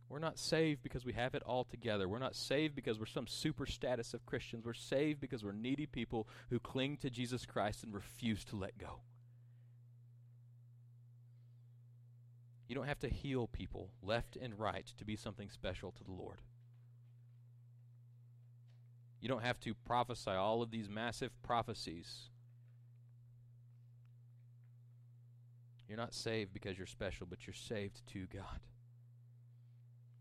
We're 0.08 0.18
not 0.18 0.38
saved 0.38 0.82
because 0.82 1.04
we 1.04 1.12
have 1.12 1.34
it 1.34 1.42
all 1.44 1.64
together. 1.64 2.08
We're 2.08 2.18
not 2.18 2.34
saved 2.34 2.74
because 2.74 2.98
we're 2.98 3.06
some 3.06 3.28
super 3.28 3.66
status 3.66 4.14
of 4.14 4.24
Christians. 4.24 4.64
We're 4.64 4.72
saved 4.72 5.20
because 5.20 5.44
we're 5.44 5.52
needy 5.52 5.86
people 5.86 6.26
who 6.48 6.58
cling 6.58 6.96
to 6.96 7.10
Jesus 7.10 7.44
Christ 7.44 7.84
and 7.84 7.94
refuse 7.94 8.42
to 8.46 8.56
let 8.56 8.78
go. 8.78 9.00
You 12.70 12.76
don't 12.76 12.86
have 12.86 13.00
to 13.00 13.08
heal 13.08 13.48
people 13.48 13.90
left 14.00 14.36
and 14.40 14.56
right 14.56 14.86
to 14.96 15.04
be 15.04 15.16
something 15.16 15.50
special 15.50 15.90
to 15.90 16.04
the 16.04 16.12
Lord. 16.12 16.38
You 19.20 19.28
don't 19.28 19.42
have 19.42 19.58
to 19.62 19.74
prophesy 19.74 20.30
all 20.30 20.62
of 20.62 20.70
these 20.70 20.88
massive 20.88 21.32
prophecies. 21.42 22.28
You're 25.88 25.98
not 25.98 26.14
saved 26.14 26.52
because 26.52 26.78
you're 26.78 26.86
special, 26.86 27.26
but 27.28 27.44
you're 27.44 27.54
saved 27.54 28.06
to 28.12 28.28
God. 28.32 28.60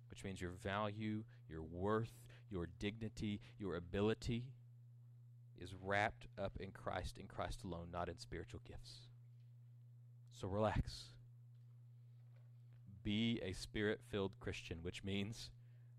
Which 0.10 0.24
means 0.24 0.42
your 0.42 0.54
value, 0.64 1.26
your 1.48 1.62
worth, 1.62 2.24
your 2.50 2.68
dignity, 2.80 3.42
your 3.60 3.76
ability 3.76 4.46
is 5.60 5.76
wrapped 5.84 6.26
up 6.36 6.58
in 6.60 6.72
Christ, 6.72 7.20
in 7.20 7.28
Christ 7.28 7.64
alone, 7.64 7.90
not 7.94 8.10
in 8.10 8.18
spiritual 8.18 8.62
gifts. 8.68 9.02
So 10.32 10.48
relax 10.48 11.10
be 13.04 13.40
a 13.44 13.54
spirit 13.54 14.02
filled 14.10 14.32
Christian, 14.40 14.80
which 14.82 15.04
means 15.04 15.50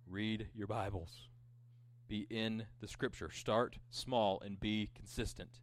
read 0.06 0.48
your 0.54 0.66
Bibles. 0.66 1.28
Be 2.08 2.26
in 2.28 2.66
the 2.80 2.88
Scripture. 2.88 3.30
Start 3.30 3.78
small 3.90 4.40
and 4.40 4.58
be 4.58 4.90
consistent. 4.94 5.60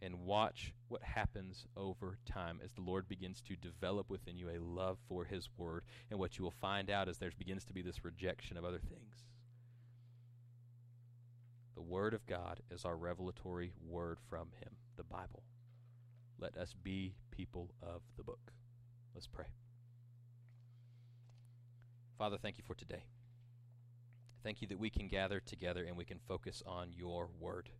And 0.00 0.20
watch 0.20 0.72
what 0.88 1.02
happens 1.02 1.66
over 1.76 2.18
time 2.24 2.60
as 2.64 2.72
the 2.72 2.80
Lord 2.80 3.08
begins 3.08 3.40
to 3.42 3.56
develop 3.56 4.10
within 4.10 4.36
you 4.36 4.48
a 4.48 4.58
love 4.60 4.98
for 5.08 5.24
His 5.24 5.48
Word. 5.56 5.84
And 6.10 6.18
what 6.18 6.38
you 6.38 6.44
will 6.44 6.54
find 6.60 6.90
out 6.90 7.08
is 7.08 7.18
there 7.18 7.30
begins 7.36 7.64
to 7.66 7.72
be 7.72 7.82
this 7.82 8.04
rejection 8.04 8.56
of 8.56 8.64
other 8.64 8.80
things. 8.80 9.24
The 11.74 11.82
Word 11.82 12.14
of 12.14 12.26
God 12.26 12.60
is 12.70 12.84
our 12.84 12.96
revelatory 12.96 13.72
word 13.88 14.18
from 14.28 14.48
Him, 14.60 14.70
the 14.96 15.04
Bible. 15.04 15.44
Let 16.40 16.56
us 16.56 16.74
be 16.80 17.14
people 17.30 17.70
of 17.80 18.02
the 18.16 18.24
book. 18.24 18.52
Let's 19.14 19.28
pray. 19.28 19.46
Father, 22.18 22.36
thank 22.36 22.58
you 22.58 22.64
for 22.66 22.74
today. 22.74 23.04
Thank 24.42 24.60
you 24.60 24.66
that 24.68 24.78
we 24.78 24.90
can 24.90 25.06
gather 25.06 25.38
together 25.38 25.84
and 25.84 25.96
we 25.96 26.04
can 26.04 26.18
focus 26.18 26.64
on 26.66 26.92
your 26.92 27.28
word. 27.38 27.70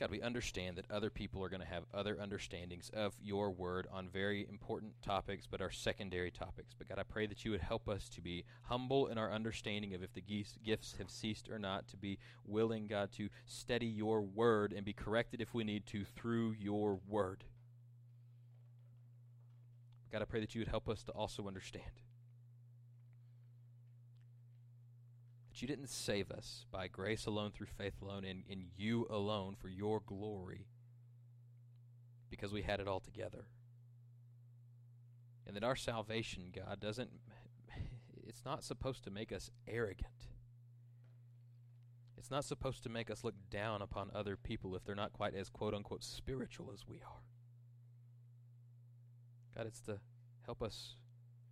God, 0.00 0.10
we 0.10 0.20
understand 0.20 0.76
that 0.76 0.90
other 0.90 1.10
people 1.10 1.44
are 1.44 1.48
going 1.48 1.60
to 1.60 1.66
have 1.66 1.84
other 1.94 2.20
understandings 2.20 2.90
of 2.92 3.14
your 3.22 3.52
word 3.52 3.86
on 3.92 4.08
very 4.08 4.44
important 4.48 4.92
topics, 5.00 5.46
but 5.48 5.62
are 5.62 5.70
secondary 5.70 6.32
topics. 6.32 6.74
But 6.76 6.88
God, 6.88 6.98
I 6.98 7.04
pray 7.04 7.26
that 7.28 7.44
you 7.44 7.52
would 7.52 7.60
help 7.60 7.88
us 7.88 8.08
to 8.08 8.20
be 8.20 8.44
humble 8.62 9.06
in 9.06 9.16
our 9.16 9.30
understanding 9.30 9.94
of 9.94 10.02
if 10.02 10.12
the 10.12 10.48
gifts 10.64 10.96
have 10.98 11.08
ceased 11.08 11.48
or 11.48 11.60
not, 11.60 11.86
to 11.88 11.96
be 11.96 12.18
willing, 12.44 12.88
God, 12.88 13.12
to 13.12 13.28
study 13.46 13.86
your 13.86 14.22
word 14.22 14.72
and 14.72 14.84
be 14.84 14.92
corrected 14.92 15.40
if 15.40 15.54
we 15.54 15.62
need 15.62 15.86
to 15.86 16.04
through 16.04 16.56
your 16.58 16.98
word. 17.08 17.44
God, 20.14 20.22
I 20.22 20.26
pray 20.26 20.38
that 20.38 20.54
you 20.54 20.60
would 20.60 20.68
help 20.68 20.88
us 20.88 21.02
to 21.02 21.10
also 21.10 21.48
understand 21.48 21.90
that 25.48 25.60
you 25.60 25.66
didn't 25.66 25.88
save 25.88 26.30
us 26.30 26.66
by 26.70 26.86
grace 26.86 27.26
alone, 27.26 27.50
through 27.50 27.66
faith 27.66 28.00
alone, 28.00 28.24
and 28.24 28.44
in 28.48 28.66
you 28.76 29.08
alone 29.10 29.56
for 29.60 29.66
your 29.68 29.98
glory 30.06 30.68
because 32.30 32.52
we 32.52 32.62
had 32.62 32.78
it 32.78 32.86
all 32.86 33.00
together. 33.00 33.46
And 35.48 35.56
that 35.56 35.64
our 35.64 35.74
salvation, 35.74 36.52
God, 36.54 36.78
doesn't, 36.78 37.10
it's 38.24 38.44
not 38.44 38.62
supposed 38.62 39.02
to 39.02 39.10
make 39.10 39.32
us 39.32 39.50
arrogant. 39.66 40.28
It's 42.16 42.30
not 42.30 42.44
supposed 42.44 42.84
to 42.84 42.88
make 42.88 43.10
us 43.10 43.24
look 43.24 43.34
down 43.50 43.82
upon 43.82 44.12
other 44.14 44.36
people 44.36 44.76
if 44.76 44.84
they're 44.84 44.94
not 44.94 45.12
quite 45.12 45.34
as 45.34 45.48
quote 45.50 45.74
unquote 45.74 46.04
spiritual 46.04 46.70
as 46.72 46.86
we 46.86 46.98
are. 46.98 47.33
God, 49.56 49.66
it's 49.66 49.80
to 49.82 49.98
help 50.46 50.62
us 50.62 50.96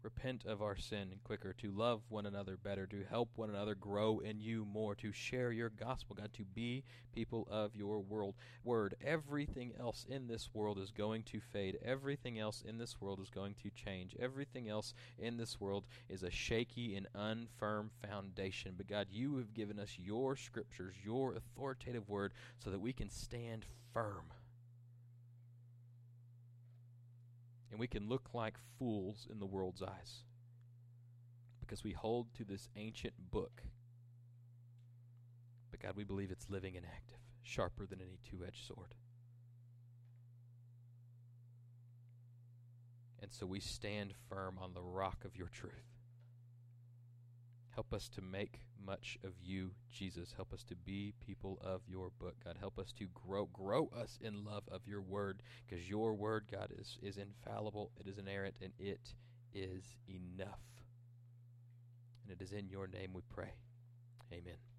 repent 0.02 0.44
of 0.44 0.60
our 0.60 0.76
sin 0.76 1.12
quicker, 1.22 1.52
to 1.52 1.70
love 1.70 2.02
one 2.08 2.26
another 2.26 2.56
better, 2.56 2.86
to 2.86 3.04
help 3.08 3.30
one 3.36 3.50
another 3.50 3.74
grow 3.74 4.18
in 4.18 4.40
you 4.40 4.64
more, 4.64 4.94
to 4.96 5.12
share 5.12 5.52
your 5.52 5.70
gospel, 5.70 6.16
God, 6.18 6.32
to 6.34 6.44
be 6.44 6.82
people 7.14 7.46
of 7.50 7.76
your 7.76 8.00
world 8.00 8.34
word. 8.64 8.94
Everything 9.04 9.72
else 9.78 10.04
in 10.08 10.26
this 10.26 10.50
world 10.52 10.78
is 10.78 10.90
going 10.90 11.22
to 11.24 11.40
fade. 11.40 11.78
Everything 11.84 12.38
else 12.38 12.62
in 12.66 12.78
this 12.78 13.00
world 13.00 13.20
is 13.20 13.30
going 13.30 13.54
to 13.62 13.70
change. 13.70 14.16
Everything 14.18 14.68
else 14.68 14.94
in 15.18 15.36
this 15.36 15.60
world 15.60 15.84
is 16.08 16.22
a 16.22 16.30
shaky 16.30 16.96
and 16.96 17.06
unfirm 17.14 17.90
foundation. 18.04 18.74
But 18.76 18.88
God, 18.88 19.06
you 19.10 19.36
have 19.36 19.54
given 19.54 19.78
us 19.78 19.96
your 19.98 20.36
scriptures, 20.36 20.94
your 21.04 21.34
authoritative 21.34 22.08
word, 22.08 22.32
so 22.62 22.70
that 22.70 22.80
we 22.80 22.92
can 22.92 23.10
stand 23.10 23.66
firm 23.92 24.24
and 27.72 27.80
we 27.80 27.86
can 27.86 28.08
look 28.08 28.28
like 28.34 28.58
fools 28.78 29.26
in 29.32 29.40
the 29.40 29.46
world's 29.46 29.82
eyes 29.82 30.24
because 31.58 31.82
we 31.82 31.92
hold 31.92 32.32
to 32.34 32.44
this 32.44 32.68
ancient 32.76 33.14
book. 33.30 33.62
But 35.70 35.80
God, 35.80 35.96
we 35.96 36.04
believe 36.04 36.30
it's 36.30 36.50
living 36.50 36.76
and 36.76 36.84
active, 36.84 37.18
sharper 37.42 37.86
than 37.86 38.02
any 38.02 38.18
two 38.28 38.44
edged 38.46 38.66
sword. 38.66 38.94
And 43.22 43.32
so 43.32 43.46
we 43.46 43.58
stand 43.58 44.12
firm 44.28 44.58
on 44.60 44.74
the 44.74 44.82
rock 44.82 45.24
of 45.24 45.34
your 45.34 45.48
truth. 45.48 45.91
Help 47.74 47.94
us 47.94 48.08
to 48.10 48.20
make 48.20 48.60
much 48.84 49.16
of 49.24 49.32
you, 49.42 49.70
Jesus. 49.90 50.34
Help 50.36 50.52
us 50.52 50.62
to 50.64 50.76
be 50.76 51.14
people 51.20 51.58
of 51.62 51.80
your 51.88 52.10
book, 52.18 52.34
God. 52.44 52.56
Help 52.60 52.78
us 52.78 52.92
to 52.98 53.06
grow 53.14 53.46
grow 53.46 53.88
us 53.98 54.18
in 54.20 54.44
love 54.44 54.64
of 54.70 54.86
your 54.86 55.00
word, 55.00 55.42
because 55.66 55.88
your 55.88 56.12
word, 56.14 56.44
God, 56.50 56.70
is, 56.78 56.98
is 57.02 57.16
infallible, 57.16 57.90
it 57.98 58.06
is 58.06 58.18
inerrant, 58.18 58.56
and 58.60 58.72
it 58.78 59.14
is 59.54 59.96
enough. 60.08 60.60
And 62.22 62.38
it 62.38 62.42
is 62.42 62.52
in 62.52 62.68
your 62.68 62.86
name 62.86 63.12
we 63.14 63.22
pray. 63.28 63.54
Amen. 64.32 64.71